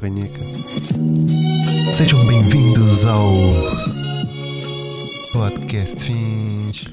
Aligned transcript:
Ranheca. 0.00 0.38
Sejam 1.96 2.24
bem-vindos 2.24 3.04
ao 3.04 3.32
Podcast 5.32 6.04
Fins. 6.04 6.84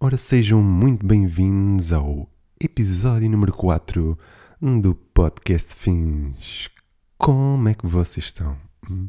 Ora, 0.00 0.16
sejam 0.16 0.60
muito 0.60 1.06
bem-vindos 1.06 1.92
ao 1.92 2.28
episódio 2.60 3.30
número 3.30 3.52
4 3.52 4.18
do 4.82 4.96
Podcast 4.96 5.76
Fins. 5.76 6.68
Como 7.16 7.68
é 7.68 7.74
que 7.74 7.86
vocês 7.86 8.26
estão? 8.26 8.56
Hum? 8.90 9.08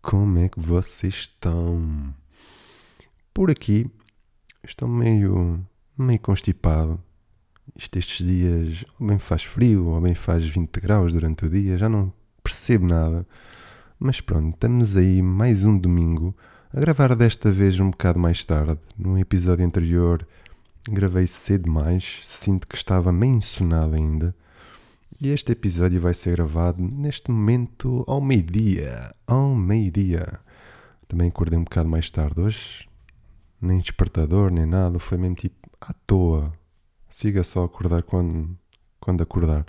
Como 0.00 0.38
é 0.38 0.48
que 0.48 0.58
vocês 0.58 1.14
estão? 1.14 2.14
Por 3.34 3.50
aqui 3.50 3.86
estou 4.64 4.88
meio, 4.88 5.62
meio 5.98 6.20
constipado. 6.20 6.98
Isto 7.76 7.98
estes 7.98 8.26
dias 8.26 8.84
ou 8.98 9.06
bem 9.06 9.18
faz 9.18 9.44
frio 9.44 9.88
ou 9.88 10.00
bem 10.00 10.14
faz 10.14 10.46
20 10.46 10.80
graus 10.80 11.12
durante 11.12 11.44
o 11.44 11.50
dia, 11.50 11.76
já 11.76 11.88
não 11.88 12.18
percebo 12.50 12.84
nada. 12.84 13.24
Mas 13.98 14.20
pronto, 14.20 14.54
estamos 14.54 14.96
aí 14.96 15.22
mais 15.22 15.64
um 15.64 15.78
domingo 15.78 16.36
a 16.74 16.80
gravar 16.80 17.14
desta 17.14 17.50
vez 17.52 17.78
um 17.78 17.90
bocado 17.90 18.18
mais 18.18 18.44
tarde. 18.44 18.76
No 18.98 19.16
episódio 19.16 19.64
anterior 19.64 20.26
gravei 20.88 21.28
cedo 21.28 21.64
demais, 21.64 22.20
sinto 22.24 22.66
que 22.66 22.74
estava 22.74 23.12
meio 23.12 23.34
insonado 23.34 23.94
ainda. 23.94 24.34
E 25.20 25.28
este 25.28 25.52
episódio 25.52 26.00
vai 26.00 26.12
ser 26.12 26.32
gravado 26.32 26.82
neste 26.82 27.30
momento 27.30 28.02
ao 28.08 28.20
meio-dia. 28.20 29.14
Ao 29.28 29.54
meio-dia. 29.54 30.40
Também 31.06 31.28
acordei 31.28 31.56
um 31.56 31.64
bocado 31.64 31.88
mais 31.88 32.10
tarde 32.10 32.40
hoje. 32.40 32.88
Nem 33.62 33.78
despertador, 33.78 34.50
nem 34.50 34.66
nada. 34.66 34.98
Foi 34.98 35.16
mesmo 35.18 35.36
tipo 35.36 35.70
à 35.80 35.92
toa. 35.92 36.52
Siga 37.08 37.44
só 37.44 37.62
acordar 37.64 38.02
quando, 38.02 38.58
quando 38.98 39.22
acordar. 39.22 39.66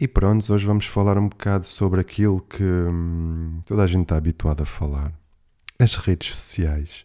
E 0.00 0.08
pronto, 0.08 0.50
hoje 0.50 0.64
vamos 0.64 0.86
falar 0.86 1.18
um 1.18 1.28
bocado 1.28 1.66
sobre 1.66 2.00
aquilo 2.00 2.40
que 2.40 2.62
hum, 2.62 3.60
toda 3.66 3.82
a 3.82 3.86
gente 3.86 4.04
está 4.04 4.16
habituada 4.16 4.62
a 4.62 4.66
falar. 4.66 5.12
As 5.78 5.94
redes 5.94 6.30
sociais. 6.30 7.04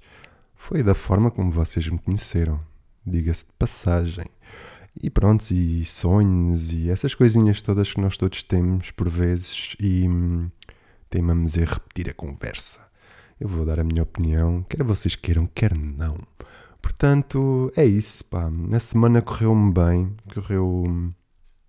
Foi 0.55 0.81
da 0.81 0.95
forma 0.95 1.29
como 1.29 1.51
vocês 1.51 1.85
me 1.89 1.99
conheceram. 1.99 2.57
Diga-se 3.05 3.47
de 3.47 3.51
passagem. 3.59 4.27
E 5.03 5.09
pronto, 5.09 5.51
e 5.51 5.83
sonhos 5.83 6.71
e 6.71 6.89
essas 6.89 7.13
coisinhas 7.13 7.61
todas 7.61 7.91
que 7.91 7.99
nós 7.99 8.15
todos 8.15 8.41
temos 8.43 8.91
por 8.91 9.09
vezes 9.09 9.75
e 9.77 10.07
hum, 10.07 10.49
em 11.13 11.65
repetir 11.65 12.09
a 12.09 12.13
conversa. 12.13 12.79
Eu 13.37 13.49
vou 13.49 13.65
dar 13.65 13.77
a 13.77 13.83
minha 13.83 14.03
opinião, 14.03 14.63
quer 14.69 14.83
vocês 14.83 15.17
queiram, 15.17 15.47
quer 15.47 15.75
não. 15.75 16.15
Portanto, 16.81 17.69
é 17.75 17.83
isso, 17.83 18.23
pá. 18.23 18.49
Na 18.49 18.79
semana 18.79 19.21
correu-me 19.21 19.73
bem, 19.73 20.15
correu, 20.33 21.13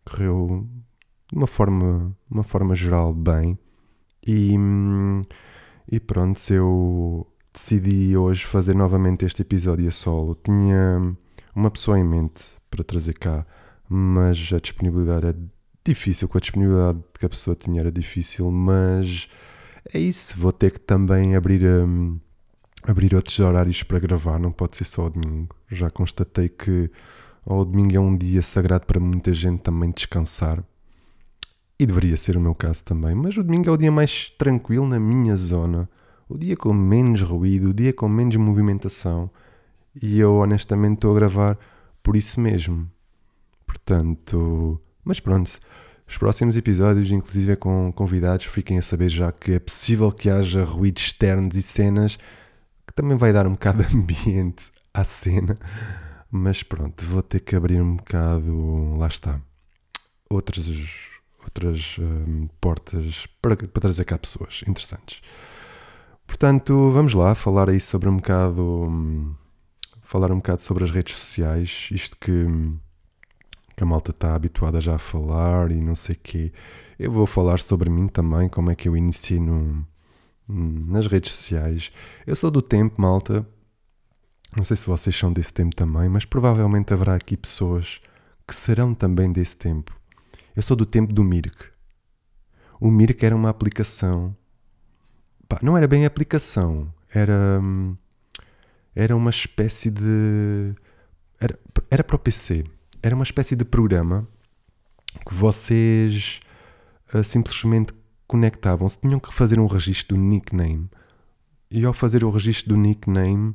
correu 0.05 0.69
de 1.31 1.37
uma 1.37 1.47
forma, 1.47 2.17
uma 2.31 2.45
forma 2.45 2.75
geral 2.75 3.15
bem. 3.15 3.59
E, 4.27 4.55
e 5.91 6.01
pronto, 6.01 6.41
eu 6.53 7.27
decidi 7.53 8.17
hoje 8.17 8.45
fazer 8.45 8.75
novamente 8.75 9.25
este 9.25 9.43
episódio 9.43 9.89
a 9.89 9.93
solo, 9.93 10.35
tinha 10.35 11.17
uma 11.55 11.71
pessoa 11.71 11.99
em 11.99 12.05
mente 12.05 12.59
para 12.71 12.85
trazer 12.85 13.15
cá, 13.15 13.47
mas 13.89 14.51
a 14.53 14.59
disponibilidade 14.59 15.27
era 15.27 15.39
difícil, 15.85 16.29
com 16.29 16.37
a 16.37 16.41
disponibilidade 16.41 16.99
que 17.19 17.25
a 17.25 17.29
pessoa 17.29 17.57
tinha 17.57 17.81
era 17.81 17.91
difícil, 17.91 18.51
mas 18.51 19.29
é 19.93 19.99
isso, 19.99 20.39
vou 20.39 20.53
ter 20.53 20.73
que 20.73 20.81
também 20.81 21.37
abrir, 21.37 21.65
um, 21.65 22.19
abrir 22.83 23.15
outros 23.15 23.39
horários 23.39 23.83
para 23.83 23.99
gravar, 23.99 24.39
não 24.39 24.53
pode 24.53 24.77
ser 24.77 24.85
só 24.85 25.03
ao 25.03 25.11
domingo. 25.11 25.55
Já 25.71 25.89
constatei 25.89 26.49
que 26.49 26.91
ao 27.47 27.65
domingo 27.65 27.97
é 27.97 28.01
um 28.01 28.17
dia 28.17 28.43
sagrado 28.43 28.85
para 28.85 29.01
muita 29.01 29.33
gente 29.33 29.63
também 29.63 29.91
descansar, 29.93 30.63
e 31.79 31.87
deveria 31.87 32.17
ser 32.17 32.37
o 32.37 32.41
meu 32.41 32.55
caso 32.55 32.85
também, 32.85 33.15
mas 33.15 33.37
o 33.37 33.45
domingo 33.45 33.69
é 33.69 33.73
o 33.73 33.77
dia 33.77 33.93
mais 33.93 34.31
tranquilo 34.39 34.87
na 34.87 34.99
minha 34.99 35.37
zona, 35.37 35.89
o 36.29 36.37
dia 36.37 36.57
com 36.57 36.73
menos 36.73 37.21
ruído, 37.23 37.71
o 37.71 37.75
dia 37.75 37.93
com 37.93 38.09
menos 38.09 38.37
movimentação, 38.37 39.31
e 40.01 40.19
eu 40.19 40.37
honestamente 40.37 40.95
estou 40.95 41.13
a 41.13 41.19
gravar 41.19 41.59
por 42.03 42.17
isso 42.17 42.41
mesmo. 42.41 42.91
Portanto, 43.67 44.81
mas 45.05 45.21
pronto, 45.21 45.59
os 46.09 46.19
próximos 46.19 46.57
episódios, 46.57 47.11
inclusive 47.11 47.57
com 47.57 47.93
convidados, 47.93 48.47
fiquem 48.47 48.79
a 48.79 48.83
saber 48.83 49.09
já 49.09 49.31
que 49.33 49.53
é 49.53 49.59
possível 49.59 50.11
que 50.13 50.31
haja 50.31 50.65
ruídos 50.65 51.03
externos 51.03 51.57
e 51.57 51.63
cenas 51.63 52.17
que 52.87 52.95
também 52.95 53.17
vai 53.17 53.33
dar 53.33 53.47
um 53.47 53.53
bocado 53.53 53.83
de 53.85 53.97
ambiente 53.97 54.71
à 54.95 55.05
cena. 55.05 55.59
Mas 56.31 56.63
pronto, 56.63 57.05
vou 57.05 57.23
ter 57.23 57.41
que 57.41 57.57
abrir 57.57 57.81
um 57.81 57.97
bocado, 57.97 58.97
lá 58.97 59.09
está, 59.09 59.41
outras, 60.31 60.69
outras 61.47 61.97
hum, 61.99 62.49
portas 62.61 63.27
para, 63.41 63.57
para 63.57 63.81
trazer 63.81 64.05
cá 64.05 64.19
pessoas 64.19 64.63
interessantes. 64.67 65.21
Portanto, 66.27 66.91
vamos 66.91 67.15
lá 67.15 67.35
falar 67.35 67.71
aí 67.71 67.81
sobre 67.81 68.09
um 68.09 68.17
bocado. 68.17 68.63
Hum, 68.63 69.35
falar 70.03 70.31
um 70.31 70.37
bocado 70.37 70.63
sobre 70.63 70.85
as 70.85 70.91
redes 70.91 71.17
sociais, 71.17 71.89
isto 71.91 72.17
que, 72.19 72.47
que 73.77 73.83
a 73.83 73.87
malta 73.87 74.13
está 74.13 74.35
habituada 74.35 74.81
já 74.81 74.95
a 74.95 74.99
falar 74.99 75.73
e 75.73 75.81
não 75.81 75.95
sei 75.95 76.15
o 76.15 76.19
quê. 76.23 76.53
Eu 76.99 77.11
vou 77.13 77.27
falar 77.27 77.59
sobre 77.59 77.91
mim 77.91 78.07
também, 78.09 78.49
como 78.49 78.71
é 78.71 78.75
que 78.75 78.89
eu 78.89 78.97
iniciei 78.97 79.41
no, 79.41 79.85
nas 80.49 81.07
redes 81.07 81.33
sociais. 81.33 81.91
Eu 82.27 82.37
sou 82.37 82.51
do 82.51 82.63
tempo, 82.63 83.01
malta. 83.01 83.47
Não 84.57 84.65
sei 84.65 84.77
se 84.77 84.87
vocês 84.87 85.15
são 85.15 85.33
desse 85.33 85.53
tempo 85.53 85.75
também, 85.75 86.09
mas 86.09 86.25
provavelmente 86.25 86.95
haverá 86.95 87.17
aqui 87.17 87.37
pessoas 87.37 88.01
que 88.47 88.55
serão 88.55 88.95
também 88.95 89.31
desse 89.33 89.57
tempo. 89.57 89.95
Eu 90.57 90.63
sou 90.63 90.75
do 90.75 90.87
tempo 90.87 91.13
do 91.13 91.23
Mirk. 91.23 91.67
O 92.81 92.91
Mirk 92.91 93.25
era 93.25 93.37
uma 93.37 93.51
aplicação. 93.51 94.35
Pá, 95.47 95.61
não 95.63 95.77
era 95.77 95.87
bem 95.87 96.07
aplicação, 96.07 96.91
era. 97.13 97.61
Hum, 97.63 97.95
era 98.95 99.15
uma 99.15 99.29
espécie 99.29 99.91
de. 99.91 100.75
Era, 101.39 101.59
era 101.91 102.03
para 102.03 102.17
o 102.17 102.19
PC. 102.19 102.65
Era 103.03 103.15
uma 103.15 103.25
espécie 103.25 103.55
de 103.55 103.67
programa 103.67 104.27
que 105.29 105.35
vocês 105.35 106.41
uh, 107.15 107.23
simplesmente 107.23 107.93
conectavam-se. 108.27 108.99
Tinham 108.99 109.21
que 109.21 109.35
fazer 109.35 109.61
um 109.61 109.67
registro 109.67 110.17
do 110.17 110.23
nickname. 110.23 110.89
E 111.71 111.85
ao 111.85 111.93
fazer 111.93 112.25
o 112.25 112.31
registro 112.31 112.71
do 112.71 112.81
nickname, 112.81 113.55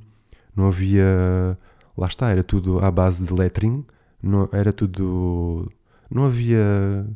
não 0.56 0.68
havia. 0.68 1.58
Lá 1.98 2.08
está, 2.08 2.30
era 2.30 2.44
tudo 2.44 2.80
à 2.80 2.92
base 2.92 3.26
de 3.26 3.34
lettering. 3.34 3.84
Não, 4.22 4.48
era 4.52 4.72
tudo. 4.72 5.72
Não 6.12 6.26
havia 6.26 7.08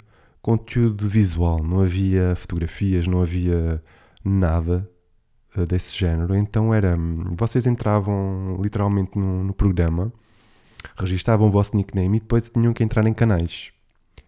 conteúdo 0.41 1.09
visual, 1.09 1.61
não 1.61 1.81
havia 1.81 2.35
fotografias, 2.35 3.06
não 3.07 3.22
havia 3.22 3.83
nada 4.23 4.89
desse 5.67 5.97
género. 5.97 6.35
Então 6.35 6.73
era, 6.73 6.97
vocês 7.38 7.66
entravam 7.66 8.59
literalmente 8.61 9.17
no, 9.17 9.44
no, 9.44 9.53
programa, 9.53 10.11
registavam 10.97 11.47
o 11.47 11.51
vosso 11.51 11.75
nickname 11.75 12.17
e 12.17 12.19
depois 12.19 12.50
tinham 12.50 12.73
que 12.73 12.84
entrar 12.84 13.05
em 13.05 13.13
canais. 13.13 13.72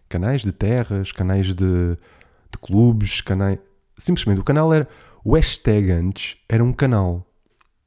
Canais 0.08 0.42
de 0.42 0.52
terras, 0.52 1.12
canais 1.12 1.46
de, 1.46 1.54
de 1.54 2.58
clubes, 2.60 3.20
canais... 3.20 3.58
Simplesmente 3.96 4.40
o 4.40 4.44
canal 4.44 4.72
era... 4.72 4.88
O 5.24 5.34
hashtag 5.34 5.90
antes 5.90 6.36
era 6.48 6.64
um 6.64 6.72
canal. 6.72 7.26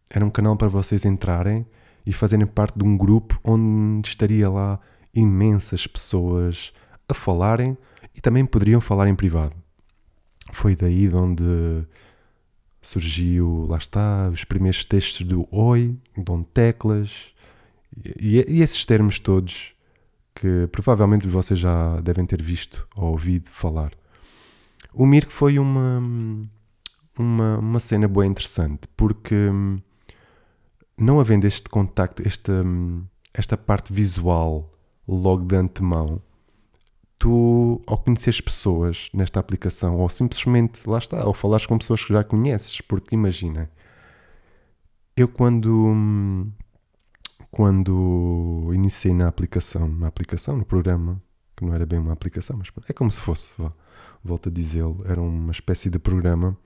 Era 0.09 0.23
um 0.23 0.29
canal 0.29 0.55
para 0.55 0.67
vocês 0.67 1.05
entrarem 1.05 1.65
e 2.05 2.11
fazerem 2.11 2.45
parte 2.45 2.77
de 2.77 2.85
um 2.85 2.97
grupo 2.97 3.39
onde 3.43 4.07
estaria 4.07 4.49
lá 4.49 4.79
imensas 5.13 5.87
pessoas 5.87 6.73
a 7.07 7.13
falarem 7.13 7.77
e 8.15 8.21
também 8.21 8.45
poderiam 8.45 8.81
falar 8.81 9.07
em 9.07 9.15
privado. 9.15 9.55
Foi 10.51 10.75
daí 10.75 11.07
de 11.07 11.15
onde 11.15 11.43
surgiu, 12.81 13.65
lá 13.69 13.77
está, 13.77 14.29
os 14.29 14.43
primeiros 14.43 14.83
textos 14.83 15.25
do 15.25 15.47
Oi, 15.51 15.95
Dom 16.17 16.41
Teclas, 16.41 17.33
e, 18.19 18.43
e, 18.47 18.61
esses 18.61 18.85
termos 18.85 19.19
todos 19.19 19.73
que 20.33 20.67
provavelmente 20.71 21.27
vocês 21.27 21.59
já 21.59 21.99
devem 21.99 22.25
ter 22.25 22.41
visto 22.41 22.87
ou 22.95 23.11
ouvido 23.11 23.49
falar. 23.49 23.91
O 24.93 25.05
Mirk 25.05 25.31
foi 25.31 25.59
uma, 25.59 25.99
uma, 27.17 27.59
uma 27.59 27.79
cena 27.79 28.07
boa 28.07 28.25
interessante, 28.25 28.87
porque 28.95 29.49
não 30.97 31.19
havendo 31.19 31.45
este 31.45 31.69
contacto, 31.69 32.25
esta, 32.25 32.63
esta 33.33 33.57
parte 33.57 33.93
visual 33.93 34.71
logo 35.07 35.45
de 35.45 35.55
antemão, 35.55 36.21
tu, 37.17 37.81
ao 37.85 37.97
conheceres 37.97 38.41
pessoas 38.41 39.09
nesta 39.13 39.39
aplicação, 39.39 39.97
ou 39.97 40.09
simplesmente, 40.09 40.87
lá 40.89 40.97
está, 40.97 41.25
ou 41.25 41.33
falares 41.33 41.65
com 41.65 41.77
pessoas 41.77 42.03
que 42.03 42.11
já 42.11 42.23
conheces, 42.23 42.81
porque 42.81 43.13
imagina, 43.13 43.69
eu 45.15 45.27
quando, 45.27 46.47
quando 47.51 48.71
iniciei 48.73 49.13
na 49.13 49.27
aplicação, 49.27 49.87
na 49.87 50.07
aplicação, 50.07 50.57
no 50.57 50.65
programa, 50.65 51.21
que 51.55 51.63
não 51.63 51.73
era 51.75 51.85
bem 51.85 51.99
uma 51.99 52.13
aplicação, 52.13 52.57
mas 52.57 52.69
é 52.89 52.93
como 52.93 53.11
se 53.11 53.21
fosse, 53.21 53.53
volto 54.23 54.49
a 54.49 54.51
dizê-lo, 54.51 55.03
era 55.05 55.21
uma 55.21 55.51
espécie 55.51 55.89
de 55.89 55.99
programa. 55.99 56.57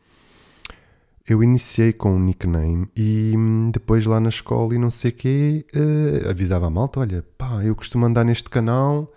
Eu 1.27 1.41
iniciei 1.41 1.91
com 1.91 2.13
um 2.13 2.19
nickname 2.19 2.87
e 2.95 3.33
depois 3.71 4.05
lá 4.05 4.19
na 4.19 4.29
escola 4.29 4.75
e 4.75 4.77
não 4.77 4.91
sei 4.91 5.09
o 5.09 5.13
quê, 5.13 5.65
uh, 5.75 6.29
avisava 6.29 6.67
a 6.67 6.69
malta, 6.69 6.99
olha, 6.99 7.25
pá, 7.35 7.63
eu 7.63 7.75
costumo 7.75 8.05
andar 8.05 8.23
neste 8.23 8.47
canal, 8.47 9.11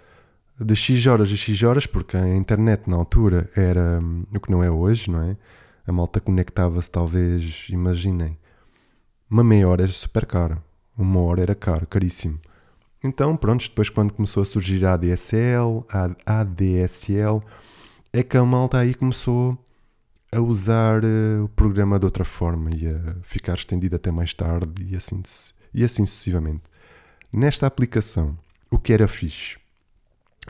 de 0.58 0.74
X 0.74 1.06
horas 1.06 1.30
a 1.30 1.36
X 1.36 1.62
horas, 1.62 1.86
porque 1.86 2.16
a 2.16 2.34
internet 2.34 2.88
na 2.88 2.96
altura 2.96 3.50
era 3.54 4.00
hum, 4.02 4.24
o 4.34 4.40
que 4.40 4.50
não 4.50 4.64
é 4.64 4.70
hoje, 4.70 5.10
não 5.10 5.20
é? 5.22 5.36
A 5.86 5.92
malta 5.92 6.18
conectava-se, 6.18 6.90
talvez, 6.90 7.66
imaginem, 7.68 8.38
uma 9.30 9.44
meia 9.44 9.68
hora 9.68 9.82
era 9.82 9.92
super 9.92 10.24
caro, 10.24 10.62
uma 10.96 11.20
hora 11.20 11.42
era 11.42 11.54
caro, 11.54 11.86
caríssimo. 11.86 12.40
Então, 13.04 13.36
pronto, 13.36 13.62
depois 13.62 13.90
quando 13.90 14.14
começou 14.14 14.42
a 14.42 14.46
surgir 14.46 14.84
a 14.84 14.94
ADSL, 14.94 15.84
a 15.88 16.40
ADSL, 16.40 17.42
é 18.12 18.22
que 18.22 18.36
a 18.36 18.44
malta 18.44 18.78
aí 18.78 18.94
começou 18.94 19.56
a 20.30 20.40
usar 20.40 21.04
uh, 21.04 21.44
o 21.44 21.48
programa 21.48 21.98
de 21.98 22.04
outra 22.04 22.24
forma 22.24 22.70
e 22.74 22.86
a 22.86 23.16
ficar 23.22 23.54
estendido 23.54 23.96
até 23.96 24.10
mais 24.10 24.34
tarde 24.34 24.86
e 24.90 24.96
assim, 24.96 25.22
e 25.72 25.84
assim 25.84 26.04
sucessivamente. 26.04 26.62
Nesta 27.32 27.66
aplicação, 27.66 28.38
o 28.70 28.78
que 28.78 28.92
era 28.92 29.08
fixe 29.08 29.58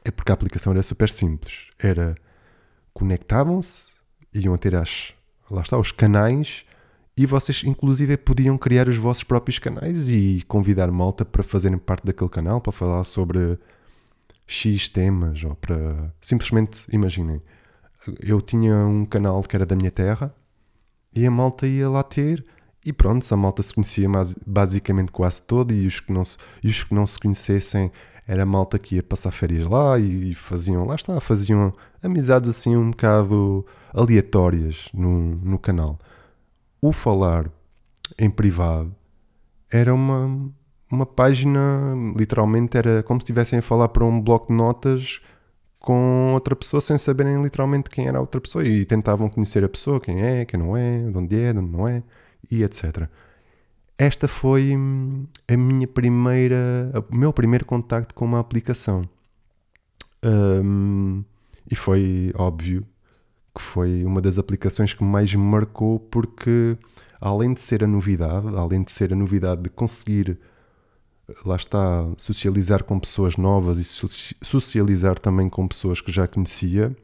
é 0.05 0.11
porque 0.11 0.33
a 0.33 0.35
aplicação 0.35 0.73
era 0.73 0.83
super 0.83 1.11
simples. 1.11 1.69
Era 1.79 2.15
conectavam-se, 2.93 3.95
iam 4.35 4.57
ter 4.57 4.75
as, 4.75 5.15
lá 5.51 5.63
está, 5.63 5.79
os 5.79 5.93
canais 5.93 6.65
e 7.17 7.27
vocês 7.27 7.63
inclusive 7.65 8.17
podiam 8.17 8.57
criar 8.59 8.89
os 8.89 8.97
vossos 8.97 9.25
próprios 9.25 9.59
canais 9.59 10.09
e 10.09 10.45
convidar 10.47 10.91
malta 10.91 11.25
para 11.25 11.43
fazerem 11.43 11.79
parte 11.79 12.05
daquele 12.05 12.31
canal, 12.31 12.61
para 12.61 12.73
falar 12.73 13.05
sobre 13.05 13.59
X 14.47 14.89
temas 14.89 15.45
ou 15.45 15.55
para 15.55 16.13
simplesmente 16.21 16.85
imaginem, 16.93 17.41
eu 18.21 18.41
tinha 18.41 18.75
um 18.87 19.05
canal 19.05 19.43
que 19.43 19.57
era 19.57 19.67
da 19.67 19.77
minha 19.77 19.91
terra 19.91 20.35
e 21.15 21.27
a 21.27 21.31
malta 21.31 21.67
ia 21.67 21.89
lá 21.89 22.03
ter 22.03 22.45
e 22.85 22.93
pronto, 22.93 23.27
a 23.33 23.37
malta 23.37 23.63
se 23.63 23.75
conhecia 23.75 24.09
basicamente 24.47 25.13
quase 25.13 25.43
toda 25.43 25.75
e 25.75 25.87
os 25.87 26.01
que 26.01 26.13
não 26.13 26.25
se, 26.25 26.37
e 26.63 26.69
os 26.69 26.85
que 26.85 26.95
não 26.95 27.07
se 27.07 27.19
conhecessem 27.19 27.91
era 28.27 28.43
a 28.43 28.47
malta 28.47 28.79
que 28.79 28.97
ia 28.97 29.03
passar 29.03 29.31
férias 29.31 29.67
lá 29.67 29.99
e, 29.99 30.35
faziam, 30.35 30.85
lá 30.85 30.95
está, 30.95 31.19
faziam 31.21 31.73
amizades 32.03 32.49
assim 32.49 32.77
um 32.77 32.91
bocado 32.91 33.67
aleatórias 33.93 34.89
no, 34.93 35.37
no 35.37 35.59
canal. 35.59 35.99
O 36.81 36.93
falar 36.93 37.51
em 38.19 38.31
privado 38.31 38.95
era 39.71 39.93
uma, 39.93 40.51
uma 40.91 41.07
página, 41.07 41.95
literalmente 42.17 42.77
era 42.77 43.03
como 43.03 43.19
se 43.21 43.25
estivessem 43.25 43.59
a 43.59 43.63
falar 43.63 43.89
para 43.89 44.05
um 44.05 44.21
bloco 44.21 44.49
de 44.49 44.55
notas 44.55 45.21
com 45.79 46.33
outra 46.33 46.57
pessoa 46.57 46.81
sem 46.81 46.99
saberem 46.99 47.43
literalmente 47.43 47.91
quem 47.91 48.07
era 48.09 48.19
a 48.19 48.21
outra 48.21 48.41
pessoa 48.41 48.65
e 48.65 48.85
tentavam 48.85 49.29
conhecer 49.29 49.65
a 49.65 49.69
pessoa, 49.69 50.01
quem 50.01 50.23
é, 50.23 50.45
quem 50.45 50.59
não 50.59 50.77
é, 50.77 50.99
de 50.99 51.17
onde 51.17 51.39
é, 51.39 51.53
de 51.53 51.59
onde 51.59 51.71
não 51.71 51.87
é 51.89 52.03
e 52.51 52.63
etc. 52.63 53.09
Esta 53.97 54.29
foi 54.29 54.77
hum, 54.77 55.27
a 55.47 55.57
minha 55.57 55.87
primeira, 55.87 56.93
o 57.11 57.17
meu 57.17 57.33
primeiro 57.33 57.65
contacto 57.65 58.15
com 58.15 58.25
uma 58.25 58.41
aplicação. 58.41 59.09
Um, 60.25 61.25
e 61.71 61.75
foi 61.75 62.33
óbvio 62.37 62.87
que 63.55 63.63
foi 63.63 64.05
uma 64.05 64.21
das 64.21 64.39
aplicações 64.39 64.95
que 64.95 65.03
mais 65.05 65.35
me 65.35 65.43
marcou 65.45 65.99
porque 65.99 66.77
além 67.21 67.53
de 67.53 67.61
ser 67.61 67.83
a 67.83 67.87
novidade, 67.87 68.49
além 68.57 68.83
de 68.83 68.93
ser 68.93 69.13
a 69.13 69.17
novidade 69.17 69.63
de 69.63 69.71
conseguir 69.71 70.39
lá 71.45 71.57
está 71.57 72.09
socializar 72.17 72.85
com 72.85 72.99
pessoas 72.99 73.37
novas 73.37 73.79
e 73.79 73.85
socializar 74.43 75.19
também 75.19 75.49
com 75.49 75.67
pessoas 75.69 76.01
que 76.01 76.11
já 76.11 76.27
conhecia, 76.27 76.97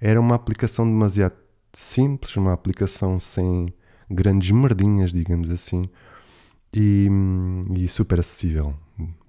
era 0.00 0.20
uma 0.20 0.34
aplicação 0.34 0.84
demasiado 0.84 1.34
simples, 1.72 2.36
uma 2.36 2.52
aplicação 2.52 3.18
sem 3.18 3.72
grandes 4.10 4.50
merdinhas, 4.50 5.12
digamos 5.12 5.50
assim, 5.50 5.88
e, 6.74 7.08
e 7.76 7.88
super 7.88 8.20
acessível. 8.20 8.74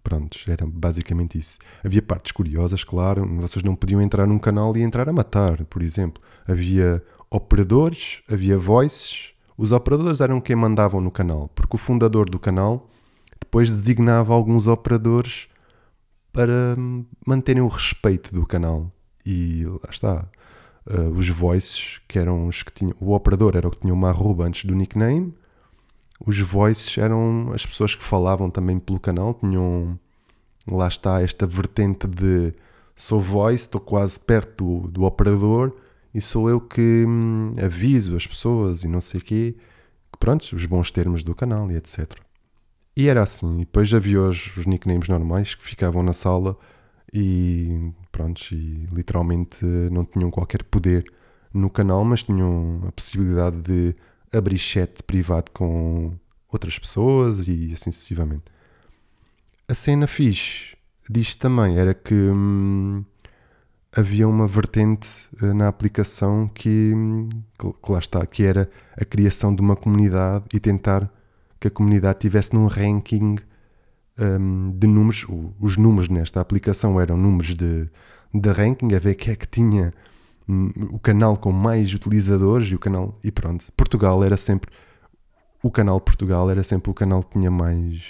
Prontos, 0.04 0.46
era 0.48 0.66
basicamente 0.66 1.38
isso. 1.38 1.60
Havia 1.84 2.02
partes 2.02 2.32
curiosas, 2.32 2.84
claro, 2.84 3.28
vocês 3.42 3.64
não 3.64 3.76
podiam 3.76 4.02
entrar 4.02 4.26
num 4.26 4.40
canal 4.40 4.76
e 4.76 4.82
entrar 4.82 5.10
a 5.10 5.14
matar, 5.14 5.66
por 5.66 5.82
exemplo. 5.82 6.24
Havia 6.48 7.04
operadores, 7.30 8.22
havia 8.32 8.58
voices. 8.58 9.34
Os 9.58 9.72
operadores 9.72 10.22
eram 10.22 10.40
quem 10.40 10.56
mandavam 10.56 11.02
no 11.02 11.12
canal, 11.12 11.50
porque 11.54 11.76
o 11.76 11.80
fundador 11.80 12.30
do 12.30 12.40
canal 12.40 12.90
depois 13.42 13.70
designava 13.70 14.34
alguns 14.34 14.68
operadores 14.68 15.48
para 16.32 16.76
manterem 17.26 17.62
o 17.62 17.68
respeito 17.68 18.34
do 18.34 18.46
canal. 18.46 18.92
E 19.26 19.66
lá 19.66 19.90
está. 19.90 20.28
Uh, 20.88 21.10
os 21.12 21.30
voices, 21.30 22.00
que 22.08 22.18
eram 22.18 22.48
os 22.48 22.64
que 22.64 22.72
tinham. 22.72 22.96
O 23.00 23.14
operador 23.14 23.56
era 23.56 23.68
o 23.68 23.72
que 23.72 23.80
tinha 23.80 23.94
uma 23.94 24.10
arroba 24.10 24.46
antes 24.46 24.66
do 24.66 24.76
nickname 24.76 25.34
os 26.26 26.40
voices 26.40 26.98
eram 26.98 27.52
as 27.54 27.66
pessoas 27.66 27.96
que 27.96 28.04
falavam 28.04 28.50
também 28.50 28.78
pelo 28.80 29.00
canal, 29.00 29.34
tinham 29.34 29.98
lá 30.70 30.88
está 30.88 31.22
esta 31.22 31.48
vertente 31.48 32.08
de 32.08 32.54
sou 32.96 33.20
voice, 33.20 33.64
estou 33.64 33.80
quase 33.80 34.20
perto 34.20 34.82
do, 34.82 34.88
do 34.90 35.04
operador 35.04 35.76
e 36.14 36.20
sou 36.20 36.50
eu 36.50 36.60
que 36.60 37.06
hum, 37.08 37.56
aviso 37.64 38.16
as 38.16 38.28
pessoas 38.28 38.84
e 38.84 38.88
não 38.88 39.00
sei 39.00 39.22
o 39.22 39.24
quê, 39.24 39.56
pronto, 40.20 40.44
os 40.54 40.66
bons 40.66 40.92
termos 40.92 41.24
do 41.24 41.34
canal 41.34 41.72
e 41.72 41.76
etc. 41.76 42.12
E 43.00 43.08
era 43.08 43.24
assim, 43.24 43.56
e 43.56 43.60
depois 43.60 43.94
havia 43.94 44.22
os, 44.22 44.58
os 44.58 44.66
nicknames 44.66 45.08
normais 45.08 45.56
que 45.56 45.64
ficavam 45.64 46.04
na 46.04 46.12
sala 46.12 46.58
e 47.14 47.94
pronto, 48.12 48.54
e 48.54 48.90
literalmente 48.92 49.64
não 49.64 50.04
tinham 50.04 50.30
qualquer 50.30 50.64
poder 50.66 51.10
no 51.54 51.70
canal, 51.70 52.04
mas 52.04 52.24
tinham 52.24 52.84
a 52.86 52.92
possibilidade 52.92 53.62
de 53.62 53.96
abrir 54.34 54.58
chat 54.58 55.02
privado 55.04 55.50
com 55.52 56.12
outras 56.52 56.78
pessoas 56.78 57.48
e 57.48 57.72
assim 57.72 57.90
sucessivamente. 57.90 58.44
A 59.66 59.74
cena 59.74 60.06
fixe 60.06 60.76
disto 61.10 61.40
também 61.40 61.78
era 61.78 61.94
que 61.94 62.14
hum, 62.14 63.06
havia 63.96 64.28
uma 64.28 64.46
vertente 64.46 65.08
uh, 65.42 65.54
na 65.54 65.70
aplicação 65.70 66.50
que, 66.50 66.94
hum, 66.94 67.30
que, 67.58 67.92
lá 67.94 68.00
está, 68.00 68.26
que 68.26 68.44
era 68.44 68.70
a 68.98 69.06
criação 69.06 69.56
de 69.56 69.62
uma 69.62 69.78
comunidade 69.78 70.44
e 70.54 70.60
tentar 70.60 71.10
que 71.60 71.68
a 71.68 71.72
comunidade 71.72 72.20
tivesse 72.20 72.54
num 72.54 72.68
ranking 72.68 73.38
um, 74.18 74.72
de 74.72 74.88
números. 74.88 75.26
Os 75.60 75.78
números 75.78 76.10
nesta 76.10 76.40
aplicação 76.40 77.00
eram 77.00 77.18
números 77.18 77.56
de, 77.56 77.90
de 78.34 78.50
ranking, 78.50 78.94
a 78.94 79.00
ver 79.00 79.16
quem 79.16 79.34
é 79.34 79.36
que 79.36 79.48
tinha 79.48 79.94
o 80.92 80.98
canal 80.98 81.38
com 81.38 81.52
mais 81.52 81.94
utilizadores 81.94 82.70
e 82.70 82.76
o 82.76 82.80
canal 82.80 83.18
e 83.24 83.32
pronto. 83.32 83.72
Portugal 83.74 84.24
era 84.24 84.36
sempre 84.36 84.72
o 85.62 85.70
canal 85.70 86.00
Portugal 86.00 86.50
era 86.50 86.64
sempre 86.64 86.90
o 86.90 86.94
canal 86.94 87.22
que 87.22 87.34
tinha 87.34 87.52
mais 87.52 88.04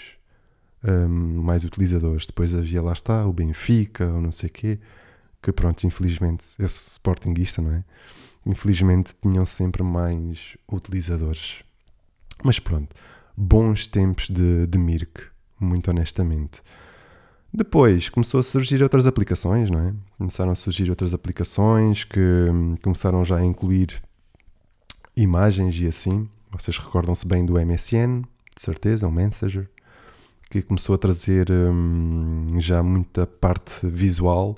um, 0.84 1.42
mais 1.42 1.64
utilizadores. 1.64 2.26
Depois 2.26 2.54
havia 2.56 2.82
lá 2.82 2.94
está 2.94 3.26
o 3.26 3.34
Benfica 3.34 4.06
ou 4.06 4.22
não 4.22 4.32
sei 4.32 4.50
o 4.50 4.52
quê, 4.52 4.80
que 5.42 5.52
pronto, 5.52 5.86
infelizmente, 5.86 6.46
eu 6.58 6.70
sou 6.70 6.92
sportinguista, 6.92 7.62
não 7.62 7.74
é? 7.74 7.84
Infelizmente 8.46 9.14
tinham 9.22 9.46
sempre 9.46 9.84
mais 9.84 10.56
utilizadores. 10.72 11.64
Mas 12.44 12.60
pronto, 12.60 12.96
bons 13.40 13.88
tempos 13.88 14.30
de, 14.30 14.68
de 14.68 14.78
Mirk, 14.78 15.24
muito 15.58 15.90
honestamente. 15.90 16.62
Depois 17.54 18.10
começou 18.10 18.42
a 18.42 18.44
surgir 18.44 18.84
outras 18.84 19.08
aplicações, 19.08 19.70
não 19.70 19.80
é? 19.80 19.94
Começaram 20.18 20.52
a 20.52 20.56
surgir 20.56 20.90
outras 20.90 21.14
aplicações 21.14 22.04
que 22.04 22.20
hum, 22.20 22.76
começaram 22.84 23.24
já 23.24 23.38
a 23.38 23.46
incluir 23.46 24.04
imagens 25.16 25.74
e 25.80 25.88
assim. 25.88 26.28
Vocês 26.52 26.78
recordam-se 26.78 27.26
bem 27.26 27.46
do 27.46 27.54
MSN, 27.54 28.24
de 28.56 28.62
certeza, 28.62 29.08
o 29.08 29.12
Messenger, 29.12 29.70
que 30.52 30.62
começou 30.62 30.96
a 30.96 30.98
trazer 30.98 31.50
hum, 31.50 32.60
já 32.60 32.84
muita 32.84 33.26
parte 33.26 33.88
visual. 33.88 34.58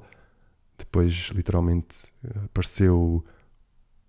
Depois, 0.76 1.30
literalmente, 1.36 2.08
apareceu 2.46 3.24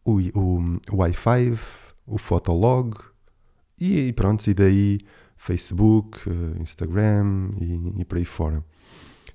o, 0.03 0.13
o, 0.13 0.79
o 0.91 0.97
Wi-Fi, 0.97 1.59
o 2.07 2.17
Fotolog 2.17 3.12
e, 3.83 4.09
e 4.09 4.13
pronto, 4.13 4.47
e 4.47 4.55
daí 4.55 5.01
Facebook, 5.37 6.21
eh, 6.29 6.63
Instagram 6.63 7.51
e, 7.61 8.01
e 8.01 8.05
por 8.05 8.19
aí 8.19 8.25
fora. 8.25 8.65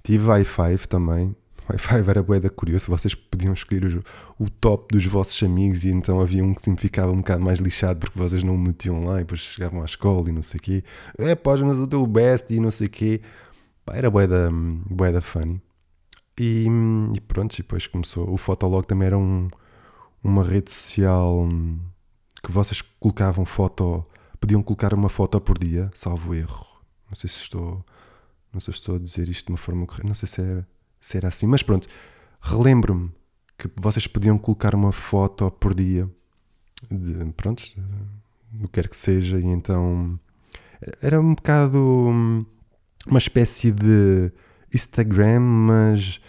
Tive 0.04 0.28
i5 0.28 0.86
também. 0.88 1.36
O 1.70 1.74
i5 1.74 2.08
era 2.08 2.24
bué 2.24 2.40
da 2.40 2.50
curioso, 2.50 2.88
vocês 2.88 3.14
podiam 3.14 3.54
escolher 3.54 4.02
o, 4.40 4.50
top 4.50 4.96
dos 4.96 5.06
vossos 5.06 5.44
amigos 5.44 5.84
e 5.84 5.90
então 5.90 6.22
havia 6.22 6.42
um 6.42 6.54
que 6.54 6.62
sempre 6.62 6.82
ficava 6.82 7.12
um 7.12 7.18
bocado 7.18 7.44
mais 7.44 7.60
lixado 7.60 8.00
porque 8.00 8.18
vocês 8.18 8.42
não 8.42 8.56
o 8.56 8.58
metiam 8.58 9.04
lá 9.04 9.18
e 9.18 9.20
depois 9.20 9.42
chegavam 9.42 9.82
à 9.82 9.86
escola 9.86 10.30
e 10.30 10.32
não 10.32 10.42
sei 10.42 10.60
o 10.60 10.64
quê. 10.64 10.84
É, 11.18 11.36
podes 11.36 11.66
mas 11.68 11.78
o 11.78 11.86
teu 11.86 12.08
best 12.08 12.54
e 12.54 12.62
não 12.62 12.72
sei 12.72 12.88
o 12.88 12.90
quê. 12.90 13.22
Era 13.92 14.10
bué 14.10 14.28
da, 14.28 14.50
da 15.12 15.22
funny. 15.22 15.62
E, 16.40 16.68
e 17.14 17.20
pronto, 17.20 17.54
e 17.56 17.58
depois 17.58 17.86
começou. 17.86 18.32
O 18.32 18.38
Fotolog 18.38 18.88
também 18.88 19.08
era 19.08 19.18
um, 19.18 19.50
uma 20.24 20.44
rede 20.44 20.72
social 20.72 21.46
que 22.42 22.50
vocês 22.50 22.82
colocavam 22.98 23.46
foto 23.46 24.06
podiam 24.40 24.62
colocar 24.62 24.94
uma 24.94 25.10
foto 25.10 25.40
por 25.42 25.58
dia, 25.58 25.90
salvo 25.94 26.34
erro. 26.34 26.66
Não 27.08 27.16
sei 27.16 27.30
se 27.30 27.38
estou, 27.38 27.86
não 28.54 28.60
sei 28.60 28.74
se 28.74 28.80
estou 28.80 28.96
a 28.96 29.00
dizer 29.00 29.30
isto 29.30 29.48
de 29.48 29.52
uma 29.52 29.58
forma 29.58 29.86
correta, 29.86 30.08
não 30.08 30.16
sei 30.16 30.28
se, 30.28 30.42
é, 30.42 30.66
se 31.00 31.18
era 31.18 31.28
assim, 31.28 31.48
mas 31.48 31.64
pronto, 31.64 31.88
relembro-me 32.42 33.12
que 33.58 33.70
vocês 33.76 34.08
podiam 34.08 34.38
colocar 34.38 34.76
uma 34.76 34.92
foto 34.92 35.50
por 35.52 35.74
dia, 35.74 36.10
de, 36.92 37.32
pronto, 37.34 37.64
do 38.52 38.68
que 38.68 38.74
quer 38.74 38.88
que 38.88 38.96
seja, 38.96 39.40
e 39.40 39.46
então 39.46 40.20
era 41.02 41.20
um 41.20 41.34
bocado 41.34 41.78
uma 43.08 43.20
espécie 43.20 43.72
de 43.72 44.32
Instagram, 44.74 45.40
mas 45.40 46.20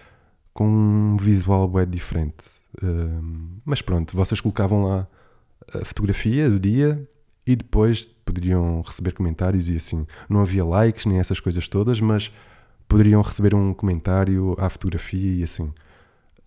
com 0.54 0.66
um 0.66 1.16
visual 1.16 1.68
bem 1.68 1.86
diferente. 1.86 2.50
Uh, 2.82 3.60
mas 3.64 3.82
pronto, 3.82 4.16
vocês 4.16 4.40
colocavam 4.40 4.84
lá 4.84 5.08
a 5.74 5.84
fotografia 5.84 6.48
do 6.48 6.58
dia 6.58 7.08
e 7.48 7.56
depois 7.56 8.04
poderiam 8.04 8.82
receber 8.82 9.12
comentários 9.12 9.70
e 9.70 9.76
assim. 9.76 10.06
Não 10.28 10.42
havia 10.42 10.64
likes 10.64 11.06
nem 11.06 11.18
essas 11.18 11.40
coisas 11.40 11.66
todas, 11.66 11.98
mas 11.98 12.30
poderiam 12.86 13.22
receber 13.22 13.54
um 13.54 13.72
comentário 13.72 14.54
à 14.58 14.68
fotografia 14.68 15.40
e 15.40 15.42
assim. 15.42 15.72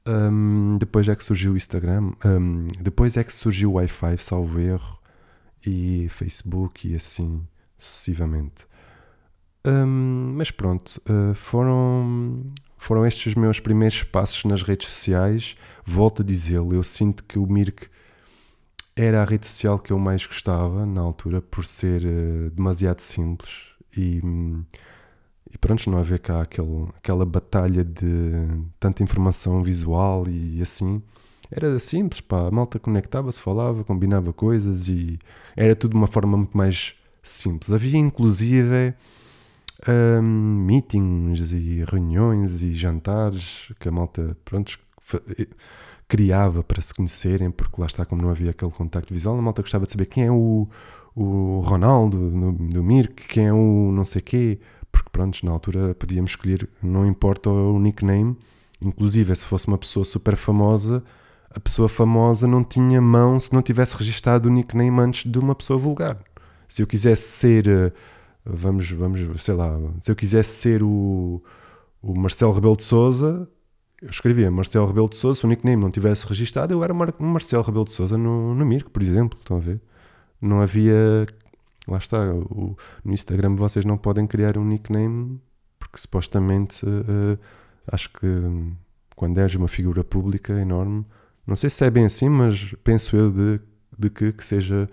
Um, 0.08 0.78
depois 0.80 1.08
é 1.08 1.16
que 1.16 1.24
surgiu 1.24 1.54
o 1.54 1.58
Instagram, 1.58 2.12
um, 2.24 2.68
depois 2.80 3.18
é 3.18 3.24
que 3.24 3.34
surgiu 3.34 3.72
o 3.72 3.74
Wi-Fi, 3.74 4.18
salvo 4.20 4.60
erro, 4.60 5.00
e 5.66 6.08
Facebook 6.10 6.88
e 6.88 6.96
assim 6.96 7.44
sucessivamente. 7.78 8.68
Um, 9.66 10.34
mas 10.38 10.52
pronto, 10.52 11.02
uh, 11.10 11.34
foram, 11.34 12.46
foram 12.78 13.06
estes 13.06 13.28
os 13.28 13.36
meus 13.36 13.60
primeiros 13.60 14.04
passos 14.04 14.44
nas 14.46 14.62
redes 14.62 14.88
sociais. 14.88 15.56
Volto 15.84 16.22
a 16.22 16.26
dizê-lo, 16.26 16.74
eu 16.74 16.84
sinto 16.84 17.24
que 17.24 17.40
o 17.40 17.46
Mirk 17.46 17.88
era 19.06 19.22
a 19.22 19.26
rede 19.26 19.48
social 19.48 19.80
que 19.80 19.92
eu 19.92 19.98
mais 19.98 20.26
gostava 20.26 20.86
na 20.86 21.02
altura 21.02 21.42
por 21.42 21.66
ser 21.66 22.04
uh, 22.04 22.52
demasiado 22.52 23.00
simples 23.00 23.50
e, 23.98 24.22
e 25.52 25.58
pronto, 25.58 25.90
não 25.90 25.98
havia 25.98 26.20
cá 26.20 26.42
aquele, 26.42 26.86
aquela 26.98 27.26
batalha 27.26 27.84
de 27.84 28.04
tanta 28.80 29.02
informação 29.04 29.64
visual 29.64 30.28
e 30.28 30.62
assim. 30.62 31.02
Era 31.50 31.78
simples, 31.80 32.22
pá, 32.22 32.48
a 32.48 32.52
malta 32.52 32.80
conectava-se, 32.80 33.42
falava, 33.42 33.84
combinava 33.84 34.32
coisas 34.32 34.88
e 34.88 35.20
era 35.56 35.76
tudo 35.76 35.92
de 35.92 35.98
uma 35.98 36.08
forma 36.08 36.38
muito 36.38 36.56
mais 36.56 36.96
simples. 37.22 37.72
Havia 37.72 37.98
inclusive 37.98 38.94
um, 39.88 40.22
meetings 40.22 41.52
e 41.52 41.84
reuniões 41.84 42.62
e 42.62 42.74
jantares 42.74 43.72
que 43.80 43.90
a 43.90 43.92
malta, 43.92 44.38
pronto, 44.46 44.80
criava 46.12 46.62
para 46.62 46.82
se 46.82 46.94
conhecerem, 46.94 47.50
porque 47.50 47.80
lá 47.80 47.88
está, 47.88 48.04
como 48.04 48.22
não 48.22 48.32
havia 48.32 48.52
aquele 48.52 48.70
contacto 48.70 49.14
visual, 49.14 49.40
a 49.40 49.42
malta 49.42 49.62
gostava 49.62 49.86
de 49.86 49.94
saber 49.94 50.08
quem 50.08 50.26
é 50.26 50.32
o, 50.32 50.68
o 51.16 51.62
Ronaldo 51.62 52.18
no, 52.18 52.52
do 52.52 52.84
Mirk, 52.84 53.30
quem 53.30 53.48
é 53.48 53.54
o 53.54 53.94
não 53.94 54.04
sei 54.04 54.22
quê, 54.22 54.60
porque 54.92 55.08
pronto, 55.10 55.40
na 55.46 55.54
altura 55.54 55.96
podíamos 55.96 56.32
escolher, 56.32 56.68
não 56.84 57.08
importa 57.08 57.50
o 57.50 57.80
nickname, 57.80 58.38
inclusive 58.82 59.34
se 59.34 59.46
fosse 59.46 59.70
uma 59.70 59.78
pessoa 59.78 60.04
super 60.04 60.36
famosa, 60.36 61.02
a 61.50 61.62
pessoa 61.62 61.88
famosa 61.88 62.46
não 62.46 62.62
tinha 62.62 63.00
mão 63.00 63.40
se 63.40 63.54
não 63.54 63.62
tivesse 63.62 63.96
registado 63.96 64.50
o 64.50 64.52
nickname 64.52 65.00
antes 65.00 65.32
de 65.32 65.40
uma 65.40 65.56
pessoa 65.56 65.80
vulgar. 65.80 66.18
Se 66.68 66.82
eu 66.82 66.88
quisesse 66.88 67.24
ser, 67.30 67.70
eh, 67.70 67.94
vamos, 68.46 68.92
vamos, 68.92 69.42
sei 69.42 69.54
lá, 69.54 69.80
se 70.02 70.12
eu 70.12 70.16
quisesse 70.16 70.58
ser 70.58 70.84
o, 70.84 71.42
o 72.02 72.20
Marcelo 72.20 72.52
Rebelo 72.52 72.76
de 72.76 72.84
Souza, 72.84 73.48
eu 74.02 74.10
escrevia 74.10 74.50
Marcelo 74.50 74.88
Rebelo 74.88 75.10
de 75.10 75.16
Souza, 75.16 75.40
se 75.40 75.46
o 75.46 75.50
nickname 75.50 75.82
não 75.82 75.92
tivesse 75.92 76.26
registado, 76.26 76.74
eu 76.74 76.84
era 76.84 76.94
Mar 76.94 77.14
Marcelo 77.20 77.64
Rebelo 77.64 77.86
de 77.86 77.92
Souza 77.92 78.18
no, 78.18 78.56
no 78.56 78.66
Mirko, 78.66 78.90
por 78.90 79.02
exemplo, 79.02 79.38
estão 79.40 79.58
a 79.58 79.60
ver? 79.60 79.80
Não 80.42 80.60
havia, 80.60 81.28
lá 81.88 81.98
está, 81.98 82.34
o, 82.34 82.76
no 83.06 83.14
Instagram 83.14 83.56
vocês 83.56 83.86
não 83.86 83.98
podem 83.98 84.26
criar 84.26 84.58
um 84.58 84.66
nickname, 84.66 85.40
porque 85.78 86.00
supostamente, 86.00 86.84
uh, 86.84 87.38
acho 87.92 88.10
que 88.10 88.28
quando 89.16 89.38
és 89.38 89.54
uma 89.54 89.68
figura 89.68 90.04
pública 90.04 90.54
enorme, 90.54 91.06
não 91.46 91.56
sei 91.56 91.70
se 91.70 91.86
é 91.86 91.90
bem 91.92 92.06
assim, 92.06 92.28
mas 92.28 92.74
penso 92.84 93.16
eu 93.16 93.32
de, 93.32 93.60
de 93.98 94.10
que, 94.10 94.32
que 94.34 94.44
seja 94.44 94.90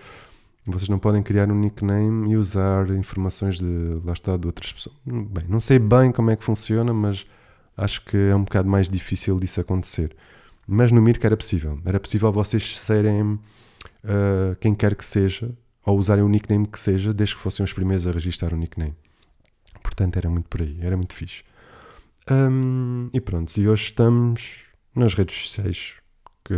vocês 0.66 0.88
não 0.90 0.98
podem 0.98 1.22
criar 1.22 1.50
um 1.50 1.54
nickname 1.54 2.30
e 2.32 2.36
usar 2.36 2.90
informações 2.90 3.58
de 3.58 4.00
lá 4.04 4.12
está 4.12 4.36
de 4.36 4.46
outras 4.46 4.70
pessoas. 4.70 4.94
Bem, 5.06 5.44
não 5.48 5.60
sei 5.60 5.78
bem 5.78 6.12
como 6.12 6.30
é 6.30 6.36
que 6.36 6.44
funciona, 6.44 6.92
mas 6.92 7.26
acho 7.78 8.04
que 8.04 8.16
é 8.16 8.34
um 8.34 8.44
bocado 8.44 8.68
mais 8.68 8.90
difícil 8.90 9.38
disso 9.38 9.60
acontecer. 9.60 10.14
Mas 10.66 10.92
no 10.92 11.00
Mirk 11.00 11.24
era 11.24 11.36
possível. 11.36 11.80
Era 11.84 11.98
possível 11.98 12.30
vocês 12.30 12.76
serem 12.76 13.22
uh, 13.32 13.40
quem 14.60 14.74
quer 14.74 14.94
que 14.94 15.04
seja, 15.04 15.50
ou 15.86 15.98
usarem 15.98 16.22
o 16.22 16.28
nickname 16.28 16.66
que 16.66 16.78
seja, 16.78 17.14
desde 17.14 17.36
que 17.36 17.40
fossem 17.40 17.64
os 17.64 17.72
primeiros 17.72 18.06
a 18.06 18.12
registrar 18.12 18.52
o 18.52 18.56
nickname. 18.56 18.94
Portanto, 19.82 20.16
era 20.16 20.28
muito 20.28 20.48
por 20.48 20.60
aí, 20.60 20.76
era 20.82 20.96
muito 20.96 21.14
fixe. 21.14 21.42
Um, 22.30 23.08
e 23.14 23.20
pronto, 23.20 23.56
e 23.56 23.66
hoje 23.66 23.84
estamos 23.84 24.64
nas 24.94 25.14
redes 25.14 25.34
sociais 25.34 25.94
que, 26.44 26.54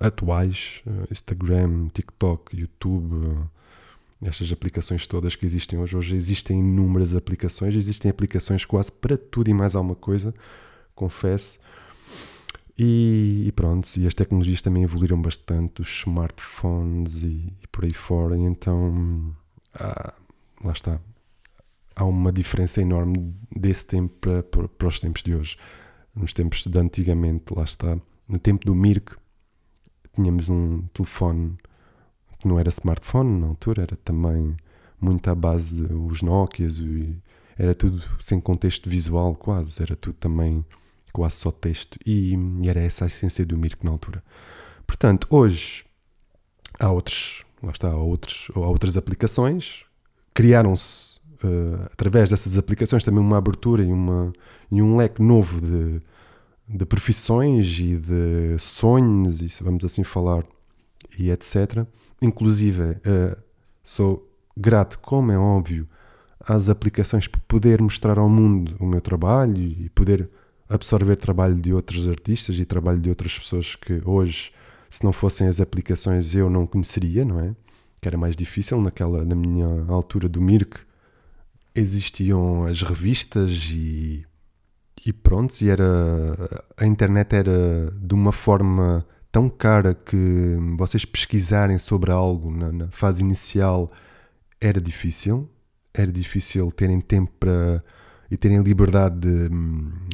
atuais: 0.00 0.82
uh, 0.86 1.06
Instagram, 1.12 1.88
TikTok, 1.92 2.58
YouTube. 2.58 3.48
Estas 4.22 4.52
aplicações 4.52 5.06
todas 5.06 5.34
que 5.34 5.46
existem 5.46 5.78
hoje. 5.78 5.96
Hoje 5.96 6.14
existem 6.14 6.58
inúmeras 6.58 7.14
aplicações, 7.14 7.74
existem 7.74 8.10
aplicações 8.10 8.64
quase 8.64 8.92
para 8.92 9.16
tudo 9.16 9.48
e 9.48 9.54
mais 9.54 9.74
alguma 9.74 9.94
coisa, 9.94 10.34
confesso. 10.94 11.58
E, 12.78 13.44
e 13.46 13.52
pronto, 13.52 13.88
e 13.96 14.06
as 14.06 14.14
tecnologias 14.14 14.62
também 14.62 14.82
evoluíram 14.82 15.20
bastante, 15.20 15.82
os 15.82 15.88
smartphones 15.88 17.22
e, 17.22 17.52
e 17.62 17.66
por 17.70 17.84
aí 17.84 17.92
fora, 17.92 18.36
e 18.36 18.42
então 18.42 19.34
ah, 19.74 20.14
lá 20.62 20.72
está. 20.72 21.00
Há 21.94 22.04
uma 22.04 22.32
diferença 22.32 22.80
enorme 22.80 23.34
desse 23.54 23.86
tempo 23.86 24.14
para, 24.20 24.42
para, 24.42 24.68
para 24.68 24.88
os 24.88 25.00
tempos 25.00 25.22
de 25.22 25.34
hoje. 25.34 25.56
Nos 26.14 26.32
tempos 26.32 26.66
de 26.66 26.78
antigamente, 26.78 27.54
lá 27.54 27.64
está. 27.64 27.98
No 28.28 28.38
tempo 28.38 28.64
do 28.64 28.74
Mirk, 28.74 29.14
tínhamos 30.14 30.48
um 30.48 30.82
telefone 30.94 31.56
que 32.40 32.48
não 32.48 32.58
era 32.58 32.68
smartphone 32.70 33.40
na 33.40 33.46
altura, 33.46 33.82
era 33.82 33.96
também 33.96 34.56
muito 35.00 35.28
à 35.28 35.34
base 35.34 35.82
dos 35.82 36.22
Nokias 36.22 36.78
e 36.78 37.16
era 37.58 37.74
tudo 37.74 38.02
sem 38.18 38.40
contexto 38.40 38.88
visual 38.88 39.34
quase, 39.34 39.82
era 39.82 39.94
tudo 39.94 40.14
também 40.14 40.64
quase 41.12 41.36
só 41.36 41.50
texto 41.50 41.98
e, 42.06 42.34
e 42.34 42.68
era 42.68 42.80
essa 42.80 43.04
a 43.04 43.06
essência 43.06 43.44
do 43.44 43.56
Mirk 43.56 43.84
na 43.84 43.90
altura. 43.90 44.22
Portanto, 44.86 45.26
hoje 45.30 45.84
há 46.78 46.90
outros, 46.90 47.44
lá 47.62 47.70
está, 47.70 47.88
há, 47.88 47.96
outros, 47.96 48.50
há 48.54 48.60
outras 48.60 48.96
aplicações, 48.96 49.84
criaram-se 50.32 51.18
uh, 51.44 51.84
através 51.92 52.30
dessas 52.30 52.56
aplicações 52.56 53.04
também 53.04 53.20
uma 53.20 53.38
abertura 53.38 53.82
e, 53.82 53.92
uma, 53.92 54.32
e 54.70 54.80
um 54.80 54.96
leque 54.96 55.22
novo 55.22 55.60
de, 55.60 56.00
de 56.68 56.86
profissões 56.86 57.66
e 57.78 57.96
de 57.96 58.58
sonhos, 58.58 59.42
e 59.42 59.48
se 59.48 59.62
vamos 59.62 59.84
assim 59.84 60.04
falar, 60.04 60.44
e 61.18 61.30
etc. 61.30 61.86
Inclusive, 62.22 62.82
uh, 62.82 63.36
sou 63.82 64.28
grato, 64.56 64.98
como 64.98 65.32
é 65.32 65.38
óbvio, 65.38 65.88
às 66.40 66.68
aplicações 66.68 67.28
para 67.28 67.40
poder 67.46 67.80
mostrar 67.80 68.18
ao 68.18 68.28
mundo 68.28 68.76
o 68.78 68.86
meu 68.86 69.00
trabalho 69.00 69.62
e 69.62 69.88
poder 69.90 70.28
absorver 70.68 71.16
trabalho 71.16 71.56
de 71.56 71.72
outros 71.72 72.08
artistas 72.08 72.58
e 72.58 72.64
trabalho 72.64 73.00
de 73.00 73.08
outras 73.08 73.36
pessoas 73.38 73.74
que 73.74 74.00
hoje, 74.04 74.52
se 74.88 75.04
não 75.04 75.12
fossem 75.12 75.48
as 75.48 75.60
aplicações, 75.60 76.34
eu 76.34 76.48
não 76.48 76.66
conheceria, 76.66 77.24
não 77.24 77.40
é? 77.40 77.54
Que 78.00 78.08
era 78.08 78.16
mais 78.16 78.36
difícil 78.36 78.80
naquela, 78.80 79.24
na 79.24 79.34
minha 79.34 79.66
altura 79.88 80.28
do 80.28 80.40
Mirk. 80.40 80.78
Existiam 81.74 82.64
as 82.64 82.82
revistas 82.82 83.70
e, 83.72 84.24
e 85.04 85.12
pronto, 85.12 85.60
e 85.60 85.68
era, 85.68 86.64
a 86.76 86.86
internet 86.86 87.34
era 87.34 87.92
de 88.00 88.14
uma 88.14 88.32
forma 88.32 89.04
tão 89.30 89.48
cara 89.48 89.94
que 89.94 90.56
vocês 90.76 91.04
pesquisarem 91.04 91.78
sobre 91.78 92.10
algo 92.10 92.50
na, 92.50 92.72
na 92.72 92.88
fase 92.90 93.22
inicial 93.22 93.90
era 94.60 94.80
difícil. 94.80 95.48
Era 95.92 96.10
difícil 96.10 96.70
terem 96.72 97.00
tempo 97.00 97.32
para 97.38 97.82
e 98.30 98.36
terem 98.36 98.62
liberdade 98.62 99.18
de, 99.18 99.48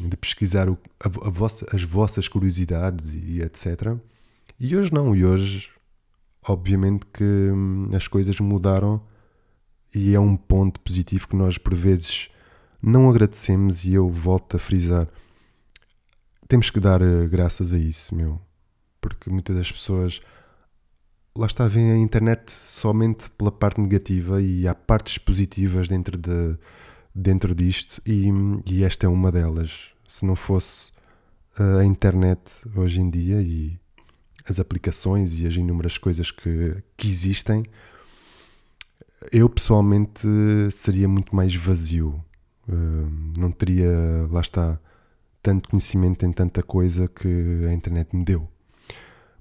de 0.09 0.17
pesquisar 0.17 0.67
o, 0.69 0.77
a, 0.99 1.27
a 1.27 1.29
vossa, 1.29 1.67
as 1.71 1.83
vossas 1.83 2.27
curiosidades 2.27 3.13
e, 3.13 3.37
e 3.37 3.41
etc. 3.43 3.95
E 4.59 4.75
hoje 4.75 4.91
não, 4.91 5.15
e 5.15 5.23
hoje, 5.23 5.69
obviamente, 6.47 7.05
que 7.13 7.23
hum, 7.23 7.89
as 7.93 8.07
coisas 8.07 8.39
mudaram 8.39 8.99
e 9.93 10.15
é 10.15 10.19
um 10.19 10.35
ponto 10.35 10.79
positivo 10.79 11.27
que 11.27 11.35
nós, 11.35 11.59
por 11.59 11.75
vezes, 11.75 12.29
não 12.81 13.07
agradecemos. 13.07 13.85
E 13.85 13.93
eu 13.93 14.09
volto 14.09 14.57
a 14.57 14.59
frisar: 14.59 15.07
temos 16.47 16.71
que 16.71 16.79
dar 16.79 17.01
eh, 17.03 17.27
graças 17.27 17.71
a 17.71 17.77
isso, 17.77 18.15
meu 18.15 18.46
porque 19.01 19.29
muitas 19.29 19.55
das 19.55 19.71
pessoas 19.71 20.21
lá 21.35 21.45
está 21.45 21.67
ver 21.67 21.91
a 21.91 21.97
internet 21.97 22.51
somente 22.51 23.29
pela 23.31 23.51
parte 23.51 23.79
negativa 23.79 24.41
e 24.41 24.67
há 24.67 24.73
partes 24.73 25.17
positivas 25.17 25.87
dentro, 25.87 26.17
de, 26.17 26.57
dentro 27.13 27.53
disto 27.53 28.01
e, 28.05 28.29
e 28.65 28.83
esta 28.83 29.05
é 29.05 29.09
uma 29.09 29.31
delas. 29.31 29.89
Se 30.07 30.25
não 30.25 30.35
fosse 30.35 30.91
a 31.79 31.83
internet 31.83 32.39
hoje 32.75 32.99
em 32.99 33.09
dia 33.09 33.41
e 33.41 33.79
as 34.47 34.59
aplicações 34.59 35.39
e 35.39 35.47
as 35.47 35.55
inúmeras 35.55 35.97
coisas 35.97 36.31
que, 36.31 36.81
que 36.95 37.09
existem, 37.09 37.65
eu 39.31 39.49
pessoalmente 39.49 40.27
seria 40.71 41.07
muito 41.07 41.35
mais 41.35 41.53
vazio. 41.53 42.23
Uh, 42.67 43.09
não 43.37 43.51
teria, 43.51 43.89
lá 44.29 44.41
está, 44.41 44.79
tanto 45.41 45.69
conhecimento 45.69 46.25
em 46.25 46.31
tanta 46.31 46.61
coisa 46.61 47.07
que 47.07 47.65
a 47.67 47.73
internet 47.73 48.15
me 48.15 48.23
deu. 48.23 48.47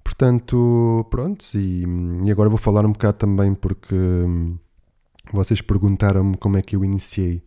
Portanto, 0.06 1.04
pronto, 1.10 1.44
e, 1.58 1.84
e, 2.24 2.30
agora 2.30 2.48
vou 2.48 2.56
falar 2.56 2.86
um 2.86 2.92
bocado 2.92 3.18
também 3.18 3.52
porque 3.52 3.92
hum, 3.92 4.56
vocês 5.32 5.60
perguntaram-me 5.60 6.36
como 6.36 6.56
é 6.56 6.62
que 6.62 6.76
eu 6.76 6.84
iniciei 6.84 7.42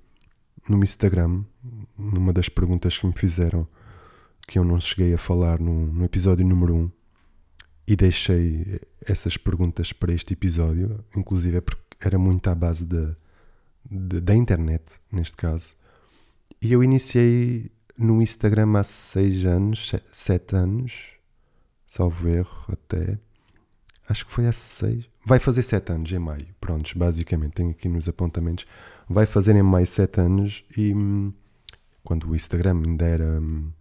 no 0.68 0.84
Instagram, 0.84 1.46
numa 1.98 2.34
das 2.34 2.50
perguntas 2.50 2.98
que 2.98 3.08
me 3.08 3.14
fizeram, 3.14 3.66
que 4.46 4.60
eu 4.60 4.66
não 4.66 4.78
cheguei 4.78 5.14
a 5.14 5.18
falar 5.18 5.58
no, 5.58 5.88
no 5.88 6.04
episódio 6.04 6.46
número 6.46 6.76
1 6.76 6.92
e 7.88 7.96
deixei 7.96 8.82
essas 9.06 9.38
perguntas 9.38 9.94
para 9.94 10.12
este 10.12 10.34
episódio, 10.34 11.00
inclusive 11.16 11.58
é 11.58 11.62
porque 11.62 11.80
era 12.02 12.20
muito 12.20 12.50
à 12.50 12.56
base 12.56 12.86
da, 12.86 13.16
da 13.90 14.36
internet, 14.36 15.00
neste 15.10 15.38
caso. 15.38 15.76
E 16.62 16.74
eu 16.74 16.84
iniciei 16.84 17.72
no 17.98 18.22
Instagram 18.22 18.78
há 18.78 18.84
6 18.84 19.46
anos, 19.46 19.96
7 20.12 20.56
anos, 20.58 21.19
salvo 21.90 22.30
erro 22.30 22.66
até. 22.72 23.18
Acho 24.08 24.26
que 24.26 24.32
foi 24.32 24.46
há 24.46 24.52
6. 24.52 25.10
Vai 25.26 25.40
fazer 25.40 25.64
7 25.64 25.92
anos 25.92 26.12
em 26.12 26.20
maio. 26.20 26.48
Prontos, 26.62 26.94
basicamente, 26.94 27.54
tenho 27.54 27.72
aqui 27.72 27.90
nos 27.90 28.08
apontamentos. 28.08 28.66
Vai 29.10 29.26
fazer 29.26 29.56
em 29.56 29.64
maio 29.64 29.88
7 29.88 30.22
anos 30.22 30.64
e 30.78 30.94
hum, 30.94 31.34
quando 32.04 32.30
o 32.30 32.36
Instagram 32.36 32.84
ainda 32.86 33.06
era 33.06 33.42
hum, 33.42 33.72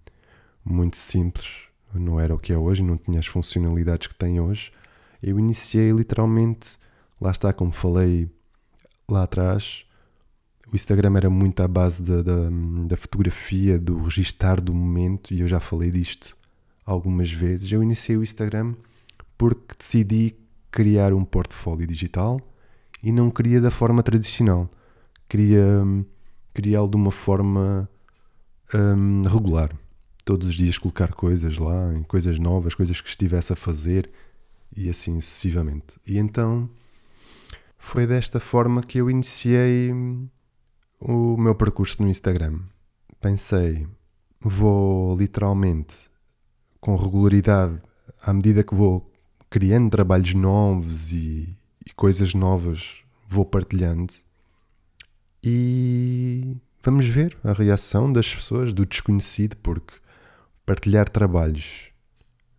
muito 0.65 0.97
simples, 0.97 1.49
não 1.95 2.19
era 2.19 2.35
o 2.35 2.38
que 2.38 2.53
é 2.53 2.59
hoje, 2.59 2.83
não 2.83 2.97
tinha 2.97 3.19
as 3.21 3.27
funcionalidades 3.27 4.07
que 4.07 4.15
tem 4.15 4.41
hoje. 4.41 4.73
Eu 5.23 5.38
iniciei 5.38 5.91
literalmente, 5.91 6.79
lá 7.21 7.31
está, 7.31 7.53
como 7.53 7.73
falei 7.73 8.31
lá 9.09 9.25
atrás, 9.25 9.85
o 10.71 10.77
Instagram 10.77 11.17
era 11.17 11.31
muito 11.31 11.61
à 11.62 11.69
base 11.69 12.03
da, 12.03 12.23
da, 12.23 12.49
da, 12.87 12.97
fotografia, 12.97 13.79
do 13.79 14.03
registar 14.03 14.61
do 14.61 14.73
momento, 14.75 15.33
e 15.33 15.41
eu 15.41 15.49
já 15.49 15.61
falei 15.61 15.91
disto 15.91 16.38
algumas 16.88 17.30
vezes. 17.30 17.71
Eu 17.71 17.83
iniciei 17.83 18.16
o 18.16 18.23
Instagram 18.23 18.75
porque 19.37 19.75
decidi 19.78 20.35
criar 20.71 21.12
um 21.12 21.23
portfólio 21.23 21.87
digital 21.87 22.40
e 23.02 23.12
não 23.12 23.30
queria 23.30 23.61
da 23.61 23.71
forma 23.71 24.02
tradicional. 24.02 24.71
Queria 25.28 25.62
hum, 25.85 26.04
criá-lo 26.54 26.88
de 26.88 26.97
uma 26.97 27.11
forma 27.11 27.88
hum, 28.75 29.23
regular 29.23 29.71
todos 30.25 30.49
os 30.49 30.54
dias 30.54 30.78
colocar 30.78 31.12
coisas 31.12 31.59
lá, 31.59 31.92
coisas 32.07 32.38
novas, 32.38 32.75
coisas 32.75 33.00
que 33.00 33.09
estivesse 33.09 33.52
a 33.52 33.57
fazer 33.57 34.11
e 34.75 34.88
assim 34.88 35.21
sucessivamente. 35.21 35.99
E 36.07 36.18
então 36.18 36.68
foi 37.78 38.07
desta 38.07 38.40
forma 38.40 38.83
que 38.83 38.99
eu 38.99 39.11
iniciei 39.11 39.90
o 41.00 41.37
meu 41.37 41.54
percurso 41.54 42.02
no 42.02 42.09
Instagram. 42.09 42.61
Pensei, 43.21 43.87
vou 44.40 45.16
literalmente 45.16 46.08
com 46.81 46.97
regularidade, 46.97 47.81
à 48.23 48.33
medida 48.33 48.63
que 48.63 48.75
vou 48.75 49.11
criando 49.51 49.91
trabalhos 49.91 50.35
novos 50.35 51.13
e, 51.13 51.57
e 51.87 51.93
coisas 51.95 52.35
novas, 52.35 52.97
vou 53.29 53.45
partilhando 53.45 54.13
e 55.43 56.57
vamos 56.83 57.07
ver 57.07 57.37
a 57.45 57.53
reação 57.53 58.13
das 58.13 58.35
pessoas, 58.35 58.73
do 58.73 58.85
desconhecido, 58.85 59.57
porque 59.57 59.95
partilhar 60.67 61.09
trabalhos 61.09 61.89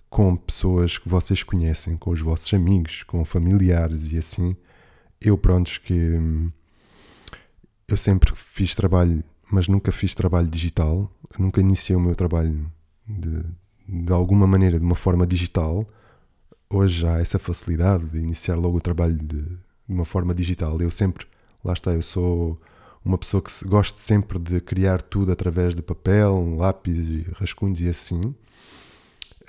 com 0.09 0.35
pessoas 0.35 0.97
que 0.97 1.07
vocês 1.07 1.43
conhecem, 1.43 1.95
com 1.97 2.11
os 2.11 2.21
vossos 2.21 2.51
amigos, 2.53 3.03
com 3.03 3.23
familiares 3.25 4.11
e 4.11 4.17
assim. 4.17 4.55
Eu, 5.21 5.37
prontos, 5.37 5.77
que 5.77 6.17
eu 7.87 7.97
sempre 7.97 8.33
fiz 8.35 8.73
trabalho, 8.73 9.23
mas 9.51 9.67
nunca 9.67 9.91
fiz 9.91 10.15
trabalho 10.15 10.47
digital. 10.47 11.11
Nunca 11.37 11.61
iniciei 11.61 11.95
o 11.95 11.99
meu 11.99 12.15
trabalho 12.15 12.71
de, 13.07 13.43
de 13.91 14.13
alguma 14.13 14.45
maneira, 14.45 14.79
de 14.79 14.85
uma 14.85 14.95
forma 14.95 15.25
digital. 15.25 15.87
Hoje 16.69 17.07
há 17.07 17.19
essa 17.19 17.39
facilidade 17.39 18.05
de 18.05 18.19
iniciar 18.19 18.55
logo 18.55 18.77
o 18.77 18.81
trabalho 18.81 19.15
de, 19.15 19.41
de 19.43 19.57
uma 19.87 20.05
forma 20.05 20.33
digital. 20.33 20.79
Eu 20.79 20.91
sempre, 20.91 21.25
lá 21.63 21.73
está, 21.73 21.91
eu 21.91 22.01
sou 22.01 22.59
uma 23.03 23.17
pessoa 23.17 23.41
que 23.41 23.51
gosta 23.65 23.99
sempre 23.99 24.37
de 24.37 24.61
criar 24.61 25.01
tudo 25.01 25.31
através 25.31 25.73
de 25.73 25.81
papel, 25.81 26.55
lápis 26.57 27.09
e 27.09 27.27
rascunhos 27.33 27.81
e 27.81 27.89
assim. 27.89 28.35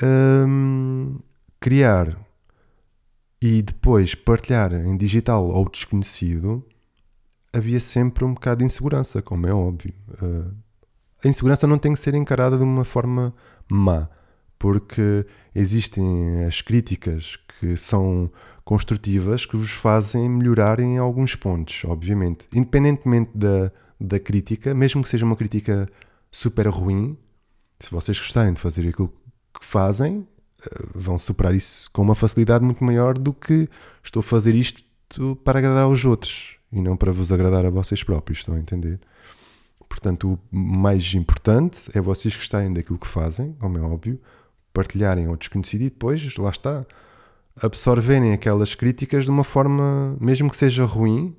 Um, 0.03 1.19
criar 1.59 2.17
e 3.43 3.61
depois 3.61 4.15
partilhar 4.15 4.73
em 4.73 4.97
digital 4.97 5.47
ou 5.47 5.69
desconhecido, 5.69 6.65
havia 7.53 7.81
sempre 7.81 8.25
um 8.25 8.33
bocado 8.33 8.61
de 8.61 8.65
insegurança, 8.65 9.21
como 9.21 9.47
é 9.47 9.53
óbvio. 9.53 9.93
Uh, 10.23 10.55
a 11.23 11.29
insegurança 11.29 11.67
não 11.67 11.77
tem 11.77 11.93
que 11.93 12.01
ser 12.01 12.15
encarada 12.15 12.57
de 12.57 12.65
uma 12.65 12.85
forma 12.85 13.35
má, 13.69 14.09
porque 14.61 15.25
existem 15.55 16.45
as 16.45 16.61
críticas 16.61 17.39
que 17.59 17.79
são 17.79 18.31
construtivas 18.63 19.47
que 19.47 19.57
vos 19.57 19.71
fazem 19.71 20.29
melhorar 20.29 20.79
em 20.79 20.99
alguns 20.99 21.35
pontos, 21.35 21.83
obviamente. 21.87 22.47
Independentemente 22.55 23.31
da, 23.35 23.73
da 23.99 24.21
crítica, 24.21 24.75
mesmo 24.75 25.03
que 25.03 25.09
seja 25.09 25.25
uma 25.25 25.35
crítica 25.35 25.89
super 26.31 26.69
ruim, 26.69 27.17
se 27.81 27.91
vocês 27.91 28.19
gostarem 28.19 28.53
de 28.53 28.61
fazer 28.61 28.87
aquilo 28.87 29.09
que 29.59 29.65
fazem, 29.65 30.27
eh, 30.63 30.87
vão 30.95 31.19
superar 31.19 31.55
isso 31.55 31.91
com 31.91 32.03
uma 32.03 32.15
facilidade 32.15 32.63
muito 32.63 32.85
maior 32.85 33.17
do 33.17 33.33
que 33.33 33.67
estou 34.05 34.21
a 34.21 34.23
fazer 34.23 34.55
isto 34.55 34.85
para 35.43 35.59
agradar 35.59 35.85
aos 35.85 36.05
outros 36.05 36.59
e 36.71 36.83
não 36.83 36.99
para 36.99 37.13
vos 37.13 37.33
agradar 37.33 37.65
a 37.65 37.71
vocês 37.71 38.05
próprios, 38.05 38.41
estão 38.41 38.55
a 38.55 38.59
entender? 38.59 39.01
Portanto, 39.89 40.39
o 40.53 40.57
mais 40.57 41.15
importante 41.15 41.91
é 41.95 42.01
vocês 42.01 42.37
gostarem 42.37 42.73
daquilo 42.73 42.99
que 42.99 43.09
fazem, 43.09 43.55
como 43.55 43.79
é 43.79 43.81
óbvio, 43.81 44.21
partilharem 44.73 45.27
ao 45.27 45.37
desconhecido 45.37 45.83
e 45.83 45.91
depois, 45.91 46.37
lá 46.37 46.51
está, 46.51 46.87
absorverem 47.61 48.33
aquelas 48.33 48.75
críticas 48.75 49.25
de 49.25 49.31
uma 49.31 49.45
forma, 49.45 50.17
mesmo 50.21 50.51
que 50.51 50.57
seja 50.57 50.85
ruim, 50.85 51.37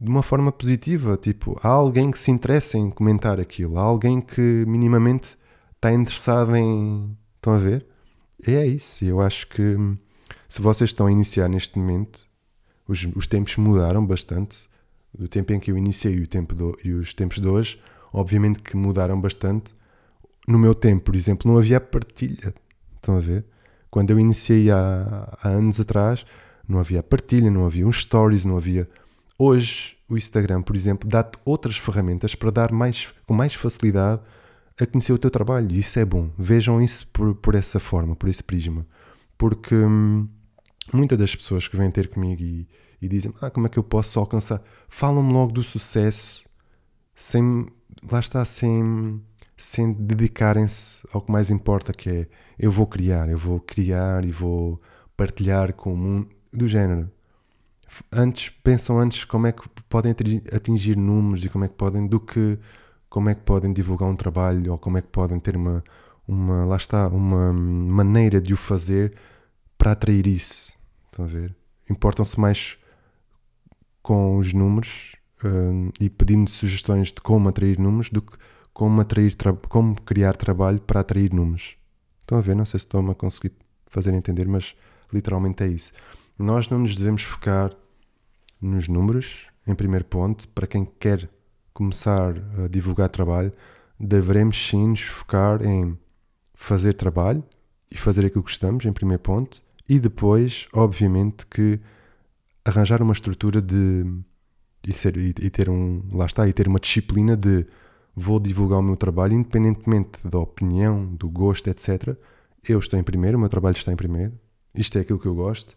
de 0.00 0.08
uma 0.08 0.22
forma 0.22 0.52
positiva. 0.52 1.16
Tipo, 1.16 1.58
há 1.62 1.68
alguém 1.68 2.10
que 2.10 2.18
se 2.18 2.30
interessa 2.30 2.78
em 2.78 2.90
comentar 2.90 3.40
aquilo, 3.40 3.78
há 3.78 3.82
alguém 3.82 4.20
que 4.20 4.64
minimamente 4.66 5.36
está 5.76 5.92
interessado 5.92 6.56
em. 6.56 7.16
Estão 7.36 7.54
a 7.54 7.58
ver? 7.58 7.86
E 8.46 8.52
é 8.52 8.66
isso. 8.66 9.04
Eu 9.04 9.20
acho 9.20 9.46
que 9.48 9.76
se 10.48 10.62
vocês 10.62 10.90
estão 10.90 11.06
a 11.06 11.12
iniciar 11.12 11.48
neste 11.48 11.78
momento, 11.78 12.20
os, 12.86 13.06
os 13.14 13.26
tempos 13.26 13.56
mudaram 13.56 14.04
bastante. 14.04 14.68
Do 15.16 15.26
tempo 15.26 15.52
em 15.52 15.58
que 15.58 15.70
eu 15.70 15.78
iniciei 15.78 16.20
o 16.20 16.26
tempo 16.26 16.54
do, 16.54 16.78
e 16.84 16.92
os 16.92 17.14
tempos 17.14 17.40
de 17.40 17.48
hoje, 17.48 17.80
obviamente 18.12 18.60
que 18.60 18.76
mudaram 18.76 19.20
bastante. 19.20 19.74
No 20.48 20.58
meu 20.58 20.74
tempo, 20.74 21.04
por 21.04 21.14
exemplo, 21.14 21.50
não 21.52 21.58
havia 21.58 21.78
partilha. 21.78 22.54
Estão 22.96 23.18
a 23.18 23.20
ver? 23.20 23.44
Quando 23.90 24.10
eu 24.10 24.18
iniciei 24.18 24.70
há, 24.70 25.38
há 25.42 25.48
anos 25.50 25.78
atrás, 25.78 26.24
não 26.66 26.78
havia 26.78 27.02
partilha, 27.02 27.50
não 27.50 27.66
havia 27.66 27.86
uns 27.86 28.00
stories, 28.00 28.46
não 28.46 28.56
havia. 28.56 28.88
Hoje, 29.38 29.98
o 30.08 30.16
Instagram, 30.16 30.62
por 30.62 30.74
exemplo, 30.74 31.06
dá-te 31.06 31.38
outras 31.44 31.76
ferramentas 31.76 32.34
para 32.34 32.50
dar 32.50 32.72
mais, 32.72 33.12
com 33.26 33.34
mais 33.34 33.52
facilidade 33.52 34.22
a 34.80 34.86
conhecer 34.86 35.12
o 35.12 35.18
teu 35.18 35.30
trabalho. 35.30 35.70
E 35.70 35.80
isso 35.80 35.98
é 35.98 36.04
bom. 36.06 36.30
Vejam 36.38 36.80
isso 36.80 37.06
por, 37.08 37.34
por 37.34 37.54
essa 37.54 37.78
forma, 37.78 38.16
por 38.16 38.30
esse 38.30 38.42
prisma. 38.42 38.86
Porque 39.36 39.74
hum, 39.74 40.26
muitas 40.94 41.18
das 41.18 41.36
pessoas 41.36 41.68
que 41.68 41.76
vêm 41.76 41.90
ter 41.90 42.08
comigo 42.08 42.40
e, 42.40 42.66
e 43.02 43.06
dizem: 43.06 43.34
Ah, 43.42 43.50
como 43.50 43.66
é 43.66 43.68
que 43.68 43.78
eu 43.78 43.84
posso 43.84 44.18
alcançar? 44.18 44.62
Falam-me 44.88 45.30
logo 45.30 45.52
do 45.52 45.62
sucesso, 45.62 46.42
sem. 47.14 47.66
Lá 48.10 48.20
está, 48.20 48.42
sem 48.46 49.20
sem 49.58 49.92
dedicarem-se 49.92 51.06
ao 51.12 51.20
que 51.20 51.32
mais 51.32 51.50
importa, 51.50 51.92
que 51.92 52.08
é 52.08 52.28
eu 52.58 52.70
vou 52.70 52.86
criar, 52.86 53.28
eu 53.28 53.36
vou 53.36 53.60
criar 53.60 54.24
e 54.24 54.30
vou 54.30 54.80
partilhar 55.16 55.74
com 55.74 55.92
o 55.92 55.96
mundo 55.96 56.28
do 56.52 56.68
género. 56.68 57.10
Antes, 58.12 58.50
pensam 58.62 58.98
antes 58.98 59.24
como 59.24 59.46
é 59.46 59.52
que 59.52 59.68
podem 59.88 60.14
atingir 60.54 60.96
números 60.96 61.44
e 61.44 61.48
como 61.48 61.64
é 61.64 61.68
que 61.68 61.74
podem, 61.74 62.06
do 62.06 62.20
que 62.20 62.58
como 63.08 63.28
é 63.30 63.34
que 63.34 63.42
podem 63.42 63.72
divulgar 63.72 64.08
um 64.08 64.14
trabalho 64.14 64.72
ou 64.72 64.78
como 64.78 64.98
é 64.98 65.02
que 65.02 65.08
podem 65.08 65.40
ter 65.40 65.56
uma, 65.56 65.82
uma 66.26 66.64
lá 66.64 66.76
está, 66.76 67.08
uma 67.08 67.52
maneira 67.52 68.40
de 68.40 68.52
o 68.52 68.56
fazer 68.56 69.14
para 69.76 69.92
atrair 69.92 70.26
isso. 70.26 70.78
Estão 71.06 71.24
a 71.24 71.28
ver? 71.28 71.56
Importam-se 71.90 72.38
mais 72.38 72.78
com 74.02 74.36
os 74.36 74.52
números 74.52 75.16
uh, 75.42 75.92
e 75.98 76.08
pedindo 76.08 76.48
sugestões 76.48 77.08
de 77.08 77.20
como 77.20 77.48
atrair 77.48 77.78
números 77.78 78.10
do 78.10 78.22
que 78.22 78.36
como, 78.78 79.00
atrair 79.00 79.34
como 79.68 80.00
criar 80.02 80.36
trabalho 80.36 80.80
para 80.80 81.00
atrair 81.00 81.34
números. 81.34 81.76
Estão 82.20 82.38
a 82.38 82.40
ver? 82.40 82.54
Não 82.54 82.64
sei 82.64 82.78
se 82.78 82.86
estão 82.86 83.10
a 83.10 83.14
conseguir 83.14 83.50
fazer 83.88 84.14
entender, 84.14 84.46
mas 84.46 84.76
literalmente 85.12 85.64
é 85.64 85.66
isso. 85.66 85.94
Nós 86.38 86.68
não 86.68 86.78
nos 86.78 86.94
devemos 86.94 87.24
focar 87.24 87.74
nos 88.60 88.86
números, 88.86 89.48
em 89.66 89.74
primeiro 89.74 90.04
ponto. 90.04 90.46
Para 90.50 90.68
quem 90.68 90.84
quer 90.84 91.28
começar 91.74 92.36
a 92.64 92.68
divulgar 92.68 93.08
trabalho, 93.08 93.52
devemos 93.98 94.68
sim 94.68 94.90
nos 94.90 95.00
focar 95.00 95.60
em 95.66 95.98
fazer 96.54 96.92
trabalho 96.92 97.42
e 97.90 97.96
fazer 97.96 98.24
aquilo 98.24 98.44
que 98.44 98.52
gostamos, 98.52 98.84
em 98.84 98.92
primeiro 98.92 99.24
ponto. 99.24 99.60
E 99.88 99.98
depois, 99.98 100.68
obviamente, 100.72 101.44
que 101.46 101.80
arranjar 102.64 103.02
uma 103.02 103.12
estrutura 103.12 103.60
de. 103.60 104.04
E, 104.86 104.92
ser, 104.92 105.16
e 105.16 105.50
ter 105.50 105.68
um. 105.68 106.00
Lá 106.12 106.26
está, 106.26 106.46
e 106.46 106.52
ter 106.52 106.68
uma 106.68 106.78
disciplina 106.78 107.36
de 107.36 107.66
vou 108.18 108.40
divulgar 108.40 108.80
o 108.80 108.82
meu 108.82 108.96
trabalho, 108.96 109.34
independentemente 109.34 110.18
da 110.24 110.38
opinião, 110.38 111.06
do 111.06 111.28
gosto, 111.28 111.68
etc. 111.68 112.16
Eu 112.68 112.78
estou 112.78 112.98
em 112.98 113.02
primeiro, 113.02 113.38
o 113.38 113.40
meu 113.40 113.48
trabalho 113.48 113.76
está 113.76 113.92
em 113.92 113.96
primeiro, 113.96 114.32
isto 114.74 114.98
é 114.98 115.02
aquilo 115.02 115.18
que 115.18 115.26
eu 115.26 115.34
gosto, 115.34 115.76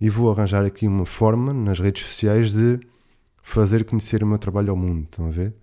e 0.00 0.08
vou 0.08 0.30
arranjar 0.30 0.64
aqui 0.64 0.86
uma 0.86 1.04
forma 1.04 1.52
nas 1.52 1.80
redes 1.80 2.06
sociais 2.06 2.52
de 2.52 2.78
fazer 3.42 3.84
conhecer 3.84 4.22
o 4.22 4.26
meu 4.26 4.38
trabalho 4.38 4.70
ao 4.70 4.76
mundo. 4.76 5.04
Estão 5.04 5.26
a 5.26 5.30
ver? 5.30 5.54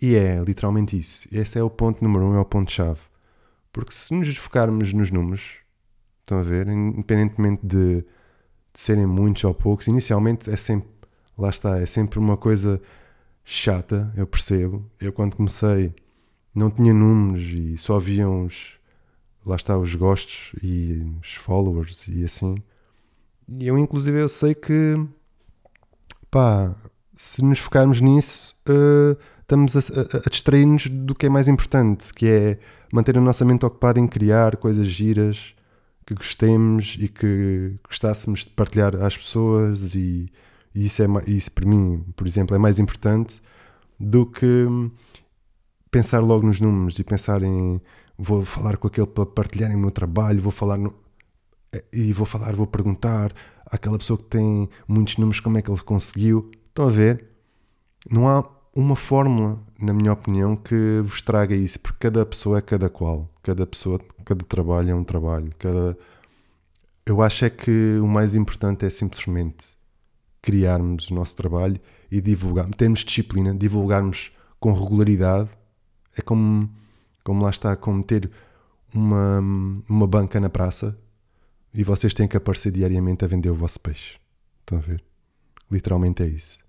E 0.00 0.14
é 0.16 0.42
literalmente 0.42 0.98
isso. 0.98 1.28
Esse 1.30 1.58
é 1.58 1.62
o 1.62 1.68
ponto 1.68 2.02
número 2.02 2.24
um, 2.24 2.34
é 2.34 2.40
o 2.40 2.44
ponto-chave. 2.44 3.00
Porque 3.70 3.92
se 3.92 4.14
nos 4.14 4.34
focarmos 4.36 4.92
nos 4.94 5.10
números, 5.10 5.58
estão 6.20 6.38
a 6.38 6.42
ver, 6.42 6.66
independentemente 6.68 7.64
de, 7.64 7.96
de 7.96 8.04
serem 8.80 9.06
muitos 9.06 9.44
ou 9.44 9.54
poucos, 9.54 9.86
inicialmente 9.86 10.50
é 10.50 10.56
sempre, 10.56 10.88
lá 11.36 11.50
está, 11.50 11.78
é 11.78 11.86
sempre 11.86 12.18
uma 12.18 12.36
coisa 12.36 12.80
chata, 13.50 14.12
eu 14.16 14.26
percebo. 14.26 14.88
Eu 15.00 15.12
quando 15.12 15.36
comecei 15.36 15.92
não 16.54 16.70
tinha 16.70 16.94
números 16.94 17.42
e 17.42 17.76
só 17.76 17.96
havia 17.96 18.28
uns, 18.28 18.78
lá 19.44 19.56
está, 19.56 19.76
os 19.76 19.94
gostos 19.94 20.52
e 20.62 21.04
os 21.20 21.34
followers 21.34 22.06
e 22.08 22.24
assim. 22.24 22.62
E 23.48 23.66
eu 23.66 23.76
inclusive 23.76 24.20
eu 24.20 24.28
sei 24.28 24.54
que, 24.54 24.94
pá, 26.30 26.74
se 27.14 27.42
nos 27.42 27.58
focarmos 27.58 28.00
nisso, 28.00 28.54
uh, 28.68 29.18
estamos 29.40 29.76
a, 29.76 29.80
a, 29.80 30.26
a 30.26 30.30
distrair-nos 30.30 30.86
do 30.86 31.14
que 31.14 31.26
é 31.26 31.28
mais 31.28 31.48
importante, 31.48 32.14
que 32.14 32.26
é 32.28 32.58
manter 32.92 33.18
a 33.18 33.20
nossa 33.20 33.44
mente 33.44 33.66
ocupada 33.66 33.98
em 33.98 34.06
criar 34.06 34.56
coisas 34.56 34.86
giras 34.86 35.54
que 36.06 36.14
gostemos 36.14 36.96
e 37.00 37.08
que 37.08 37.74
gostássemos 37.84 38.40
de 38.40 38.50
partilhar 38.50 38.94
às 38.96 39.16
pessoas 39.16 39.94
e, 39.94 40.30
e 40.74 40.86
isso, 40.86 41.02
é, 41.02 41.06
isso 41.26 41.52
para 41.52 41.66
mim, 41.66 42.04
por 42.16 42.26
exemplo, 42.26 42.54
é 42.54 42.58
mais 42.58 42.78
importante 42.78 43.40
do 43.98 44.26
que 44.26 44.66
pensar 45.90 46.20
logo 46.20 46.46
nos 46.46 46.60
números 46.60 46.98
e 46.98 47.04
pensar 47.04 47.42
em 47.42 47.80
vou 48.16 48.44
falar 48.44 48.76
com 48.76 48.86
aquele 48.86 49.06
para 49.06 49.26
partilhar 49.26 49.70
o 49.74 49.78
meu 49.78 49.90
trabalho, 49.90 50.42
vou 50.42 50.52
falar 50.52 50.76
no, 50.76 50.94
e 51.92 52.12
vou 52.12 52.26
falar, 52.26 52.54
vou 52.54 52.66
perguntar 52.66 53.32
àquela 53.66 53.98
pessoa 53.98 54.18
que 54.18 54.24
tem 54.24 54.68
muitos 54.86 55.16
números 55.16 55.40
como 55.40 55.56
é 55.58 55.62
que 55.62 55.70
ele 55.70 55.80
conseguiu. 55.80 56.50
Estão 56.68 56.88
a 56.88 56.90
ver? 56.90 57.24
Não 58.10 58.28
há 58.28 58.44
uma 58.74 58.94
fórmula, 58.94 59.58
na 59.80 59.92
minha 59.92 60.12
opinião, 60.12 60.54
que 60.54 61.00
vos 61.04 61.22
traga 61.22 61.54
isso, 61.54 61.80
porque 61.80 61.98
cada 62.10 62.24
pessoa 62.26 62.58
é 62.58 62.60
cada 62.60 62.88
qual, 62.90 63.28
cada 63.42 63.66
pessoa, 63.66 64.00
cada 64.24 64.44
trabalho 64.44 64.90
é 64.90 64.94
um 64.94 65.04
trabalho, 65.04 65.50
cada 65.58 65.96
eu 67.06 67.20
acho 67.22 67.44
é 67.44 67.50
que 67.50 67.98
o 68.00 68.06
mais 68.06 68.34
importante 68.34 68.84
é 68.84 68.90
simplesmente 68.90 69.74
criarmos 70.42 71.10
o 71.10 71.14
nosso 71.14 71.36
trabalho 71.36 71.80
e 72.10 72.20
divulgar, 72.20 72.68
termos 72.70 73.00
disciplina, 73.00 73.54
divulgarmos 73.54 74.32
com 74.58 74.72
regularidade. 74.72 75.50
É 76.16 76.22
como, 76.22 76.70
como 77.24 77.42
lá 77.42 77.50
está, 77.50 77.76
como 77.76 78.02
ter 78.02 78.30
uma, 78.94 79.40
uma 79.88 80.06
banca 80.06 80.40
na 80.40 80.50
praça 80.50 80.98
e 81.72 81.84
vocês 81.84 82.12
têm 82.12 82.26
que 82.26 82.36
aparecer 82.36 82.72
diariamente 82.72 83.24
a 83.24 83.28
vender 83.28 83.50
o 83.50 83.54
vosso 83.54 83.78
peixe. 83.80 84.18
Estão 84.60 84.78
a 84.78 84.80
ver? 84.80 85.02
Literalmente 85.70 86.22
é 86.22 86.26
isso. 86.26 86.64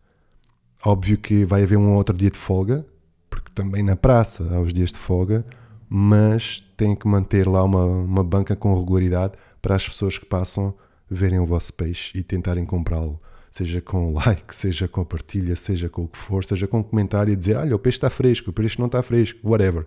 Óbvio 0.84 1.18
que 1.18 1.46
vai 1.46 1.64
haver 1.64 1.78
um 1.78 1.96
outro 1.96 2.16
dia 2.16 2.30
de 2.30 2.38
folga, 2.38 2.86
porque 3.30 3.52
também 3.54 3.84
na 3.84 3.96
praça 3.96 4.48
há 4.54 4.60
os 4.60 4.74
dias 4.74 4.92
de 4.92 5.00
folga, 5.00 5.46
mas 5.90 6.64
tem 6.78 6.96
que 6.96 7.08
manter 7.08 7.48
lá 7.48 7.64
uma, 7.64 7.86
uma 7.86 8.24
banca 8.24 8.56
com 8.56 8.78
regularidade 8.78 9.34
para 9.62 9.76
as 9.76 9.88
pessoas 9.88 10.18
que 10.18 10.26
passam 10.26 10.74
verem 11.10 11.40
o 11.40 11.46
vosso 11.46 11.74
peixe 11.74 12.18
e 12.18 12.24
tentarem 12.24 12.66
comprá-lo. 12.66 13.20
Seja 13.52 13.82
com 13.82 14.14
like, 14.26 14.56
seja 14.56 14.88
com 14.88 15.04
partilha, 15.04 15.56
seja 15.56 15.90
com 15.90 16.06
o 16.06 16.08
que 16.08 16.18
for, 16.18 16.46
seja 16.46 16.68
com 16.68 16.80
um 16.80 16.84
comentário 16.84 17.34
e 17.34 17.36
dizer: 17.36 17.58
Olha, 17.58 17.76
o 17.76 17.80
peixe 17.80 17.98
está 17.98 18.10
fresco, 18.10 18.50
o 18.50 18.54
peixe 18.54 18.80
não 18.80 18.86
está 18.88 19.04
fresco, 19.04 19.40
whatever. 19.48 19.86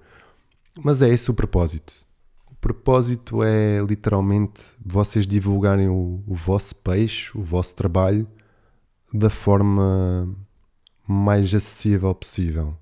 Mas 0.82 1.00
é 1.00 1.08
esse 1.08 1.30
o 1.30 1.34
propósito. 1.34 2.04
O 2.50 2.54
propósito 2.56 3.42
é 3.42 3.80
literalmente 3.80 4.60
vocês 4.84 5.26
divulgarem 5.26 5.88
o, 5.88 6.22
o 6.26 6.34
vosso 6.34 6.76
peixe, 6.76 7.30
o 7.36 7.42
vosso 7.42 7.74
trabalho, 7.74 8.28
da 9.12 9.30
forma 9.30 10.28
mais 11.06 11.54
acessível 11.54 12.14
possível. 12.14 12.76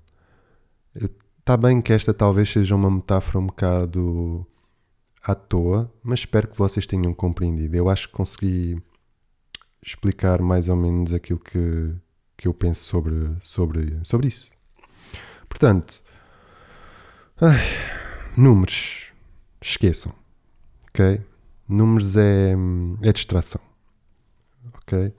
Está 1.39 1.57
bem 1.57 1.81
que 1.81 1.93
esta 1.93 2.13
talvez 2.13 2.49
seja 2.49 2.75
uma 2.75 2.89
metáfora 2.89 3.39
um 3.39 3.47
bocado 3.47 4.45
à 5.23 5.35
toa, 5.35 5.91
mas 6.01 6.19
espero 6.19 6.47
que 6.47 6.57
vocês 6.57 6.87
tenham 6.87 7.13
compreendido. 7.13 7.75
Eu 7.75 7.89
acho 7.89 8.07
que 8.07 8.13
consegui 8.13 8.81
explicar 9.85 10.41
mais 10.41 10.69
ou 10.69 10.75
menos 10.75 11.13
aquilo 11.13 11.39
que, 11.39 11.93
que 12.37 12.47
eu 12.47 12.53
penso 12.53 12.85
sobre, 12.85 13.35
sobre, 13.41 13.99
sobre 14.03 14.27
isso. 14.27 14.51
Portanto, 15.47 16.01
ai, 17.39 17.61
números, 18.37 19.11
esqueçam, 19.61 20.13
ok? 20.89 21.21
Números 21.67 22.15
é, 22.15 22.55
é 23.01 23.11
distração, 23.11 23.61
ok? 24.75 25.13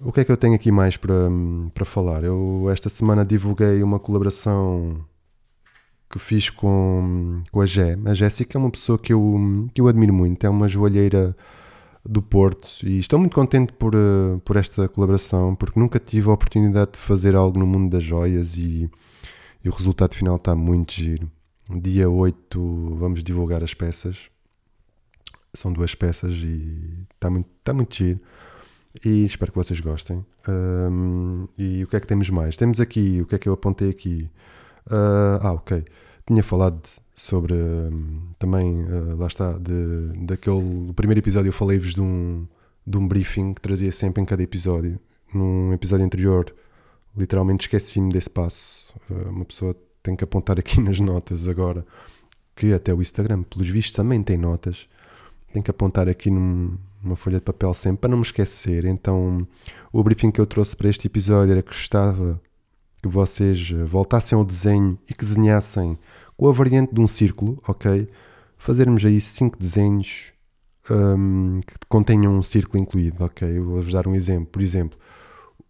O 0.00 0.12
que 0.12 0.20
é 0.20 0.24
que 0.24 0.32
eu 0.32 0.36
tenho 0.36 0.54
aqui 0.54 0.72
mais 0.72 0.96
para, 0.96 1.28
para 1.72 1.84
falar? 1.84 2.24
Eu 2.24 2.68
esta 2.70 2.88
semana 2.88 3.24
divulguei 3.24 3.82
uma 3.82 4.00
colaboração 4.00 5.04
que 6.10 6.18
fiz 6.18 6.50
com, 6.50 7.42
com 7.50 7.60
a 7.60 7.66
Gé. 7.66 7.96
A 8.04 8.12
Jéssica 8.12 8.58
é 8.58 8.60
uma 8.60 8.70
pessoa 8.70 8.98
que 8.98 9.12
eu, 9.12 9.68
que 9.72 9.80
eu 9.80 9.86
admiro 9.86 10.12
muito, 10.12 10.44
é 10.44 10.50
uma 10.50 10.68
joalheira 10.68 11.36
do 12.04 12.20
Porto 12.20 12.68
e 12.82 12.98
estou 12.98 13.18
muito 13.18 13.34
contente 13.34 13.72
por, 13.72 13.94
uh, 13.94 14.40
por 14.44 14.56
esta 14.56 14.88
colaboração 14.88 15.54
porque 15.54 15.78
nunca 15.78 15.98
tive 16.00 16.28
a 16.28 16.32
oportunidade 16.32 16.92
de 16.92 16.98
fazer 16.98 17.36
algo 17.36 17.58
no 17.58 17.66
mundo 17.66 17.90
das 17.90 18.02
joias 18.02 18.56
e, 18.56 18.90
e 19.64 19.68
o 19.68 19.72
resultado 19.72 20.14
final 20.14 20.36
está 20.36 20.54
muito 20.54 20.92
giro. 20.92 21.30
Dia 21.70 22.10
8 22.10 22.96
vamos 22.96 23.22
divulgar 23.22 23.62
as 23.62 23.72
peças. 23.72 24.28
São 25.54 25.72
duas 25.72 25.94
peças 25.94 26.34
e 26.36 27.06
está 27.14 27.30
muito, 27.30 27.48
está 27.60 27.72
muito 27.72 27.94
giro 27.94 28.20
e 29.04 29.24
espero 29.24 29.52
que 29.52 29.58
vocês 29.58 29.80
gostem. 29.80 30.24
Um, 30.48 31.46
e 31.56 31.84
o 31.84 31.86
que 31.86 31.96
é 31.96 32.00
que 32.00 32.06
temos 32.06 32.28
mais? 32.30 32.56
Temos 32.56 32.80
aqui, 32.80 33.20
o 33.22 33.26
que 33.26 33.36
é 33.36 33.38
que 33.38 33.48
eu 33.48 33.52
apontei 33.52 33.88
aqui? 33.88 34.28
Uh, 34.86 35.38
ah, 35.40 35.52
ok. 35.52 35.84
Tinha 36.26 36.42
falado 36.42 36.80
sobre 37.14 37.52
um, 37.52 38.20
também, 38.38 38.84
uh, 38.84 39.16
lá 39.16 39.26
está, 39.26 39.52
de, 39.58 40.24
daquele. 40.24 40.92
Primeiro 40.94 41.20
episódio 41.20 41.48
eu 41.48 41.52
falei-vos 41.52 41.94
de 41.94 42.00
um, 42.00 42.46
de 42.86 42.96
um 42.96 43.06
briefing 43.08 43.54
que 43.54 43.60
trazia 43.60 43.90
sempre 43.90 44.22
em 44.22 44.24
cada 44.24 44.42
episódio. 44.42 44.98
Num 45.34 45.72
episódio 45.72 46.04
anterior, 46.04 46.52
literalmente 47.16 47.62
esqueci-me 47.62 48.12
desse 48.12 48.30
passo. 48.30 48.94
Uh, 49.10 49.30
uma 49.30 49.44
pessoa 49.44 49.76
tem 50.02 50.14
que 50.14 50.24
apontar 50.24 50.58
aqui 50.58 50.80
nas 50.82 51.00
notas 51.00 51.48
agora, 51.48 51.84
que 52.54 52.72
até 52.72 52.94
o 52.94 53.00
Instagram, 53.00 53.42
pelos 53.42 53.68
vistos, 53.68 53.94
também 53.94 54.22
tem 54.22 54.36
notas. 54.36 54.86
Tem 55.52 55.62
que 55.62 55.70
apontar 55.70 56.08
aqui 56.08 56.30
num, 56.30 56.78
uma 57.02 57.16
folha 57.16 57.38
de 57.38 57.44
papel 57.44 57.74
sempre 57.74 58.02
para 58.02 58.10
não 58.10 58.18
me 58.18 58.22
esquecer. 58.22 58.84
Então, 58.84 59.46
o 59.92 60.02
briefing 60.02 60.30
que 60.30 60.40
eu 60.40 60.46
trouxe 60.46 60.76
para 60.76 60.88
este 60.88 61.06
episódio 61.08 61.52
era 61.52 61.62
que 61.62 61.68
gostava 61.68 62.40
que 63.02 63.08
vocês 63.08 63.70
voltassem 63.88 64.38
ao 64.38 64.44
desenho 64.44 64.96
e 65.10 65.12
que 65.12 65.24
desenhassem 65.24 65.98
com 66.42 66.48
a 66.48 66.52
variante 66.52 66.92
de 66.92 67.00
um 67.00 67.06
círculo, 67.06 67.62
ok? 67.68 68.08
Fazermos 68.58 69.04
aí 69.04 69.20
cinco 69.20 69.56
desenhos 69.56 70.32
um, 70.90 71.60
que 71.60 71.74
contenham 71.88 72.36
um 72.36 72.42
círculo 72.42 72.82
incluído, 72.82 73.24
ok? 73.24 73.60
Vou-vos 73.60 73.92
dar 73.92 74.08
um 74.08 74.14
exemplo. 74.16 74.46
Por 74.46 74.60
exemplo, 74.60 74.98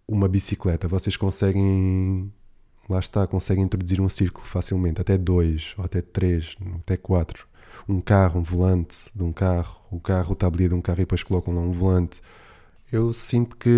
uma 0.08 0.26
bicicleta. 0.26 0.88
Vocês 0.88 1.14
conseguem, 1.14 2.32
lá 2.88 2.98
está, 2.98 3.26
conseguem 3.26 3.64
introduzir 3.64 4.00
um 4.00 4.08
círculo 4.08 4.46
facilmente, 4.46 4.98
até 4.98 5.18
dois, 5.18 5.74
ou 5.76 5.84
até 5.84 6.00
três, 6.00 6.56
até 6.78 6.96
quatro 6.96 7.46
um 7.86 8.00
carro, 8.00 8.40
um 8.40 8.42
volante 8.42 9.10
de 9.14 9.24
um 9.24 9.32
carro, 9.32 9.78
o 9.90 10.00
carro, 10.00 10.32
o 10.32 10.34
tabuleiro 10.34 10.72
de 10.72 10.78
um 10.78 10.80
carro 10.80 11.00
e 11.00 11.02
depois 11.02 11.22
colocam 11.22 11.54
lá 11.54 11.60
um 11.60 11.70
volante. 11.70 12.22
Eu 12.90 13.12
sinto 13.12 13.58
que 13.58 13.68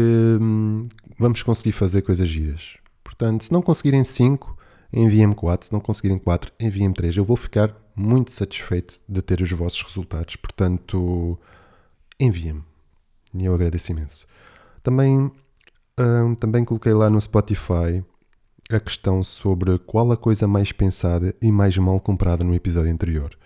hum, 0.41 0.87
vamos 1.19 1.43
conseguir 1.43 1.73
fazer 1.73 2.03
coisas 2.03 2.29
giras. 2.29 2.77
Portanto, 3.03 3.47
se 3.47 3.53
não 3.53 3.63
conseguirem 3.63 4.05
5, 4.05 4.57
enviem-me 4.95 5.35
4. 5.35 5.67
Se 5.67 5.73
não 5.73 5.81
conseguirem 5.81 6.19
4, 6.19 6.53
enviem-me 6.61 6.95
3. 6.95 7.17
Eu 7.17 7.25
vou 7.25 7.37
ficar 7.37 7.75
muito 7.97 8.33
satisfeito 8.33 9.01
de 9.09 9.21
ter 9.21 9.41
os 9.43 9.51
vossos 9.51 9.83
resultados. 9.83 10.37
Portanto, 10.37 11.39
enviem-me. 12.19 12.63
E 13.35 13.45
eu 13.45 13.55
agradeço 13.55 13.91
imenso. 13.91 14.27
Também, 14.83 15.31
hum, 15.99 16.35
também 16.37 16.65
coloquei 16.65 16.93
lá 16.93 17.11
no 17.11 17.21
Spotify 17.21 18.05
a 18.71 18.81
questão 18.81 19.23
sobre 19.23 19.79
qual 19.79 20.11
a 20.13 20.17
coisa 20.17 20.47
mais 20.47 20.73
pensada 20.73 21.35
e 21.43 21.51
mais 21.51 21.77
mal 21.77 22.01
comprada 22.01 22.45
no 22.45 22.55
episódio 22.55 22.93
anterior. 22.93 23.37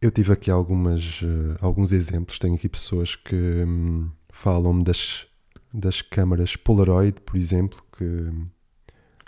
Eu 0.00 0.10
tive 0.10 0.32
aqui 0.32 0.50
algumas, 0.50 1.22
uh, 1.22 1.56
alguns 1.60 1.92
exemplos. 1.92 2.38
Tenho 2.38 2.54
aqui 2.54 2.68
pessoas 2.68 3.16
que 3.16 3.34
um, 3.34 4.10
falam-me 4.30 4.84
das, 4.84 5.26
das 5.72 6.00
câmaras 6.00 6.56
Polaroid, 6.56 7.20
por 7.20 7.36
exemplo, 7.36 7.82
que 7.96 8.30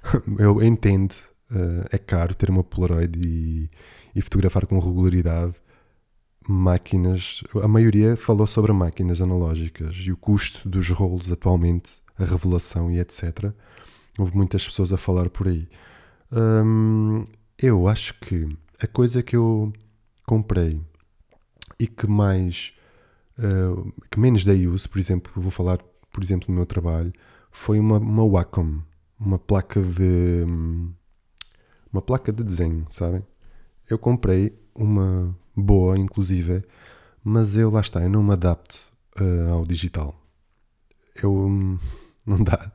eu 0.39 0.63
entendo, 0.63 1.13
uh, 1.51 1.87
é 1.91 1.99
caro 1.99 2.35
ter 2.35 2.51
uma 2.51 2.65
Polaroid 2.65 3.19
e, 3.19 3.71
e, 4.15 4.23
fotografar 4.23 4.67
com 4.67 4.79
regularidade 4.79 5.55
máquinas. 6.49 7.43
A 7.63 7.69
maioria 7.69 8.17
falou 8.17 8.47
sobre 8.47 8.73
máquinas 8.73 9.21
analógicas 9.21 9.95
e 9.97 10.13
o 10.13 10.17
custo 10.17 10.69
dos 10.69 10.89
rolos 10.91 11.31
atualmente, 11.31 12.01
a 12.19 12.25
revelação 12.25 12.91
e 12.91 12.99
etc. 12.99 13.53
Houve 14.19 14.37
muitas 14.37 14.65
pessoas 14.65 14.93
a 14.93 14.97
falar 14.97 15.31
por 15.31 15.49
aí. 15.49 15.69
Um, 16.31 17.27
eu 17.59 17.87
acho 17.87 18.15
que 18.21 18.49
a 18.81 18.87
coisa 18.87 19.23
que 19.23 19.37
eu 19.37 19.73
comprei 20.27 20.81
e 21.79 21.87
que 21.87 22.07
mais 22.07 22.73
uh, 23.39 23.93
que 24.11 24.19
menos 24.19 24.45
dei 24.45 24.67
uso, 24.67 24.89
por 24.89 24.99
exemplo, 24.99 25.33
vou 25.37 25.51
falar, 25.51 25.79
por 26.11 26.23
exemplo, 26.23 26.47
do 26.47 26.53
meu 26.53 26.67
trabalho, 26.67 27.13
foi 27.51 27.79
uma, 27.79 27.99
uma 27.99 28.27
Wacom, 28.27 28.81
uma 29.25 29.39
placa 29.39 29.81
de 29.81 30.45
uma 31.93 32.03
placa 32.03 32.33
de 32.33 32.43
desenho, 32.43 32.87
sabem? 32.89 33.23
eu 33.93 33.99
comprei 33.99 34.59
uma 34.75 35.37
boa, 35.55 35.99
inclusive, 35.99 36.63
mas 37.23 37.57
eu 37.57 37.71
lá 37.71 37.81
está, 37.81 38.03
eu 38.03 38.09
não 38.09 38.23
me 38.23 38.33
adapto 38.33 38.81
uh, 39.21 39.51
ao 39.51 39.67
digital. 39.67 40.19
Eu 41.23 41.33
hum, 41.33 41.79
não 42.27 42.43
dá. 42.43 42.73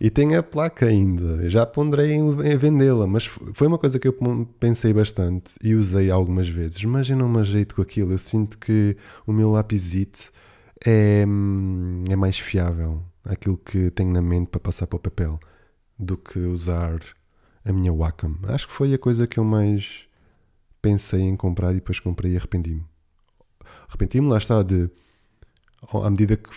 E 0.00 0.10
tem 0.10 0.34
a 0.34 0.42
placa 0.42 0.86
ainda. 0.86 1.48
Já 1.48 1.64
ponderei 1.64 2.12
em, 2.12 2.56
vendê-la, 2.56 3.06
mas 3.06 3.26
foi 3.26 3.68
uma 3.68 3.78
coisa 3.78 4.00
que 4.00 4.08
eu 4.08 4.16
pensei 4.58 4.92
bastante 4.92 5.54
e 5.62 5.76
usei 5.76 6.10
algumas 6.10 6.48
vezes. 6.48 6.82
Mas 6.84 7.08
eu 7.08 7.16
não 7.16 7.28
me 7.28 7.38
ajeito 7.38 7.76
com 7.76 7.82
aquilo. 7.82 8.12
Eu 8.12 8.18
sinto 8.18 8.58
que 8.58 8.96
o 9.24 9.32
meu 9.32 9.48
lápis 9.52 10.32
é, 10.84 11.24
hum, 11.26 12.02
é 12.10 12.16
mais 12.16 12.36
fiável 12.36 13.00
aquilo 13.24 13.56
que 13.56 13.92
tenho 13.92 14.12
na 14.12 14.20
mente 14.20 14.48
para 14.48 14.58
passar 14.58 14.88
para 14.88 14.96
o 14.96 15.00
papel 15.00 15.38
do 15.98 16.16
que 16.16 16.38
usar 16.38 17.00
a 17.64 17.72
minha 17.72 17.92
Wacom. 17.92 18.34
Acho 18.44 18.66
que 18.66 18.74
foi 18.74 18.92
a 18.94 18.98
coisa 18.98 19.26
que 19.26 19.38
eu 19.38 19.44
mais 19.44 20.04
pensei 20.80 21.20
em 21.20 21.36
comprar 21.36 21.72
e 21.72 21.76
depois 21.76 22.00
comprei 22.00 22.32
e 22.32 22.36
arrependi-me. 22.36 22.84
Arrependi-me, 23.88 24.28
lá 24.28 24.38
está, 24.38 24.62
de 24.62 24.90
à 25.92 26.10
medida 26.10 26.36
que 26.36 26.48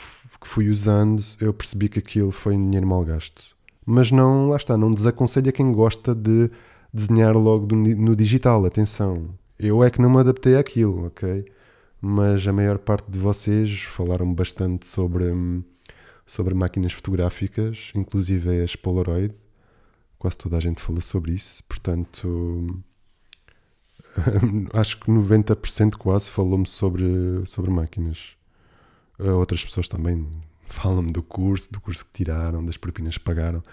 fui 0.44 0.70
usando, 0.70 1.24
eu 1.40 1.54
percebi 1.54 1.90
que 1.90 2.00
aquilo 2.00 2.32
foi 2.32 2.56
dinheiro 2.56 2.88
mal 2.88 3.04
gasto. 3.04 3.56
Mas 3.86 4.12
não, 4.12 4.50
lá 4.50 4.58
está, 4.58 4.78
não 4.78 4.94
desaconselho 4.94 5.50
a 5.50 5.52
quem 5.52 5.72
gosta 5.72 6.14
de 6.14 6.50
desenhar 6.94 7.36
logo 7.36 7.76
no 7.76 8.16
digital. 8.16 8.66
Atenção, 8.66 9.30
eu 9.60 9.84
é 9.84 9.90
que 9.90 10.02
não 10.02 10.10
me 10.10 10.20
adaptei 10.20 10.56
àquilo, 10.58 11.08
ok? 11.08 11.46
Mas 12.02 12.48
a 12.48 12.54
maior 12.54 12.78
parte 12.78 13.10
de 13.10 13.20
vocês 13.20 13.82
falaram 13.84 14.32
bastante 14.34 14.86
sobre, 14.86 15.26
sobre 16.26 16.54
máquinas 16.54 16.94
fotográficas, 16.94 17.92
inclusive 17.96 18.62
as 18.62 18.76
Polaroid. 18.76 19.34
Quase 20.18 20.38
toda 20.38 20.58
a 20.58 20.60
gente 20.60 20.82
fala 20.82 21.02
sobre 21.02 21.34
isso, 21.34 21.64
portanto, 21.66 22.84
acho 24.74 25.00
que 25.00 25.12
90% 25.12 25.96
quase 25.98 26.32
falou-me 26.32 26.66
sobre, 26.66 27.06
sobre 27.46 27.70
máquinas. 27.70 28.36
Eh, 29.20 29.32
outras 29.32 29.64
pessoas 29.64 29.88
também 29.88 30.28
falam-me 30.68 31.12
do 31.12 31.22
curso, 31.22 31.72
do 31.72 31.80
curso 31.80 32.06
que 32.06 32.12
tiraram, 32.12 32.66
das 32.66 32.78
propinas 32.78 33.18
que 33.18 33.24
pagaram. 33.24 33.64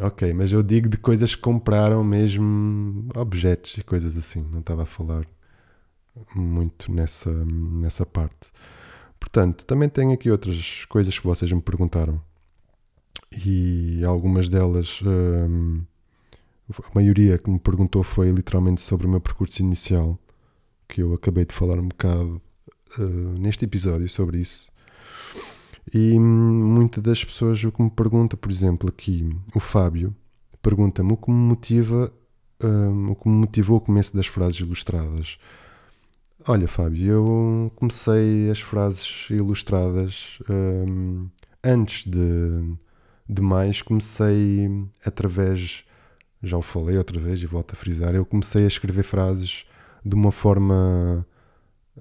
Ok, 0.00 0.32
mas 0.34 0.52
eu 0.52 0.62
digo 0.62 0.88
de 0.88 0.98
coisas 0.98 1.34
que 1.34 1.40
compraram 1.40 2.04
mesmo, 2.04 3.08
objetos 3.14 3.76
e 3.78 3.82
coisas 3.82 4.16
assim. 4.16 4.42
Não 4.52 4.60
estava 4.60 4.82
a 4.82 4.86
falar 4.86 5.26
muito 6.34 6.92
nessa, 6.92 7.30
nessa 7.32 8.04
parte. 8.04 8.52
Portanto, 9.36 9.66
também 9.66 9.86
tenho 9.86 10.12
aqui 10.12 10.30
outras 10.30 10.86
coisas 10.86 11.18
que 11.18 11.26
vocês 11.26 11.52
me 11.52 11.60
perguntaram. 11.60 12.18
E 13.44 14.02
algumas 14.02 14.48
delas, 14.48 15.02
hum, 15.04 15.82
a 16.72 16.94
maioria 16.94 17.36
que 17.36 17.50
me 17.50 17.58
perguntou 17.58 18.02
foi 18.02 18.30
literalmente 18.30 18.80
sobre 18.80 19.06
o 19.06 19.10
meu 19.10 19.20
percurso 19.20 19.60
inicial, 19.60 20.18
que 20.88 21.02
eu 21.02 21.12
acabei 21.12 21.44
de 21.44 21.52
falar 21.52 21.78
um 21.78 21.88
bocado 21.88 22.40
uh, 22.98 23.38
neste 23.38 23.66
episódio 23.66 24.08
sobre 24.08 24.38
isso. 24.38 24.72
E 25.92 26.18
muitas 26.18 27.02
das 27.02 27.22
pessoas 27.22 27.62
o 27.62 27.70
que 27.70 27.82
me 27.82 27.90
pergunta, 27.90 28.38
por 28.38 28.50
exemplo, 28.50 28.88
aqui 28.88 29.28
o 29.54 29.60
Fábio 29.60 30.16
pergunta-me 30.62 31.12
o 31.12 31.16
que 31.18 31.30
me 31.30 31.36
motiva, 31.36 32.10
um, 32.64 33.10
o 33.10 33.14
que 33.14 33.28
me 33.28 33.34
motivou 33.34 33.76
o 33.76 33.82
começo 33.82 34.16
das 34.16 34.28
frases 34.28 34.60
ilustradas. 34.60 35.36
Olha, 36.48 36.68
Fábio, 36.68 37.12
eu 37.12 37.72
comecei 37.74 38.48
as 38.48 38.60
frases 38.60 39.26
ilustradas 39.30 40.38
um, 40.48 41.28
antes 41.64 42.04
de, 42.04 42.76
de 43.28 43.42
mais, 43.42 43.82
comecei 43.82 44.70
através, 45.04 45.82
já 46.40 46.56
o 46.56 46.62
falei 46.62 46.98
outra 46.98 47.18
vez 47.18 47.42
e 47.42 47.46
volto 47.46 47.72
a 47.72 47.74
frisar, 47.74 48.14
eu 48.14 48.24
comecei 48.24 48.62
a 48.62 48.68
escrever 48.68 49.02
frases 49.02 49.64
de 50.04 50.14
uma 50.14 50.30
forma 50.30 51.26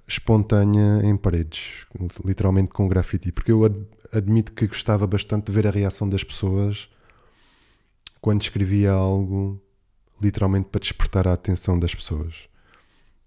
espontânea 0.08 1.02
em 1.04 1.18
paredes, 1.18 1.88
literalmente 2.24 2.70
com 2.70 2.88
grafite, 2.88 3.32
porque 3.32 3.52
eu 3.52 3.66
admito 4.14 4.54
que 4.54 4.68
gostava 4.68 5.08
bastante 5.08 5.48
de 5.48 5.52
ver 5.54 5.66
a 5.66 5.72
reação 5.72 6.08
das 6.08 6.24
pessoas 6.24 6.88
quando 8.22 8.44
escrevia 8.44 8.92
algo, 8.92 9.60
literalmente 10.22 10.68
para 10.70 10.82
despertar 10.82 11.28
a 11.28 11.34
atenção 11.34 11.80
das 11.80 11.96
pessoas. 11.96 12.48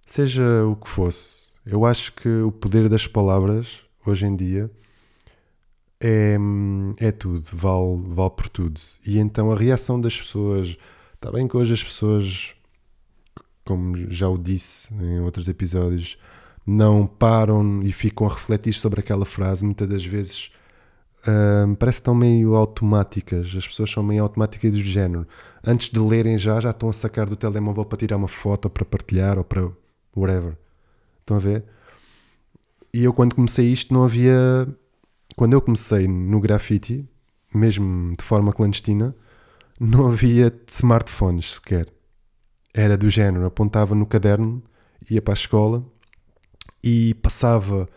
Seja 0.09 0.65
o 0.65 0.75
que 0.75 0.89
fosse, 0.89 1.49
eu 1.67 1.85
acho 1.85 2.15
que 2.15 2.29
o 2.41 2.51
poder 2.51 2.89
das 2.89 3.07
palavras, 3.07 3.83
hoje 4.07 4.25
em 4.25 4.35
dia, 4.35 4.71
é, 6.01 6.39
é 6.99 7.13
tudo, 7.13 7.47
vale, 7.53 8.03
vale 8.15 8.31
por 8.31 8.49
tudo. 8.49 8.81
E 9.07 9.19
então 9.19 9.53
a 9.53 9.55
reação 9.55 10.01
das 10.01 10.19
pessoas, 10.19 10.79
está 11.13 11.31
bem 11.31 11.47
que 11.47 11.55
hoje 11.55 11.75
as 11.75 11.85
pessoas, 11.85 12.55
como 13.67 14.11
já 14.11 14.27
o 14.31 14.39
disse 14.39 14.95
em 14.95 15.21
outros 15.21 15.47
episódios, 15.47 16.17
não 16.67 17.07
param 17.07 17.83
e 17.83 17.93
ficam 17.93 18.27
a 18.27 18.31
refletir 18.31 18.73
sobre 18.73 19.01
aquela 19.01 19.27
frase, 19.27 19.63
muitas 19.63 19.87
das 19.87 20.07
vezes 20.07 20.51
uh, 21.21 21.77
parece 21.77 21.99
que 21.99 22.01
estão 22.01 22.15
meio 22.15 22.55
automáticas. 22.55 23.55
As 23.55 23.69
pessoas 23.69 23.91
são 23.91 24.03
meio 24.03 24.23
automáticas 24.23 24.71
do 24.73 24.81
género. 24.81 25.29
Antes 25.63 25.91
de 25.91 26.01
lerem 26.01 26.39
já, 26.39 26.59
já 26.61 26.71
estão 26.71 26.89
a 26.89 26.95
sacar 26.95 27.29
do 27.29 27.37
telemóvel 27.37 27.85
para 27.85 27.99
tirar 27.99 28.17
uma 28.17 28.27
foto, 28.27 28.65
ou 28.65 28.71
para 28.71 28.87
partilhar, 28.87 29.37
ou 29.37 29.45
para 29.45 29.71
whatever. 30.19 30.57
Estão 31.21 31.37
a 31.37 31.41
ver? 31.41 31.65
E 32.93 33.05
eu 33.05 33.13
quando 33.13 33.35
comecei 33.35 33.71
isto 33.73 33.93
não 33.93 34.05
havia... 34.05 34.67
Quando 35.37 35.53
eu 35.53 35.61
comecei 35.61 36.09
no 36.09 36.41
grafite, 36.41 37.09
mesmo 37.55 38.15
de 38.17 38.25
forma 38.25 38.53
clandestina, 38.53 39.15
não 39.79 40.09
havia 40.09 40.53
smartphones 40.67 41.55
sequer. 41.55 41.89
Era 42.75 42.97
do 42.97 43.09
género, 43.09 43.47
apontava 43.47 43.95
no 43.95 44.07
caderno, 44.07 44.63
ia 45.11 45.23
para 45.23 45.33
a 45.33 45.37
escola 45.37 45.85
e 46.83 47.15
passava 47.15 47.89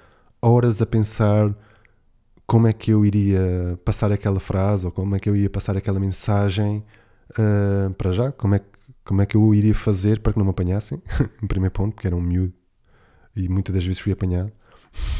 horas 0.41 0.81
a 0.81 0.85
pensar 0.85 1.55
como 2.45 2.67
é 2.67 2.73
que 2.73 2.91
eu 2.91 3.05
iria 3.05 3.79
passar 3.85 4.11
aquela 4.11 4.39
frase 4.39 4.85
ou 4.85 4.91
como 4.91 5.15
é 5.15 5.19
que 5.19 5.29
eu 5.29 5.35
ia 5.35 5.49
passar 5.49 5.77
aquela 5.77 5.99
mensagem 5.99 6.83
uh, 7.31 7.93
para 7.93 8.11
já, 8.11 8.31
como 8.31 8.55
é, 8.55 8.59
que, 8.59 8.65
como 9.03 9.21
é 9.21 9.25
que 9.25 9.35
eu 9.35 9.53
iria 9.53 9.73
fazer 9.73 10.19
para 10.19 10.33
que 10.33 10.39
não 10.39 10.45
me 10.45 10.51
apanhassem, 10.51 11.01
em 11.41 11.47
primeiro 11.47 11.73
ponto, 11.73 11.95
porque 11.95 12.07
era 12.07 12.15
um 12.15 12.21
miúdo 12.21 12.53
e 13.35 13.47
muitas 13.47 13.73
das 13.73 13.83
vezes 13.83 13.99
fui 13.99 14.11
apanhado. 14.11 14.51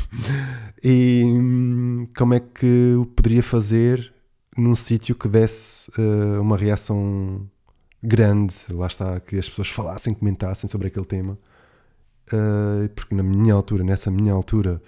e 0.84 1.24
hum, 1.26 2.08
como 2.15 2.34
é 2.34 2.39
que 2.39 2.65
eu 2.65 3.06
poderia 3.06 3.41
fazer 3.41 4.13
num 4.58 4.76
sítio 4.76 5.15
que 5.15 5.28
desse 5.30 5.89
uh, 5.91 6.41
uma 6.41 6.58
reação 6.58 7.50
grande, 8.04 8.56
lá 8.70 8.88
está, 8.88 9.20
que 9.20 9.38
as 9.38 9.48
pessoas 9.48 9.70
falassem, 9.70 10.13
comentassem 10.13 10.70
sobre 10.70 10.88
aquele 10.88 11.06
tema. 11.06 11.38
Uh, 12.28 12.89
porque 12.89 13.15
na 13.15 13.24
minha 13.24 13.54
altura, 13.54 13.84
nessa 13.84 14.12
minha 14.12 14.34
altura, 14.34 14.82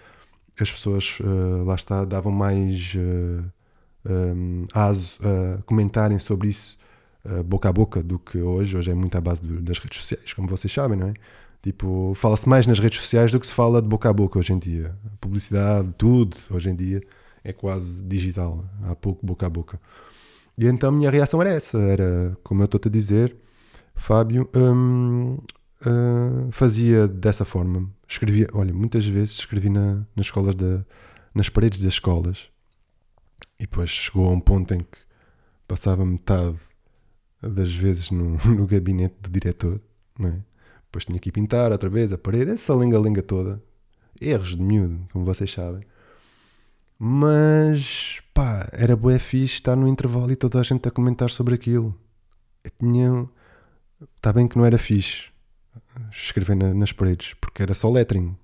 as 0.60 0.72
pessoas, 0.72 1.18
uh, 1.20 1.64
lá 1.64 1.76
está, 1.76 2.06
davam 2.06 2.32
mais 2.32 2.94
uh, 2.96 3.44
um, 4.06 4.68
aso 4.74 5.18
a 5.22 5.62
comentarem 5.64 6.20
sobre 6.20 6.50
isso 6.50 6.78
boca 7.46 7.70
a 7.70 7.74
boca 7.74 8.04
do 8.04 8.20
que 8.20 8.40
hoje. 8.40 8.78
Hoje 8.78 8.92
é 8.92 8.94
muito 8.94 9.18
à 9.18 9.22
base 9.22 9.42
do, 9.42 9.62
das 9.62 9.80
redes 9.80 10.00
sociais, 10.00 10.34
como 10.34 10.48
vocês 10.48 10.72
sabem, 10.72 10.98
não 10.98 11.08
é? 11.08 11.14
Tipo, 11.62 12.14
fala-se 12.16 12.48
mais 12.48 12.68
nas 12.68 12.80
redes 12.80 13.00
sociais 13.00 13.32
do 13.32 13.40
que 13.40 13.48
se 13.48 13.54
fala 13.54 13.82
de 13.82 13.88
boca 13.88 14.10
a 14.10 14.14
boca 14.14 14.38
hoje 14.38 14.52
em 14.52 14.60
dia. 14.60 14.98
A 15.06 15.18
publicidade, 15.22 15.94
tudo, 15.98 16.36
hoje 16.50 16.70
em 16.70 16.76
dia, 16.76 17.02
é 17.44 17.54
quase 17.54 18.04
digital. 18.04 18.66
Há 18.84 18.96
pouco 18.96 19.26
boca 19.26 19.46
a 19.46 19.50
boca. 19.50 19.80
E 20.58 20.66
então 20.66 20.90
a 20.90 20.92
minha 20.92 21.10
reação 21.10 21.42
era 21.42 21.52
essa, 21.52 21.80
era, 21.80 22.38
como 22.44 22.62
eu 22.62 22.66
estou-te 22.66 22.90
a 22.90 22.92
dizer, 22.92 23.36
Fábio, 23.96 24.50
hum, 24.56 25.38
uh, 25.86 26.52
fazia 26.52 27.08
dessa 27.08 27.46
forma. 27.46 27.90
Escrevia, 28.08 28.48
olha, 28.54 28.74
muitas 28.74 29.06
vezes 29.06 29.40
escrevi 29.40 29.70
na, 29.70 30.06
nas 30.16 30.26
escolas 30.26 30.56
da, 30.56 30.86
nas 31.34 31.50
paredes 31.50 31.82
das 31.82 31.94
escolas 31.94 32.50
e 33.58 33.64
depois 33.64 33.90
chegou 33.90 34.28
a 34.28 34.32
um 34.32 34.40
ponto 34.40 34.74
em 34.74 34.80
que 34.80 34.98
passava 35.68 36.06
metade 36.06 36.58
das 37.50 37.74
vezes 37.74 38.12
no, 38.12 38.38
no 38.46 38.66
gabinete 38.66 39.16
do 39.22 39.30
diretor, 39.30 39.82
não 40.18 40.30
é? 40.30 40.40
Depois 40.86 41.06
tinha 41.06 41.20
que 41.20 41.32
pintar 41.32 41.72
outra 41.72 41.90
vez 41.90 42.14
a 42.14 42.18
parede, 42.18 42.52
essa 42.52 42.76
lenga-lenga 42.76 43.24
toda. 43.24 43.62
Erros 44.22 44.56
de 44.56 44.62
miúdo, 44.62 45.08
como 45.12 45.26
vocês 45.26 45.52
sabem. 45.52 45.84
Mas, 47.00 48.22
pá, 48.34 48.70
era 48.72 48.96
bué 48.96 49.18
fixe 49.18 49.56
estar 49.56 49.76
no 49.76 49.88
intervalo 49.88 50.32
e 50.32 50.36
toda 50.36 50.60
a 50.60 50.64
gente 50.64 50.88
a 50.88 50.92
comentar 50.92 51.30
sobre 51.30 51.56
aquilo. 51.56 51.98
Eu 52.64 52.72
tinha... 52.80 53.30
Está 54.16 54.32
bem 54.32 54.48
que 54.48 54.58
não 54.58 54.66
era 54.66 54.78
fixe, 54.78 55.32
escrever 56.12 56.56
na, 56.56 56.74
nas 56.74 56.92
paredes, 56.92 57.34
porque 57.42 57.64
era 57.64 57.74
só 57.74 57.90
lettering, 57.90 58.36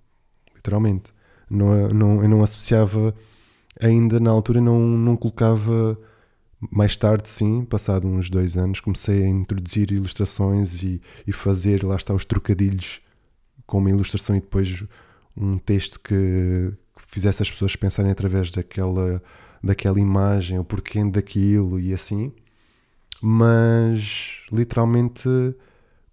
literalmente. 0.55 1.13
Não, 1.49 1.89
não, 1.89 2.23
eu 2.23 2.29
não 2.29 2.43
associava, 2.43 3.13
ainda 3.79 4.19
na 4.19 4.29
altura, 4.29 4.61
não, 4.61 4.79
não 4.79 5.15
colocava. 5.15 5.97
Mais 6.59 6.97
tarde, 6.97 7.29
sim, 7.29 7.63
passado 7.63 8.07
uns 8.07 8.29
dois 8.29 8.57
anos, 8.57 8.81
comecei 8.81 9.23
a 9.23 9.27
introduzir 9.27 9.91
ilustrações 9.91 10.83
e, 10.83 11.01
e 11.25 11.31
fazer, 11.31 11.83
lá 11.83 11.95
está, 11.95 12.13
os 12.13 12.25
trocadilhos 12.25 13.01
com 13.65 13.77
uma 13.77 13.89
ilustração 13.89 14.35
e 14.35 14.41
depois 14.41 14.83
um 15.37 15.57
texto 15.57 15.99
que, 15.99 16.73
fizesse 17.07 17.41
as 17.41 17.49
pessoas 17.49 17.75
pensarem 17.75 18.11
através 18.11 18.51
daquela, 18.51 19.21
daquela 19.63 19.99
imagem, 19.99 20.59
o 20.59 20.63
porquê 20.63 21.03
daquilo 21.05 21.79
e 21.79 21.93
assim. 21.93 22.31
Mas 23.21 24.41
literalmente 24.51 25.27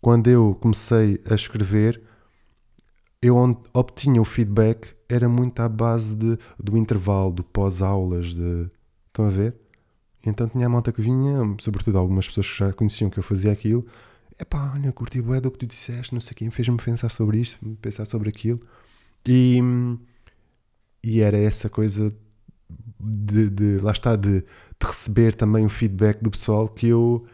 quando 0.00 0.28
eu 0.28 0.56
comecei 0.60 1.20
a 1.28 1.34
escrever, 1.34 2.00
eu 3.20 3.36
obtinha 3.74 4.22
o 4.22 4.24
feedback 4.24 4.94
era 5.08 5.28
muito 5.28 5.60
à 5.60 5.68
base 5.68 6.14
de, 6.14 6.38
do 6.58 6.76
intervalo, 6.76 7.32
do 7.32 7.42
pós-aulas, 7.42 8.32
de... 8.32 8.70
Estão 9.08 9.26
a 9.26 9.30
ver? 9.30 9.56
Então 10.26 10.48
tinha 10.48 10.66
a 10.66 10.68
malta 10.68 10.92
que 10.92 11.00
vinha, 11.00 11.54
sobretudo 11.60 11.96
algumas 11.96 12.26
pessoas 12.26 12.50
que 12.50 12.58
já 12.58 12.72
conheciam 12.72 13.08
que 13.08 13.18
eu 13.18 13.22
fazia 13.22 13.52
aquilo. 13.52 13.86
Epá, 14.38 14.72
olha, 14.74 14.92
curti 14.92 15.22
bué 15.22 15.40
do 15.40 15.50
que 15.50 15.58
tu 15.58 15.66
disseste, 15.66 16.12
não 16.12 16.20
sei 16.20 16.34
quem, 16.34 16.50
fez-me 16.50 16.76
pensar 16.76 17.10
sobre 17.10 17.38
isto, 17.38 17.58
pensar 17.80 18.04
sobre 18.04 18.28
aquilo. 18.28 18.60
E, 19.26 19.58
e 21.02 21.20
era 21.20 21.38
essa 21.38 21.70
coisa 21.70 22.14
de, 23.00 23.48
de 23.50 23.78
lá 23.78 23.92
está, 23.92 24.16
de, 24.16 24.40
de, 24.40 24.44
receber 24.82 25.34
também 25.34 25.64
o 25.64 25.68
feedback 25.68 26.20
do 26.22 26.30
pessoal 26.30 26.68
que 26.68 26.88
eu 26.88 27.24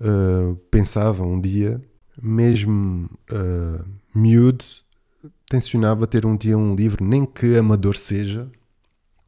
uh, 0.00 0.56
pensava 0.70 1.22
um 1.22 1.40
dia, 1.40 1.80
mesmo 2.20 3.08
uh, 3.32 3.84
miúdo, 4.14 4.64
tensionava 5.48 6.06
ter 6.06 6.26
um 6.26 6.36
dia 6.36 6.58
um 6.58 6.74
livro, 6.74 7.04
nem 7.04 7.24
que 7.24 7.56
amador 7.56 7.96
seja, 7.96 8.50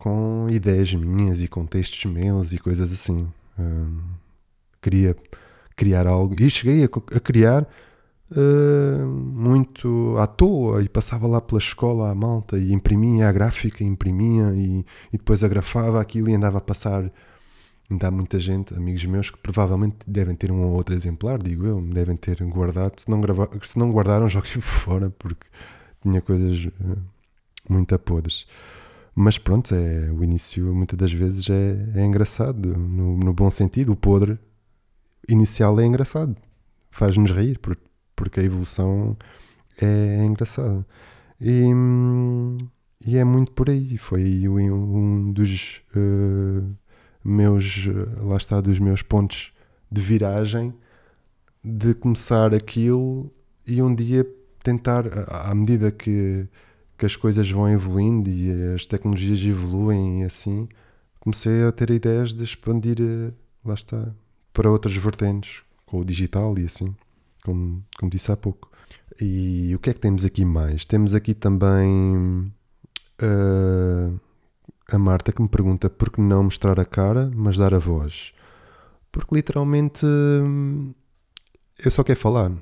com 0.02 0.48
ideias 0.50 0.92
minhas 0.92 1.40
e 1.40 1.46
com 1.46 1.64
textos 1.64 2.10
meus 2.10 2.52
e 2.52 2.58
coisas 2.58 2.92
assim. 2.92 3.32
Queria 4.80 5.14
criar 5.76 6.08
algo 6.08 6.34
e 6.42 6.50
cheguei 6.50 6.82
a, 6.82 6.86
a 6.86 7.20
criar 7.20 7.68
uh, 8.32 9.06
muito 9.06 10.16
à 10.18 10.26
toa 10.26 10.82
e 10.82 10.88
passava 10.88 11.28
lá 11.28 11.40
pela 11.40 11.60
escola 11.60 12.10
à 12.10 12.14
malta 12.16 12.58
e 12.58 12.72
imprimia 12.72 13.28
a 13.28 13.32
gráfica, 13.32 13.84
imprimia 13.84 14.52
e, 14.56 14.84
e 15.12 15.18
depois 15.18 15.44
agrafava 15.44 16.00
aquilo 16.00 16.28
e 16.28 16.34
andava 16.34 16.58
a 16.58 16.60
passar. 16.60 17.08
Ainda 17.88 18.08
há 18.08 18.10
muita 18.10 18.40
gente, 18.40 18.74
amigos 18.74 19.04
meus, 19.04 19.30
que 19.30 19.38
provavelmente 19.38 19.98
devem 20.04 20.34
ter 20.34 20.50
um 20.50 20.62
ou 20.62 20.72
outro 20.72 20.96
exemplar, 20.96 21.40
digo 21.40 21.64
eu, 21.64 21.80
devem 21.80 22.16
ter 22.16 22.42
guardado. 22.42 22.98
Se 22.98 23.08
não, 23.08 23.20
gravar, 23.20 23.50
se 23.62 23.78
não 23.78 23.92
guardaram, 23.92 24.28
fora, 24.60 25.10
porque 25.10 25.46
tinha 26.02 26.20
coisas 26.20 26.64
uh, 26.64 26.98
muito 27.70 27.96
podres. 28.00 28.48
Mas 29.14 29.36
pronto, 29.38 29.74
é, 29.74 30.10
o 30.10 30.24
início 30.24 30.74
muitas 30.74 30.98
das 30.98 31.12
vezes 31.12 31.48
é, 31.50 32.00
é 32.00 32.04
engraçado, 32.04 32.76
no, 32.76 33.16
no, 33.16 33.32
bom 33.32 33.50
sentido. 33.50 33.92
O 33.92 33.96
podre 33.96 34.38
inicial 35.28 35.78
é 35.80 35.84
engraçado, 35.84 36.34
faz-nos 36.90 37.30
rir, 37.30 37.58
porque, 37.58 37.82
porque 38.16 38.40
a 38.40 38.42
evolução 38.42 39.16
é 39.80 40.24
engraçada. 40.24 40.86
E, 41.40 41.64
e, 43.06 43.16
é 43.18 43.24
muito 43.24 43.52
por 43.52 43.68
aí. 43.68 43.98
Foi 43.98 44.48
um 44.48 45.32
dos 45.32 45.82
uh, 45.94 46.74
meus, 47.24 47.86
lá 48.18 48.36
está, 48.36 48.60
dos 48.60 48.78
meus 48.78 49.02
pontos 49.02 49.52
de 49.90 50.00
viragem 50.00 50.72
de 51.64 51.94
começar 51.94 52.54
aquilo 52.54 53.30
e 53.66 53.82
um 53.82 53.94
dia 53.94 54.26
tentar, 54.62 55.06
à 55.28 55.54
medida 55.54 55.90
que, 55.90 56.48
que 57.02 57.06
as 57.06 57.16
coisas 57.16 57.50
vão 57.50 57.68
evoluindo 57.68 58.30
e 58.30 58.74
as 58.76 58.86
tecnologias 58.86 59.44
evoluem 59.44 60.22
e 60.22 60.24
assim, 60.24 60.68
comecei 61.18 61.64
a 61.64 61.72
ter 61.72 61.90
ideias 61.90 62.32
de 62.32 62.44
expandir, 62.44 62.98
eh, 63.00 63.32
lá 63.64 63.74
está, 63.74 64.14
para 64.52 64.70
outras 64.70 64.94
vertentes, 64.94 65.64
com 65.84 65.98
o 65.98 66.04
digital 66.04 66.56
e 66.56 66.64
assim, 66.64 66.94
como, 67.42 67.84
como 67.98 68.08
disse 68.08 68.30
há 68.30 68.36
pouco. 68.36 68.70
E 69.20 69.74
o 69.74 69.80
que 69.80 69.90
é 69.90 69.94
que 69.94 69.98
temos 69.98 70.24
aqui 70.24 70.44
mais? 70.44 70.84
Temos 70.84 71.12
aqui 71.12 71.34
também 71.34 72.44
uh, 73.20 74.20
a 74.88 74.96
Marta 74.96 75.32
que 75.32 75.42
me 75.42 75.48
pergunta 75.48 75.90
por 75.90 76.08
que 76.08 76.20
não 76.20 76.44
mostrar 76.44 76.78
a 76.78 76.84
cara, 76.84 77.32
mas 77.34 77.58
dar 77.58 77.74
a 77.74 77.78
voz. 77.78 78.32
Porque 79.10 79.34
literalmente 79.34 80.06
eu 81.84 81.90
só 81.90 82.04
quero 82.04 82.20
falar 82.20 82.52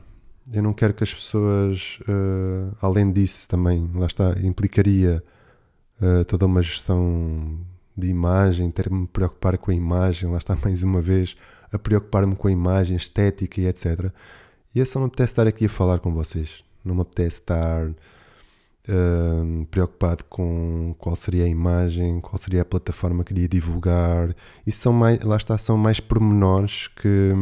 eu 0.53 0.63
não 0.63 0.73
quero 0.73 0.95
que 0.95 1.05
as 1.05 1.15
pessoas, 1.15 1.99
uh, 2.03 2.77
além 2.81 3.13
disso, 3.13 3.49
também, 3.49 3.91
lá 3.95 4.07
está, 4.07 4.35
implicaria 4.43 5.23
uh, 6.01 6.25
toda 6.25 6.47
uma 6.47 6.63
gestão 6.63 7.59
de 7.97 8.09
imagem, 8.09 8.71
ter-me 8.71 9.03
me 9.03 9.07
preocupar 9.07 9.57
com 9.59 9.71
a 9.71 9.75
imagem, 9.75 10.31
lá 10.31 10.39
está 10.39 10.57
mais 10.63 10.83
uma 10.83 11.01
vez, 11.01 11.37
a 11.73 11.79
preocupar-me 11.79 12.35
com 12.35 12.49
a 12.49 12.53
imagem, 12.53 12.97
estética 12.97 13.61
e 13.61 13.67
etc. 13.67 14.11
E 14.75 14.81
eu 14.81 14.87
só 14.87 14.99
me 14.99 15.07
apetece 15.07 15.33
estar 15.33 15.47
aqui 15.47 15.67
a 15.67 15.69
falar 15.69 16.01
com 16.01 16.13
vocês. 16.13 16.65
Não 16.85 16.95
me 16.95 17.03
apetece 17.03 17.41
estar 17.41 17.89
uh, 17.89 19.67
preocupado 19.71 20.25
com 20.25 20.95
qual 20.99 21.15
seria 21.15 21.45
a 21.45 21.49
imagem, 21.49 22.21
qual 22.21 22.39
seria 22.39 22.63
a 22.63 22.65
plataforma 22.65 23.25
que 23.25 23.33
iria 23.33 23.49
divulgar. 23.49 24.35
Isso 24.67 24.81
são 24.81 24.93
mais, 24.93 25.23
lá 25.23 25.37
está, 25.37 25.57
são 25.59 25.77
mais 25.77 26.01
pormenores 26.01 26.89
que. 26.89 27.33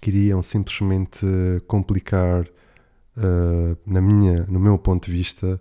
Queriam 0.00 0.42
simplesmente 0.42 1.26
complicar, 1.66 2.44
uh, 2.44 3.76
na 3.86 4.00
minha, 4.00 4.46
no 4.46 4.58
meu 4.58 4.78
ponto 4.78 5.06
de 5.06 5.12
vista, 5.12 5.60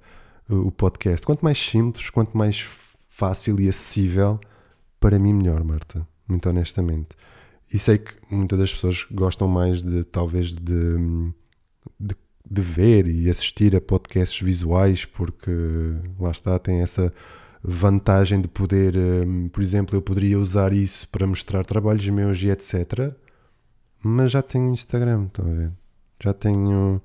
uh, 0.49 0.67
o 0.67 0.71
podcast. 0.71 1.25
Quanto 1.25 1.43
mais 1.43 1.57
simples, 1.57 2.09
quanto 2.09 2.37
mais 2.37 2.67
fácil 3.07 3.59
e 3.59 3.69
acessível, 3.69 4.39
para 4.99 5.19
mim 5.19 5.33
melhor, 5.33 5.63
Marta, 5.63 6.07
muito 6.27 6.49
honestamente. 6.49 7.09
E 7.73 7.79
sei 7.79 7.97
que 7.99 8.13
muitas 8.29 8.59
das 8.59 8.73
pessoas 8.73 9.05
gostam 9.11 9.47
mais 9.47 9.81
de, 9.81 10.03
talvez, 10.03 10.53
de, 10.53 10.97
de, 11.99 12.15
de 12.49 12.61
ver 12.61 13.07
e 13.07 13.29
assistir 13.29 13.75
a 13.75 13.81
podcasts 13.81 14.41
visuais, 14.41 15.05
porque 15.05 15.51
lá 16.19 16.31
está, 16.31 16.59
tem 16.59 16.81
essa 16.81 17.13
vantagem 17.63 18.41
de 18.41 18.47
poder, 18.47 18.97
um, 18.97 19.47
por 19.47 19.61
exemplo, 19.61 19.95
eu 19.95 20.01
poderia 20.01 20.37
usar 20.39 20.73
isso 20.73 21.07
para 21.09 21.27
mostrar 21.27 21.63
trabalhos 21.63 22.07
meus 22.09 22.41
e 22.41 22.49
etc 22.49 23.13
mas 24.03 24.31
já 24.31 24.41
tenho 24.41 24.73
Instagram, 24.73 25.25
estão 25.25 25.45
a 25.45 25.53
ver? 25.53 25.71
Já 26.23 26.33
tenho 26.33 27.01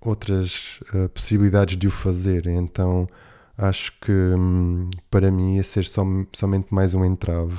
outras 0.00 0.80
uh, 0.94 1.08
possibilidades 1.10 1.76
de 1.76 1.86
o 1.86 1.90
fazer, 1.90 2.46
então 2.46 3.08
acho 3.56 3.92
que 4.00 4.12
um, 4.12 4.90
para 5.10 5.30
mim 5.30 5.56
ia 5.56 5.62
ser 5.62 5.84
som, 5.84 6.26
somente 6.32 6.72
mais 6.72 6.94
um 6.94 7.04
entrave, 7.04 7.58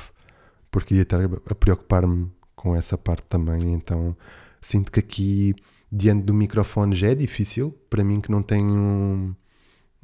porque 0.71 0.95
ia 0.95 1.03
estar 1.03 1.19
a 1.23 1.55
preocupar-me 1.55 2.31
com 2.55 2.75
essa 2.75 2.97
parte 2.97 3.25
também, 3.29 3.73
então 3.73 4.15
sinto 4.61 4.91
que 4.91 4.99
aqui 4.99 5.55
diante 5.91 6.23
do 6.23 6.33
microfone 6.33 6.95
já 6.95 7.09
é 7.09 7.15
difícil, 7.15 7.77
para 7.89 8.03
mim 8.03 8.19
que 8.19 8.31
não 8.31 8.41
tenho 8.41 9.35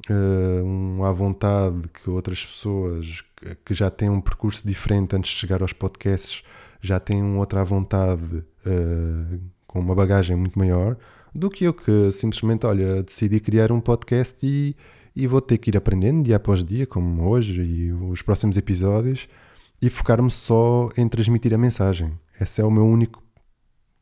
uh, 0.08 0.64
um 0.64 1.04
à 1.04 1.12
vontade 1.12 1.88
que 1.88 2.08
outras 2.08 2.44
pessoas 2.44 3.22
que 3.64 3.74
já 3.74 3.90
têm 3.90 4.08
um 4.10 4.20
percurso 4.20 4.66
diferente 4.66 5.16
antes 5.16 5.32
de 5.32 5.36
chegar 5.36 5.62
aos 5.62 5.72
podcasts 5.72 6.42
já 6.80 7.00
têm 7.00 7.22
outra 7.36 7.64
vontade 7.64 8.44
uh, 8.66 9.40
com 9.66 9.80
uma 9.80 9.94
bagagem 9.94 10.36
muito 10.36 10.58
maior 10.58 10.96
do 11.34 11.48
que 11.48 11.64
eu 11.64 11.72
que 11.72 12.10
simplesmente, 12.12 12.66
olha, 12.66 13.02
decidi 13.02 13.40
criar 13.40 13.70
um 13.70 13.80
podcast 13.80 14.44
e, 14.44 14.76
e 15.14 15.26
vou 15.26 15.40
ter 15.40 15.58
que 15.58 15.70
ir 15.70 15.76
aprendendo 15.76 16.24
dia 16.24 16.36
após 16.36 16.64
dia, 16.64 16.86
como 16.86 17.28
hoje 17.28 17.62
e 17.62 17.92
os 17.92 18.22
próximos 18.22 18.56
episódios, 18.56 19.28
e 19.80 19.88
focar-me 19.88 20.30
só 20.30 20.88
em 20.96 21.08
transmitir 21.08 21.54
a 21.54 21.58
mensagem. 21.58 22.12
Esse 22.40 22.60
é 22.60 22.64
o 22.64 22.70
meu 22.70 22.84
único 22.84 23.22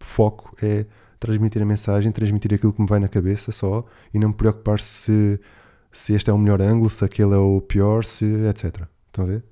foco, 0.00 0.56
é 0.62 0.86
transmitir 1.20 1.60
a 1.60 1.66
mensagem, 1.66 2.10
transmitir 2.12 2.54
aquilo 2.54 2.72
que 2.72 2.80
me 2.80 2.86
vai 2.86 3.00
na 3.00 3.08
cabeça 3.08 3.52
só 3.52 3.84
e 4.14 4.18
não 4.18 4.28
me 4.28 4.34
preocupar 4.34 4.80
se, 4.80 5.38
se 5.92 6.14
este 6.14 6.30
é 6.30 6.32
o 6.32 6.38
melhor 6.38 6.62
ângulo, 6.62 6.88
se 6.88 7.04
aquele 7.04 7.34
é 7.34 7.38
o 7.38 7.60
pior, 7.60 8.04
se 8.04 8.24
etc. 8.48 8.86
Estão 9.06 9.24
a 9.24 9.28
ver? 9.28 9.44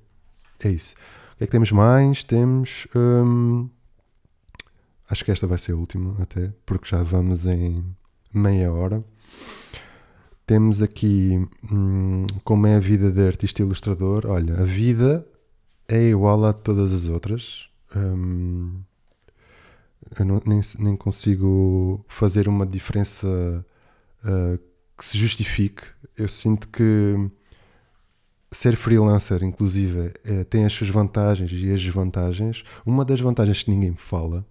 É 0.63 0.69
isso. 0.69 0.95
O 1.33 1.37
que 1.37 1.43
é 1.43 1.47
que 1.47 1.51
temos 1.51 1.71
mais? 1.71 2.23
Temos. 2.23 2.87
Hum, 2.95 3.69
acho 5.09 5.25
que 5.25 5.31
esta 5.31 5.47
vai 5.47 5.57
ser 5.57 5.73
a 5.73 5.75
última, 5.75 6.15
até, 6.21 6.53
porque 6.65 6.89
já 6.89 7.03
vamos 7.03 7.45
em 7.45 7.83
meia 8.33 8.71
hora. 8.71 9.03
Temos 10.45 10.81
aqui 10.81 11.45
hum, 11.71 12.25
como 12.43 12.67
é 12.67 12.75
a 12.75 12.79
vida 12.79 13.11
de 13.11 13.25
artista 13.25 13.61
ilustrador. 13.61 14.25
Olha, 14.27 14.61
a 14.61 14.63
vida 14.63 15.27
é 15.87 16.09
igual 16.09 16.45
a 16.45 16.53
todas 16.53 16.93
as 16.93 17.05
outras. 17.05 17.69
Hum, 17.95 18.81
eu 20.17 20.25
não, 20.25 20.41
nem, 20.45 20.61
nem 20.79 20.95
consigo 20.95 22.05
fazer 22.07 22.47
uma 22.47 22.65
diferença 22.65 23.65
uh, 24.23 24.59
que 24.97 25.05
se 25.05 25.17
justifique. 25.17 25.83
Eu 26.17 26.29
sinto 26.29 26.67
que 26.69 27.29
ser 28.51 28.75
freelancer, 28.75 29.43
inclusive, 29.43 30.13
é, 30.23 30.43
tem 30.43 30.65
as 30.65 30.73
suas 30.73 30.89
vantagens 30.89 31.51
e 31.51 31.71
as 31.71 31.81
desvantagens. 31.81 32.63
Uma 32.85 33.03
das 33.03 33.19
vantagens 33.19 33.63
que 33.63 33.69
ninguém 33.69 33.93
fala, 33.93 34.45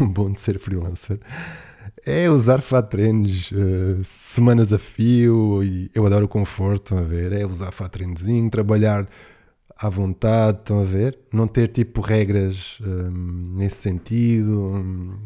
o 0.00 0.06
bom 0.08 0.30
de 0.30 0.40
ser 0.40 0.58
freelancer, 0.58 1.18
é 2.04 2.28
usar 2.28 2.60
fatrenes 2.60 3.50
uh, 3.52 4.02
semanas 4.02 4.72
a 4.72 4.78
fio 4.78 5.62
e 5.62 5.90
eu 5.94 6.04
adoro 6.06 6.26
o 6.26 6.28
conforto, 6.28 6.94
estão 6.94 6.98
a 6.98 7.02
ver? 7.02 7.32
É 7.32 7.46
usar 7.46 7.70
fatrenezinho, 7.70 8.50
trabalhar 8.50 9.06
à 9.76 9.88
vontade, 9.88 10.58
estão 10.58 10.80
a 10.80 10.84
ver? 10.84 11.18
Não 11.32 11.46
ter 11.46 11.68
tipo 11.68 12.00
regras 12.00 12.78
um, 12.80 13.56
nesse 13.56 13.76
sentido. 13.76 14.60
Um, 14.60 15.16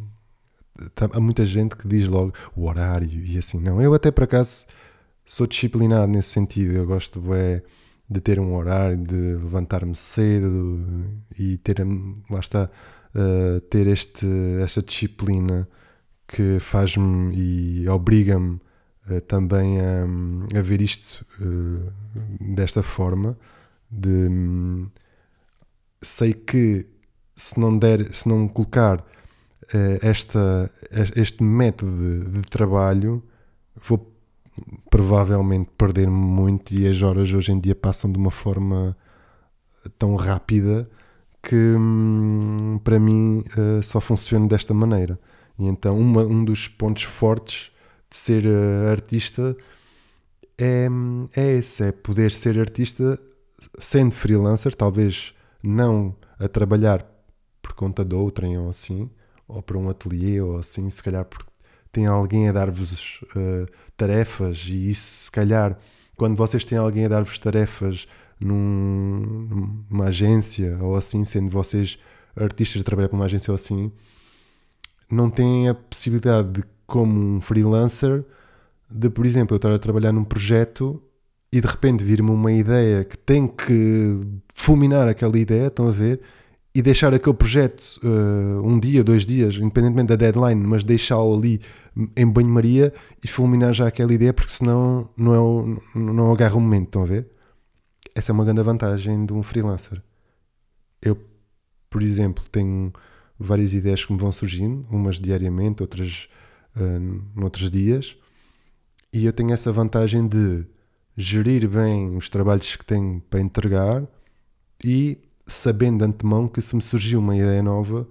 há 1.12 1.20
muita 1.20 1.46
gente 1.46 1.76
que 1.76 1.86
diz 1.88 2.08
logo 2.08 2.32
o 2.54 2.66
horário 2.66 3.24
e 3.24 3.38
assim, 3.38 3.60
não. 3.60 3.80
Eu 3.80 3.94
até 3.94 4.10
por 4.10 4.24
acaso 4.24 4.66
sou 5.24 5.46
disciplinado 5.46 6.10
nesse 6.10 6.30
sentido, 6.30 6.74
eu 6.74 6.86
gosto 6.86 7.20
de. 7.20 8.20
Ter 8.20 8.38
um 8.38 8.54
horário, 8.54 8.96
de 8.98 9.14
levantar-me 9.14 9.94
cedo 9.96 11.10
e 11.36 11.58
ter, 11.58 11.84
lá 12.30 12.38
está, 12.38 12.70
uh, 13.16 13.60
ter 13.62 13.86
este, 13.86 14.26
esta 14.62 14.82
disciplina 14.82 15.68
que 16.28 16.58
faz-me 16.60 17.34
e 17.34 17.88
obriga-me 17.88 18.60
uh, 19.10 19.20
também 19.22 19.80
a, 19.80 20.58
a, 20.58 20.62
ver 20.62 20.82
isto 20.82 21.24
uh, 21.40 21.92
desta 22.40 22.82
forma 22.82 23.38
de 23.90 24.28
um, 24.28 24.88
sei 26.02 26.34
que 26.34 26.86
se 27.34 27.58
não 27.58 27.76
der, 27.78 28.12
se 28.14 28.28
não 28.28 28.48
colocar 28.48 29.04
esta, 30.00 30.70
este 31.16 31.42
método 31.42 31.90
de, 31.96 32.30
de, 32.30 32.42
trabalho, 32.42 33.22
vou 33.82 34.14
provavelmente 34.88 35.70
perder-me 35.76 36.16
muito 36.16 36.72
e 36.72 36.86
as 36.88 37.02
horas 37.02 37.34
hoje 37.34 37.50
em 37.50 37.58
dia 37.58 37.74
passam 37.74 38.10
de 38.10 38.16
uma 38.16 38.30
forma 38.30 38.96
tão 39.98 40.14
rápida 40.14 40.88
que 41.46 41.54
hum, 41.54 42.80
para 42.82 42.98
mim 42.98 43.44
uh, 43.56 43.80
só 43.80 44.00
funciona 44.00 44.48
desta 44.48 44.74
maneira. 44.74 45.18
E 45.56 45.64
então 45.64 45.96
uma, 45.96 46.22
um 46.22 46.44
dos 46.44 46.66
pontos 46.66 47.04
fortes 47.04 47.70
de 48.10 48.16
ser 48.16 48.44
uh, 48.46 48.90
artista 48.90 49.56
é, 50.58 50.88
é 51.36 51.52
esse, 51.52 51.84
é 51.84 51.92
poder 51.92 52.32
ser 52.32 52.58
artista 52.58 53.18
sendo 53.78 54.12
freelancer, 54.12 54.74
talvez 54.74 55.34
não 55.62 56.16
a 56.38 56.48
trabalhar 56.48 57.06
por 57.62 57.74
conta 57.74 58.04
de 58.04 58.14
outrem 58.14 58.58
ou 58.58 58.68
assim, 58.68 59.08
ou 59.46 59.62
para 59.62 59.78
um 59.78 59.88
ateliê 59.88 60.40
ou 60.40 60.56
assim, 60.56 60.90
se 60.90 61.02
calhar 61.02 61.24
porque 61.24 61.50
tem 61.92 62.06
alguém 62.06 62.48
a 62.48 62.52
dar-vos 62.52 63.20
uh, 63.36 63.66
tarefas 63.96 64.66
e 64.66 64.90
isso 64.90 65.24
se 65.24 65.30
calhar 65.30 65.78
quando 66.16 66.36
vocês 66.36 66.64
têm 66.64 66.76
alguém 66.76 67.04
a 67.04 67.08
dar-vos 67.08 67.38
tarefas 67.38 68.08
num, 68.40 69.82
numa 69.90 70.06
agência 70.06 70.78
ou 70.80 70.96
assim, 70.96 71.24
sendo 71.24 71.50
vocês 71.50 71.98
artistas 72.36 72.82
a 72.82 72.84
trabalhar 72.84 73.08
para 73.08 73.16
uma 73.16 73.24
agência 73.24 73.50
ou 73.50 73.54
assim, 73.54 73.90
não 75.10 75.30
têm 75.30 75.68
a 75.68 75.74
possibilidade 75.74 76.48
de, 76.50 76.64
como 76.86 77.36
um 77.36 77.40
freelancer, 77.40 78.24
de, 78.90 79.08
por 79.10 79.24
exemplo, 79.24 79.54
eu 79.54 79.56
estar 79.56 79.74
a 79.74 79.78
trabalhar 79.78 80.12
num 80.12 80.24
projeto 80.24 81.02
e 81.52 81.60
de 81.60 81.66
repente 81.66 82.04
vir-me 82.04 82.30
uma 82.30 82.52
ideia 82.52 83.04
que 83.04 83.16
tem 83.16 83.46
que 83.46 84.20
fulminar 84.54 85.08
aquela 85.08 85.38
ideia, 85.38 85.68
estão 85.68 85.88
a 85.88 85.92
ver? 85.92 86.20
E 86.74 86.82
deixar 86.82 87.14
aquele 87.14 87.34
projeto 87.34 87.98
uh, 88.04 88.66
um 88.66 88.78
dia, 88.78 89.02
dois 89.02 89.24
dias, 89.24 89.56
independentemente 89.56 90.08
da 90.08 90.16
deadline, 90.16 90.62
mas 90.66 90.84
deixá-lo 90.84 91.34
ali 91.34 91.60
em 92.14 92.26
banho-maria 92.26 92.92
e 93.24 93.28
fulminar 93.28 93.72
já 93.72 93.86
aquela 93.86 94.12
ideia, 94.12 94.34
porque 94.34 94.52
senão 94.52 95.08
não, 95.16 95.34
é 95.34 95.38
o, 95.38 95.78
não 95.94 96.30
agarra 96.30 96.56
o 96.56 96.60
momento, 96.60 96.86
estão 96.86 97.02
a 97.02 97.06
ver? 97.06 97.26
Essa 98.16 98.32
é 98.32 98.34
uma 98.34 98.46
grande 98.46 98.62
vantagem 98.62 99.26
de 99.26 99.34
um 99.34 99.42
freelancer. 99.42 100.02
Eu, 101.02 101.22
por 101.90 102.02
exemplo, 102.02 102.42
tenho 102.50 102.90
várias 103.38 103.74
ideias 103.74 104.06
que 104.06 104.12
me 104.14 104.18
vão 104.18 104.32
surgindo, 104.32 104.86
umas 104.90 105.20
diariamente, 105.20 105.82
outras 105.82 106.26
uh, 106.74 107.22
noutros 107.38 107.70
dias, 107.70 108.16
e 109.12 109.26
eu 109.26 109.34
tenho 109.34 109.52
essa 109.52 109.70
vantagem 109.70 110.26
de 110.26 110.64
gerir 111.14 111.68
bem 111.68 112.16
os 112.16 112.30
trabalhos 112.30 112.74
que 112.74 112.86
tenho 112.86 113.20
para 113.28 113.38
entregar 113.38 114.02
e 114.82 115.18
sabendo 115.46 115.98
de 115.98 116.04
antemão 116.06 116.48
que 116.48 116.62
se 116.62 116.74
me 116.74 116.80
surgir 116.80 117.18
uma 117.18 117.36
ideia 117.36 117.62
nova, 117.62 118.08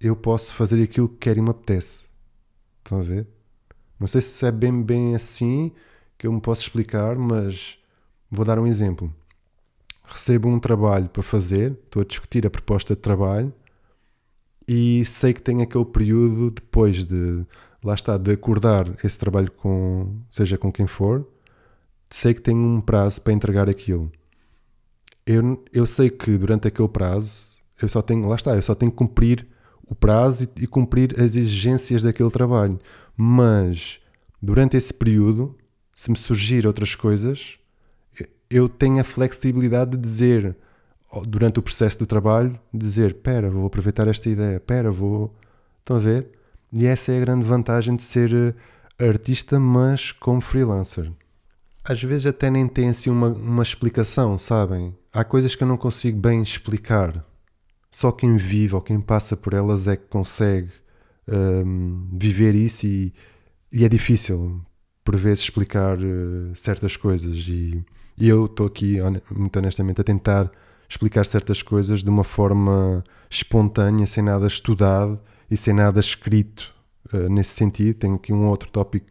eu 0.00 0.16
posso 0.16 0.54
fazer 0.54 0.82
aquilo 0.82 1.06
que 1.06 1.18
quero 1.18 1.40
e 1.40 1.42
me 1.42 1.50
apetece. 1.50 2.08
Estão 2.78 2.98
a 2.98 3.02
ver? 3.02 3.26
Não 4.00 4.06
sei 4.06 4.22
se 4.22 4.46
é 4.46 4.50
bem, 4.50 4.82
bem 4.82 5.14
assim 5.14 5.70
que 6.16 6.26
eu 6.26 6.32
me 6.32 6.40
posso 6.40 6.62
explicar, 6.62 7.16
mas 7.16 7.78
vou 8.30 8.46
dar 8.46 8.58
um 8.58 8.66
exemplo. 8.66 9.14
Recebo 10.04 10.48
um 10.48 10.58
trabalho 10.58 11.08
para 11.08 11.22
fazer, 11.22 11.72
estou 11.84 12.02
a 12.02 12.04
discutir 12.04 12.46
a 12.46 12.50
proposta 12.50 12.94
de 12.94 13.00
trabalho 13.00 13.52
e 14.66 15.04
sei 15.04 15.32
que 15.32 15.42
tenho 15.42 15.62
aquele 15.62 15.84
período 15.84 16.50
depois 16.50 17.04
de, 17.04 17.44
lá 17.82 17.94
está, 17.94 18.16
de 18.16 18.32
acordar 18.32 18.86
esse 19.04 19.18
trabalho 19.18 19.50
com, 19.50 20.20
seja 20.28 20.56
com 20.56 20.72
quem 20.72 20.86
for, 20.86 21.26
sei 22.08 22.32
que 22.32 22.40
tenho 22.40 22.58
um 22.58 22.80
prazo 22.80 23.20
para 23.20 23.32
entregar 23.32 23.68
aquilo. 23.68 24.10
Eu, 25.26 25.62
eu 25.72 25.86
sei 25.86 26.10
que 26.10 26.36
durante 26.36 26.68
aquele 26.68 26.88
prazo, 26.88 27.62
eu 27.80 27.88
só 27.88 28.00
tenho, 28.00 28.26
lá 28.26 28.36
está, 28.36 28.54
eu 28.54 28.62
só 28.62 28.74
tenho 28.74 28.90
que 28.90 28.96
cumprir 28.96 29.46
o 29.86 29.94
prazo 29.94 30.44
e, 30.44 30.64
e 30.64 30.66
cumprir 30.66 31.18
as 31.20 31.36
exigências 31.36 32.02
daquele 32.02 32.30
trabalho. 32.30 32.78
Mas 33.16 34.00
durante 34.40 34.76
esse 34.76 34.92
período, 34.92 35.56
se 35.94 36.10
me 36.10 36.16
surgir 36.16 36.66
outras 36.66 36.94
coisas, 36.94 37.58
eu 38.54 38.68
tenho 38.68 39.00
a 39.00 39.04
flexibilidade 39.04 39.92
de 39.92 39.96
dizer, 39.96 40.56
durante 41.26 41.58
o 41.58 41.62
processo 41.62 41.98
do 41.98 42.06
trabalho, 42.06 42.58
dizer: 42.72 43.14
Pera, 43.14 43.50
vou 43.50 43.66
aproveitar 43.66 44.06
esta 44.06 44.28
ideia, 44.28 44.60
pera, 44.60 44.92
vou. 44.92 45.34
Estão 45.80 45.96
a 45.96 46.00
ver? 46.00 46.28
E 46.72 46.86
essa 46.86 47.12
é 47.12 47.18
a 47.18 47.20
grande 47.20 47.44
vantagem 47.44 47.96
de 47.96 48.02
ser 48.02 48.32
eh, 48.32 49.08
artista, 49.08 49.58
mas 49.58 50.12
como 50.12 50.40
freelancer. 50.40 51.12
Às 51.84 52.02
vezes 52.02 52.26
até 52.26 52.48
nem 52.48 52.66
tem 52.66 52.88
assim 52.88 53.10
uma, 53.10 53.28
uma 53.28 53.62
explicação, 53.62 54.38
sabem? 54.38 54.96
Há 55.12 55.24
coisas 55.24 55.54
que 55.54 55.62
eu 55.62 55.68
não 55.68 55.76
consigo 55.76 56.18
bem 56.18 56.42
explicar. 56.42 57.24
Só 57.90 58.10
quem 58.10 58.36
vive 58.36 58.74
ou 58.74 58.80
quem 58.80 59.00
passa 59.00 59.36
por 59.36 59.52
elas 59.52 59.86
é 59.86 59.96
que 59.96 60.06
consegue 60.06 60.72
um, 61.28 62.08
viver 62.12 62.54
isso 62.54 62.86
e, 62.86 63.12
e, 63.70 63.84
é 63.84 63.88
difícil, 63.88 64.60
por 65.04 65.16
vezes, 65.16 65.44
explicar 65.44 65.98
uh, 65.98 66.56
certas 66.56 66.96
coisas. 66.96 67.36
E, 67.48 67.84
e 68.16 68.28
eu 68.28 68.46
estou 68.46 68.66
aqui, 68.66 68.96
muito 69.30 69.58
honestamente, 69.58 70.00
a 70.00 70.04
tentar 70.04 70.50
explicar 70.88 71.26
certas 71.26 71.62
coisas 71.62 72.02
de 72.02 72.08
uma 72.08 72.24
forma 72.24 73.04
espontânea, 73.30 74.06
sem 74.06 74.22
nada 74.22 74.46
estudado 74.46 75.20
e 75.50 75.56
sem 75.56 75.74
nada 75.74 76.00
escrito 76.00 76.74
uh, 77.12 77.28
nesse 77.28 77.52
sentido. 77.52 77.98
Tenho 77.98 78.14
aqui 78.14 78.32
um 78.32 78.48
outro 78.48 78.70
tópico 78.70 79.06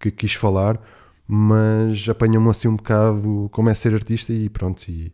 que 0.00 0.10
quis 0.10 0.34
falar, 0.34 0.80
mas 1.28 2.08
apanham-me 2.08 2.48
assim 2.48 2.68
um 2.68 2.76
bocado 2.76 3.48
como 3.52 3.68
é 3.68 3.74
ser 3.74 3.94
artista 3.94 4.32
e 4.32 4.48
pronto. 4.48 4.88
E, 4.88 5.12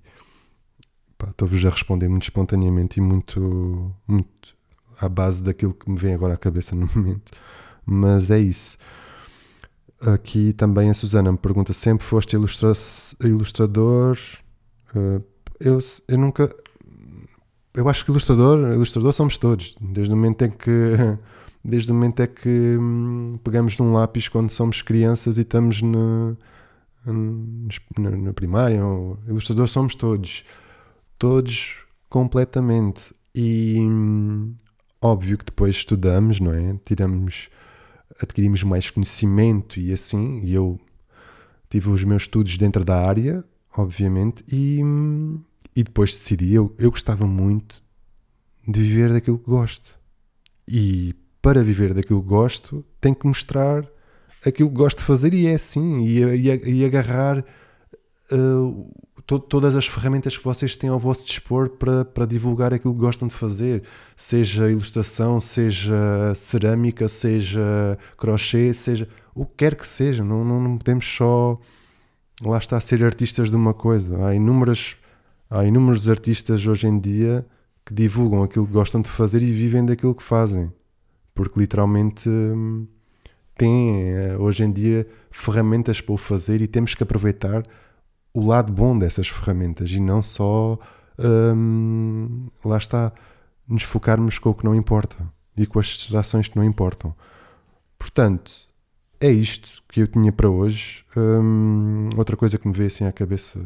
estou-vos 1.31 1.65
a 1.65 1.71
responder 1.71 2.09
muito 2.09 2.25
espontaneamente 2.25 2.99
e 2.99 3.03
muito, 3.03 3.95
muito 4.07 4.57
à 5.01 5.09
base 5.09 5.43
daquilo 5.43 5.73
que 5.73 5.91
me 5.91 5.97
vem 5.97 6.15
agora 6.15 6.35
à 6.35 6.37
cabeça 6.37 6.75
no 6.75 6.89
momento. 6.95 7.33
Mas 7.85 8.31
é 8.31 8.39
isso. 8.39 8.79
Aqui 10.07 10.53
também 10.53 10.91
a 10.91 10.95
Susana 10.95 11.31
me 11.33 11.39
pergunta: 11.39 11.73
sempre 11.73 12.05
foste 12.05 12.35
ilustra 12.35 12.73
ilustrador? 13.23 14.19
Uh, 14.95 15.23
eu, 15.61 15.79
eu 16.09 16.19
nunca. 16.19 16.55
Eu 17.75 17.89
acho 17.89 18.05
que 18.05 18.11
ilustrador, 18.11 18.73
ilustrador 18.73 19.13
somos 19.13 19.39
todos. 19.39 19.77
Desde 19.81 20.13
o 20.13 20.17
momento 20.17 20.43
em 20.43 20.51
que. 20.51 20.71
Desde 21.65 21.93
o 21.93 21.95
momento 21.95 22.19
em 22.19 22.27
que 22.27 22.77
hum, 22.77 23.39
pegamos 23.45 23.79
num 23.79 23.93
lápis 23.93 24.27
quando 24.27 24.51
somos 24.51 24.83
crianças 24.83 25.39
e 25.39 25.43
estamos 25.43 25.81
na, 25.81 26.35
na 27.07 28.33
primária, 28.33 28.81
ilustrador 29.29 29.69
somos 29.69 29.95
todos 29.95 30.43
todos 31.23 31.77
completamente. 32.11 33.15
E 33.33 33.79
óbvio 35.01 35.39
que 35.39 35.45
depois 35.45 35.77
estudamos, 35.77 36.41
não 36.41 36.53
é? 36.53 36.75
Tiramos, 36.85 37.49
adquirimos 38.25 38.63
mais 38.63 38.91
conhecimento 38.91 39.79
e 39.79 39.93
assim. 39.93 40.41
E 40.43 40.55
eu 40.55 40.81
tive 41.69 41.91
os 41.91 42.05
meus 42.05 42.23
estudos 42.23 42.57
dentro 42.57 42.85
da 42.85 43.07
área, 43.07 43.45
obviamente, 43.77 44.45
e, 44.51 44.81
e 45.75 45.83
depois 45.83 46.13
decidi. 46.13 46.55
Eu, 46.55 46.75
eu 46.79 46.91
gostava 46.91 47.27
muito 47.27 47.83
de 48.67 48.81
viver 48.81 49.13
daquilo 49.13 49.39
que 49.39 49.51
gosto. 49.51 49.99
E 50.69 51.15
para 51.41 51.63
viver 51.63 51.93
daquilo 51.95 52.23
que 52.23 52.29
gosto, 52.29 52.85
tenho 53.01 53.15
que 53.15 53.27
mostrar 53.27 53.87
aquilo 54.45 54.71
que 54.71 54.77
gosto 54.77 54.99
de 54.99 55.05
fazer, 55.05 55.35
e 55.35 55.47
é 55.47 55.55
assim. 55.55 56.05
E, 56.05 56.21
e, 56.23 56.81
e 56.81 56.85
agarrar. 56.85 57.45
Uh, 58.31 58.91
to, 59.27 59.39
todas 59.39 59.77
as 59.77 59.87
ferramentas 59.87 60.37
que 60.37 60.45
vocês 60.45 60.77
têm 60.77 60.91
ao 60.91 60.99
vosso 60.99 61.25
dispor 61.25 61.71
para, 61.71 62.05
para 62.05 62.27
divulgar 62.27 62.73
aquilo 62.73 62.95
que 62.95 63.01
gostam 63.01 63.29
de 63.29 63.35
fazer, 63.35 63.83
seja 64.17 64.71
ilustração, 64.71 65.41
seja 65.41 66.35
cerâmica, 66.35 67.09
seja 67.09 67.99
crochê, 68.17 68.73
seja 68.73 69.09
o 69.35 69.47
que 69.47 69.53
quer 69.59 69.75
que 69.75 69.87
seja. 69.87 70.25
Não, 70.25 70.45
não, 70.45 70.61
não 70.61 70.79
podemos 70.79 71.07
só 71.07 71.59
lá 72.45 72.59
está 72.59 72.77
a 72.77 72.81
ser 72.81 73.05
artistas 73.05 73.51
de 73.51 73.57
uma 73.57 73.75
coisa. 73.75 74.27
Há 74.27 74.35
inúmeras, 74.35 74.97
há 75.49 75.65
inúmeros 75.65 76.09
artistas 76.09 76.67
hoje 76.67 76.87
em 76.87 76.99
dia 76.99 77.47
que 77.85 77.95
divulgam 77.95 78.43
aquilo 78.43 78.67
que 78.67 78.73
gostam 78.73 79.01
de 79.01 79.09
fazer 79.09 79.43
e 79.43 79.53
vivem 79.53 79.85
daquilo 79.85 80.15
que 80.15 80.23
fazem, 80.23 80.73
porque 81.35 81.59
literalmente 81.59 82.29
hum, 82.29 82.87
têm 83.57 84.11
eh, 84.11 84.37
hoje 84.39 84.63
em 84.65 84.73
dia 84.73 85.07
ferramentas 85.31 86.01
para 86.01 86.13
o 86.15 86.17
fazer 86.17 86.61
e 86.61 86.67
temos 86.67 86.95
que 86.95 87.03
aproveitar 87.03 87.65
o 88.35 88.45
lado 88.45 88.73
bom 88.73 88.99
dessas 88.99 89.29
ferramentas 89.29 89.91
e 89.91 90.01
não 90.01 90.23
só 90.23 90.79
hum, 91.19 92.49
lá 92.65 92.79
está 92.79 93.13
nos 93.69 93.83
focarmos 93.83 94.39
com 94.39 94.51
o 94.51 94.55
que 94.55 94.65
não 94.65 94.75
importa 94.75 95.17
e 95.57 95.67
com 95.67 95.79
as 95.79 95.87
distrações 95.87 96.49
que 96.49 96.57
não 96.57 96.65
importam. 96.65 97.15
Portanto, 97.99 98.53
é 99.21 99.31
isto 99.31 99.83
que 99.89 100.01
eu 100.01 100.09
tinha 100.09 100.33
para 100.33 100.49
hoje. 100.49 101.05
Hum, 101.17 102.11
outra 102.17 102.37
coisa 102.37 102.59
que 102.59 102.67
me 102.67 102.75
veio 102.75 102.89
assim 102.89 103.05
à 103.05 103.13
cabeça, 103.13 103.61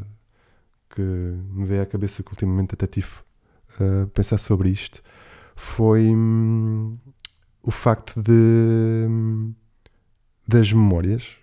que 0.90 1.00
me 1.00 1.64
veio 1.64 1.82
à 1.82 1.86
cabeça 1.86 2.22
que 2.22 2.30
ultimamente 2.30 2.74
até 2.74 2.86
tive 2.86 3.08
a 3.80 4.06
pensar 4.08 4.38
sobre 4.38 4.68
isto, 4.70 5.02
foi 5.54 6.02
hum, 6.08 6.98
o 7.62 7.70
facto 7.70 8.20
de 8.20 9.08
das 10.46 10.72
memórias, 10.72 11.36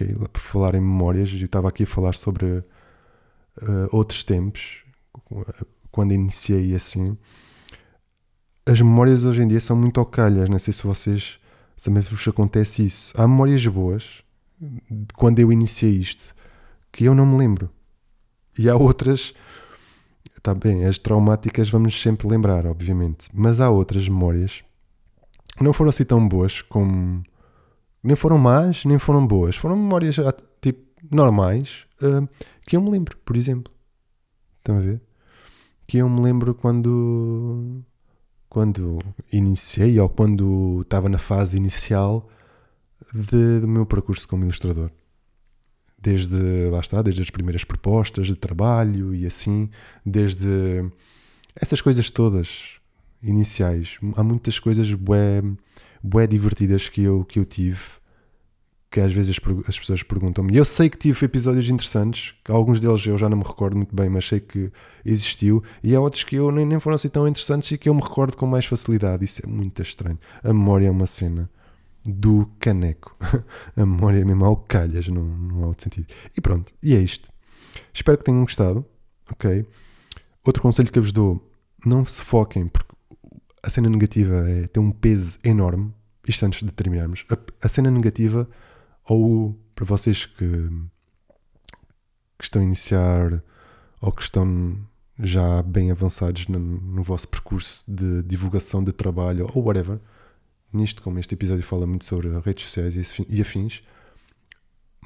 ok, 0.00 0.28
por 0.32 0.40
falar 0.40 0.74
em 0.74 0.80
memórias, 0.80 1.30
eu 1.32 1.44
estava 1.44 1.68
aqui 1.68 1.84
a 1.84 1.86
falar 1.86 2.14
sobre 2.14 2.46
uh, 2.46 2.64
outros 3.90 4.24
tempos, 4.24 4.84
quando 5.90 6.12
iniciei 6.12 6.74
assim. 6.74 7.16
As 8.66 8.80
memórias 8.80 9.24
hoje 9.24 9.42
em 9.42 9.48
dia 9.48 9.60
são 9.60 9.76
muito 9.76 10.00
ocalhas, 10.00 10.48
não 10.48 10.58
sei 10.58 10.72
se 10.72 10.84
vocês 10.84 11.38
também 11.82 12.02
vos 12.02 12.26
acontece 12.28 12.84
isso. 12.84 13.14
Há 13.20 13.26
memórias 13.26 13.66
boas 13.66 14.22
de 14.60 15.14
quando 15.14 15.38
eu 15.38 15.50
iniciei 15.50 15.92
isto 15.92 16.34
que 16.92 17.04
eu 17.04 17.14
não 17.14 17.24
me 17.24 17.38
lembro. 17.38 17.70
E 18.58 18.68
há 18.68 18.76
outras, 18.76 19.32
está 20.36 20.54
bem, 20.54 20.84
as 20.84 20.98
traumáticas 20.98 21.70
vamos 21.70 22.00
sempre 22.00 22.28
lembrar, 22.28 22.66
obviamente, 22.66 23.28
mas 23.32 23.60
há 23.60 23.70
outras 23.70 24.08
memórias 24.08 24.62
que 25.56 25.64
não 25.64 25.72
foram 25.72 25.90
assim 25.90 26.04
tão 26.04 26.26
boas 26.26 26.62
como. 26.62 27.22
Nem 28.02 28.16
foram 28.16 28.38
más, 28.38 28.84
nem 28.84 28.98
foram 28.98 29.26
boas. 29.26 29.56
Foram 29.56 29.76
memórias 29.76 30.18
ah, 30.18 30.34
tipo 30.60 30.90
normais 31.10 31.86
uh, 32.02 32.28
que 32.66 32.76
eu 32.76 32.80
me 32.80 32.90
lembro, 32.90 33.16
por 33.18 33.36
exemplo. 33.36 33.72
Estão 34.58 34.76
a 34.76 34.80
ver? 34.80 35.00
Que 35.86 35.98
eu 35.98 36.08
me 36.08 36.20
lembro 36.20 36.54
quando 36.54 37.82
quando 38.48 38.98
iniciei 39.32 39.98
ou 40.00 40.08
quando 40.08 40.80
estava 40.82 41.08
na 41.08 41.18
fase 41.18 41.56
inicial 41.56 42.28
de, 43.14 43.60
do 43.60 43.68
meu 43.68 43.86
percurso 43.86 44.26
como 44.26 44.44
ilustrador. 44.44 44.90
Desde, 45.96 46.68
lá 46.70 46.80
está, 46.80 47.00
desde 47.00 47.22
as 47.22 47.30
primeiras 47.30 47.62
propostas 47.62 48.26
de 48.26 48.34
trabalho 48.34 49.14
e 49.14 49.24
assim, 49.24 49.70
desde 50.04 50.84
essas 51.54 51.80
coisas 51.80 52.10
todas 52.10 52.80
iniciais. 53.22 53.98
Há 54.16 54.22
muitas 54.22 54.58
coisas 54.58 54.92
bué, 54.94 55.42
bué 56.02 56.26
divertidas 56.26 56.88
que 56.88 57.02
eu, 57.02 57.24
que 57.24 57.38
eu 57.38 57.44
tive 57.44 58.00
que 58.90 58.98
às 58.98 59.12
vezes 59.12 59.38
as, 59.68 59.78
pessoas 59.78 60.02
perguntam-me. 60.02 60.56
Eu 60.56 60.64
sei 60.64 60.90
que 60.90 60.98
tive 60.98 61.24
episódios 61.24 61.70
interessantes, 61.70 62.34
alguns 62.48 62.80
deles 62.80 63.06
eu 63.06 63.16
já 63.16 63.28
não 63.28 63.38
me 63.38 63.44
recordo 63.44 63.76
muito 63.76 63.94
bem, 63.94 64.08
mas 64.08 64.26
sei 64.26 64.40
que 64.40 64.72
existiu, 65.04 65.62
e 65.82 65.94
há 65.94 66.00
outros 66.00 66.24
que 66.24 66.34
eu 66.34 66.50
nem, 66.50 66.66
nem 66.66 66.80
foram 66.80 66.96
assim 66.96 67.08
tão 67.08 67.28
interessantes 67.28 67.70
e 67.70 67.78
que 67.78 67.88
eu 67.88 67.94
me 67.94 68.02
recordo 68.02 68.36
com 68.36 68.46
mais 68.46 68.66
facilidade. 68.66 69.24
Isso 69.24 69.42
é 69.44 69.48
muito 69.48 69.80
estranho. 69.80 70.18
A 70.42 70.48
memória 70.52 70.88
é 70.88 70.90
uma 70.90 71.06
cena 71.06 71.48
do 72.04 72.50
caneco. 72.58 73.16
a 73.76 73.86
memória 73.86 74.18
é 74.18 74.24
mesmo 74.24 74.44
ao 74.44 74.56
calhas, 74.56 75.06
não, 75.06 75.22
não 75.22 75.64
há 75.64 75.66
outro 75.68 75.84
sentido. 75.84 76.08
E 76.36 76.40
pronto, 76.40 76.74
e 76.82 76.96
é 76.96 76.98
isto. 76.98 77.28
Espero 77.94 78.18
que 78.18 78.24
tenham 78.24 78.42
gostado, 78.42 78.84
ok? 79.30 79.64
Outro 80.44 80.62
conselho 80.62 80.90
que 80.90 80.98
eu 80.98 81.02
vos 81.02 81.12
dou, 81.12 81.48
não 81.86 82.04
se 82.04 82.22
foquem, 82.22 82.66
porque 82.66 82.92
a 83.62 83.70
cena 83.70 83.88
negativa 83.88 84.48
é, 84.48 84.66
tem 84.66 84.82
um 84.82 84.90
peso 84.90 85.38
enorme, 85.44 85.92
isto 86.26 86.44
antes 86.44 86.62
de 86.62 86.72
terminarmos. 86.72 87.24
A, 87.30 87.66
a 87.66 87.68
cena 87.68 87.90
negativa 87.90 88.48
ou 89.04 89.58
para 89.74 89.84
vocês 89.84 90.26
que, 90.26 90.68
que 92.38 92.44
estão 92.44 92.62
a 92.62 92.64
iniciar 92.64 93.42
ou 94.00 94.12
que 94.12 94.22
estão 94.22 94.76
já 95.18 95.62
bem 95.62 95.90
avançados 95.90 96.46
no, 96.48 96.58
no, 96.58 97.02
vosso 97.02 97.28
percurso 97.28 97.84
de 97.86 98.22
divulgação 98.22 98.82
de 98.82 98.92
trabalho 98.92 99.50
ou 99.54 99.62
whatever, 99.64 100.00
nisto, 100.72 101.02
como 101.02 101.18
este 101.18 101.34
episódio 101.34 101.62
fala 101.62 101.86
muito 101.86 102.04
sobre 102.04 102.28
redes 102.40 102.64
sociais 102.64 102.94
e 103.28 103.40
afins, 103.40 103.82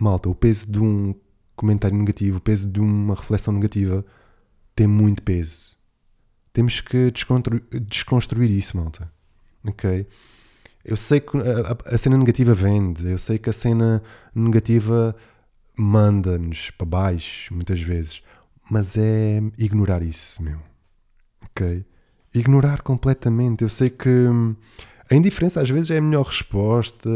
malta, 0.01 0.29
o 0.29 0.35
peso 0.35 0.71
de 0.71 0.79
um 0.79 1.15
comentário 1.57 1.97
negativo, 1.97 2.39
o 2.39 2.41
peso 2.41 2.69
de 2.69 2.81
uma 2.81 3.15
reflexão 3.15 3.53
negativa 3.53 4.05
tem 4.75 4.87
muito 4.87 5.23
peso. 5.23 5.74
Temos 6.55 6.81
que 6.81 7.13
desconstruir 7.91 8.49
isso, 8.49 8.77
malta. 8.77 9.11
Ok? 9.67 10.07
Eu 10.85 10.97
sei 10.97 11.19
que 11.19 11.37
a, 11.37 11.95
a, 11.95 11.99
cena 11.99 12.17
negativa 12.17 12.55
vende, 12.55 13.11
eu 13.11 13.19
sei 13.19 13.39
que 13.39 13.51
a 13.51 13.53
cena 13.53 14.03
negativa 14.33 15.17
manda-nos 15.77 16.71
para 16.71 16.87
baixo, 16.87 17.53
muitas 17.53 17.81
vezes, 17.81 18.23
mas 18.71 18.97
é 18.97 19.43
ignorar 19.59 20.03
isso, 20.03 20.43
meu. 20.43 20.61
Ok? 21.47 21.85
Ignorar 22.33 22.83
completamente. 22.83 23.63
Eu 23.63 23.69
sei 23.69 23.91
que 23.91 24.09
hum, 24.09 24.55
a 25.11 25.15
indiferença 25.15 25.61
às 25.61 25.69
vezes 25.69 25.91
é 25.91 25.99
a 25.99 26.03
melhor 26.03 26.27
resposta, 26.27 27.09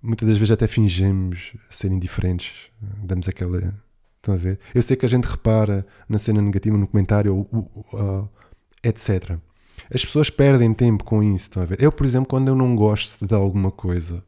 muitas 0.00 0.28
das 0.28 0.36
vezes 0.36 0.52
até 0.52 0.68
fingimos 0.68 1.54
ser 1.68 1.90
indiferentes, 1.90 2.70
damos 2.80 3.26
aquela. 3.28 3.74
Estão 4.16 4.34
a 4.34 4.38
ver? 4.38 4.60
Eu 4.72 4.82
sei 4.82 4.96
que 4.96 5.04
a 5.04 5.08
gente 5.08 5.24
repara 5.24 5.84
na 6.08 6.18
cena 6.18 6.40
negativa, 6.40 6.78
no 6.78 6.86
comentário, 6.86 7.34
uh, 7.52 8.28
etc. 8.84 9.38
As 9.92 10.04
pessoas 10.04 10.30
perdem 10.30 10.72
tempo 10.72 11.04
com 11.04 11.22
isso, 11.22 11.44
estão 11.44 11.62
a 11.62 11.66
ver? 11.66 11.82
Eu, 11.82 11.92
por 11.92 12.06
exemplo, 12.06 12.28
quando 12.28 12.48
eu 12.48 12.54
não 12.54 12.74
gosto 12.76 13.26
de 13.26 13.34
alguma 13.34 13.70
coisa, 13.70 14.22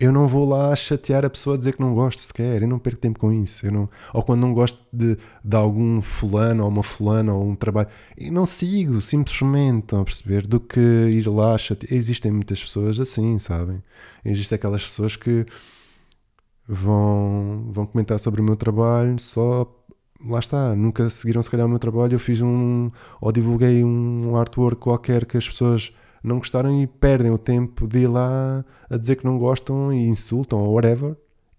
eu 0.00 0.10
não 0.10 0.26
vou 0.26 0.48
lá 0.48 0.74
chatear 0.74 1.26
a 1.26 1.30
pessoa 1.30 1.56
a 1.56 1.58
dizer 1.58 1.74
que 1.74 1.80
não 1.80 1.94
gosto 1.94 2.20
sequer, 2.20 2.62
eu 2.62 2.68
não 2.68 2.78
perco 2.78 2.98
tempo 2.98 3.18
com 3.18 3.30
isso. 3.30 3.66
Eu 3.66 3.72
não, 3.72 3.90
ou 4.14 4.22
quando 4.22 4.40
não 4.40 4.54
gosto 4.54 4.82
de, 4.90 5.18
de 5.44 5.56
algum 5.56 6.00
fulano 6.00 6.64
ou 6.64 6.70
uma 6.70 6.82
fulana 6.82 7.34
ou 7.34 7.46
um 7.46 7.54
trabalho, 7.54 7.88
eu 8.16 8.32
não 8.32 8.46
sigo, 8.46 9.02
simplesmente, 9.02 9.84
estão 9.84 10.00
a 10.00 10.04
perceber? 10.04 10.46
Do 10.46 10.58
que 10.58 10.80
ir 10.80 11.28
lá 11.28 11.56
chatear. 11.58 11.92
Existem 11.92 12.32
muitas 12.32 12.62
pessoas 12.62 12.98
assim, 12.98 13.38
sabem? 13.38 13.82
Existem 14.24 14.56
aquelas 14.56 14.82
pessoas 14.82 15.16
que 15.16 15.44
vão, 16.66 17.70
vão 17.70 17.84
comentar 17.84 18.18
sobre 18.18 18.40
o 18.40 18.44
meu 18.44 18.56
trabalho 18.56 19.18
só 19.18 19.64
lá 20.26 20.38
está, 20.38 20.74
nunca 20.74 21.08
seguiram 21.10 21.42
se 21.42 21.50
calhar 21.50 21.66
o 21.66 21.68
meu 21.68 21.78
trabalho, 21.78 22.14
eu 22.14 22.18
fiz 22.18 22.40
um 22.40 22.90
ou 23.20 23.32
divulguei 23.32 23.82
um 23.84 24.36
artwork 24.36 24.80
qualquer 24.80 25.24
que 25.24 25.36
as 25.36 25.48
pessoas 25.48 25.92
não 26.22 26.38
gostaram 26.38 26.82
e 26.82 26.86
perdem 26.86 27.30
o 27.30 27.38
tempo 27.38 27.86
de 27.88 28.00
ir 28.00 28.06
lá 28.06 28.64
a 28.88 28.96
dizer 28.96 29.16
que 29.16 29.24
não 29.24 29.38
gostam 29.38 29.92
e 29.92 30.06
insultam 30.06 30.58
ou 30.58 30.74
whatever, 30.74 31.16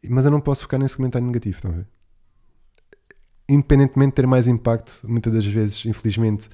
mas 0.09 0.25
eu 0.25 0.31
não 0.31 0.39
posso 0.39 0.63
ficar 0.63 0.77
nesse 0.77 0.97
comentário 0.97 1.25
negativo, 1.25 1.55
estão 1.55 1.71
a 1.71 1.75
ver? 1.75 1.87
Independentemente 3.49 4.11
de 4.11 4.15
ter 4.15 4.27
mais 4.27 4.47
impacto, 4.47 4.99
muitas 5.03 5.33
das 5.33 5.45
vezes, 5.45 5.85
infelizmente, 5.85 6.47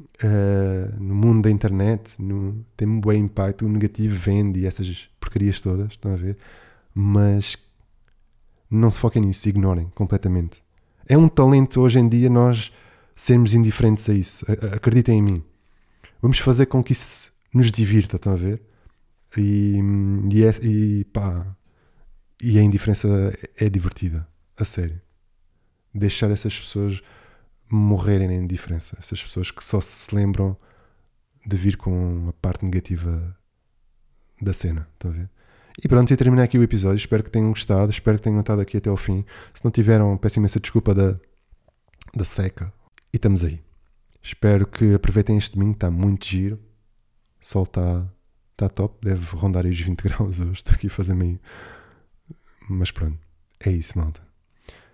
uh, 0.00 1.00
no 1.00 1.14
mundo 1.14 1.42
da 1.42 1.50
internet, 1.50 2.20
no, 2.20 2.64
tem 2.76 2.88
um 2.88 3.00
bom 3.00 3.12
impacto, 3.12 3.66
o 3.66 3.68
negativo 3.68 4.16
vende 4.16 4.60
e 4.60 4.66
essas 4.66 5.08
porcarias 5.20 5.60
todas, 5.60 5.92
estão 5.92 6.12
a 6.12 6.16
ver? 6.16 6.36
Mas 6.94 7.56
não 8.70 8.90
se 8.90 8.98
foquem 8.98 9.22
nisso, 9.22 9.48
ignorem 9.48 9.90
completamente 9.94 10.62
é 11.08 11.16
um 11.16 11.28
talento 11.28 11.80
hoje 11.80 11.98
em 11.98 12.08
dia 12.08 12.28
nós 12.28 12.70
sermos 13.16 13.54
indiferentes 13.54 14.08
a 14.08 14.14
isso. 14.14 14.44
Acreditem 14.74 15.18
em 15.18 15.22
mim. 15.22 15.44
Vamos 16.20 16.38
fazer 16.38 16.66
com 16.66 16.82
que 16.82 16.92
isso 16.92 17.32
nos 17.52 17.72
divirta, 17.72 18.16
estão 18.16 18.32
a 18.32 18.36
ver? 18.36 18.62
E, 19.36 19.80
e, 20.30 20.44
é, 20.44 20.50
e 20.62 21.04
pá, 21.04 21.46
e 22.42 22.58
a 22.58 22.62
indiferença 22.62 23.08
é 23.56 23.68
divertida, 23.68 24.26
a 24.56 24.64
sério. 24.64 25.00
Deixar 25.94 26.30
essas 26.30 26.58
pessoas 26.58 27.00
morrerem 27.68 28.28
na 28.28 28.34
indiferença. 28.34 28.96
Essas 28.98 29.22
pessoas 29.22 29.50
que 29.50 29.64
só 29.64 29.80
se 29.80 30.14
lembram 30.14 30.56
de 31.46 31.56
vir 31.56 31.76
com 31.76 32.28
a 32.28 32.32
parte 32.34 32.64
negativa 32.64 33.36
da 34.40 34.52
cena, 34.52 34.88
estão 34.94 35.10
a 35.10 35.14
ver? 35.14 35.30
E 35.80 35.86
pronto, 35.86 36.12
e 36.12 36.16
terminei 36.16 36.44
aqui 36.44 36.58
o 36.58 36.62
episódio. 36.62 36.96
Espero 36.96 37.22
que 37.22 37.30
tenham 37.30 37.50
gostado, 37.50 37.90
espero 37.90 38.18
que 38.18 38.24
tenham 38.24 38.40
estado 38.40 38.60
aqui 38.60 38.78
até 38.78 38.90
ao 38.90 38.96
fim. 38.96 39.24
Se 39.54 39.64
não 39.64 39.70
tiveram, 39.70 40.16
peço 40.16 40.40
imensa 40.40 40.58
desculpa 40.58 40.92
da, 40.92 41.16
da 42.14 42.24
seca. 42.24 42.72
E 43.12 43.16
estamos 43.16 43.44
aí. 43.44 43.62
Espero 44.20 44.66
que 44.66 44.94
aproveitem 44.94 45.38
este 45.38 45.52
domingo, 45.54 45.74
está 45.74 45.88
muito 45.88 46.26
giro. 46.26 46.56
O 47.40 47.44
sol 47.44 47.62
está 47.62 48.10
tá 48.56 48.68
top, 48.68 48.98
deve 49.06 49.24
rondar 49.36 49.64
aí 49.64 49.70
os 49.70 49.80
20 49.80 50.02
graus 50.02 50.40
hoje. 50.40 50.52
Estou 50.54 50.74
aqui 50.74 50.88
a 50.88 50.90
fazer 50.90 51.14
meio. 51.14 51.38
Mas 52.68 52.90
pronto, 52.90 53.18
é 53.60 53.70
isso, 53.70 53.96
malta. 53.96 54.20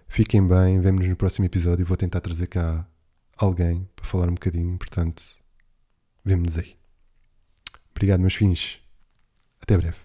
Fiquem 0.07 0.47
bem, 0.47 0.81
vemo-nos 0.81 1.09
no 1.09 1.17
próximo 1.17 1.47
episódio. 1.47 1.87
Vou 1.87 1.97
tentar 1.97 2.21
trazer 2.21 2.47
cá 2.47 2.87
alguém 3.39 3.89
para 3.97 4.05
falar 4.05 4.29
um 4.29 4.35
bocadinho. 4.35 4.77
Portanto, 4.77 5.23
vemo-nos 6.23 6.59
aí. 6.59 6.77
Obrigado, 7.91 8.21
meus 8.21 8.35
fins. 8.35 8.81
Até 9.61 9.79
breve. 9.79 10.04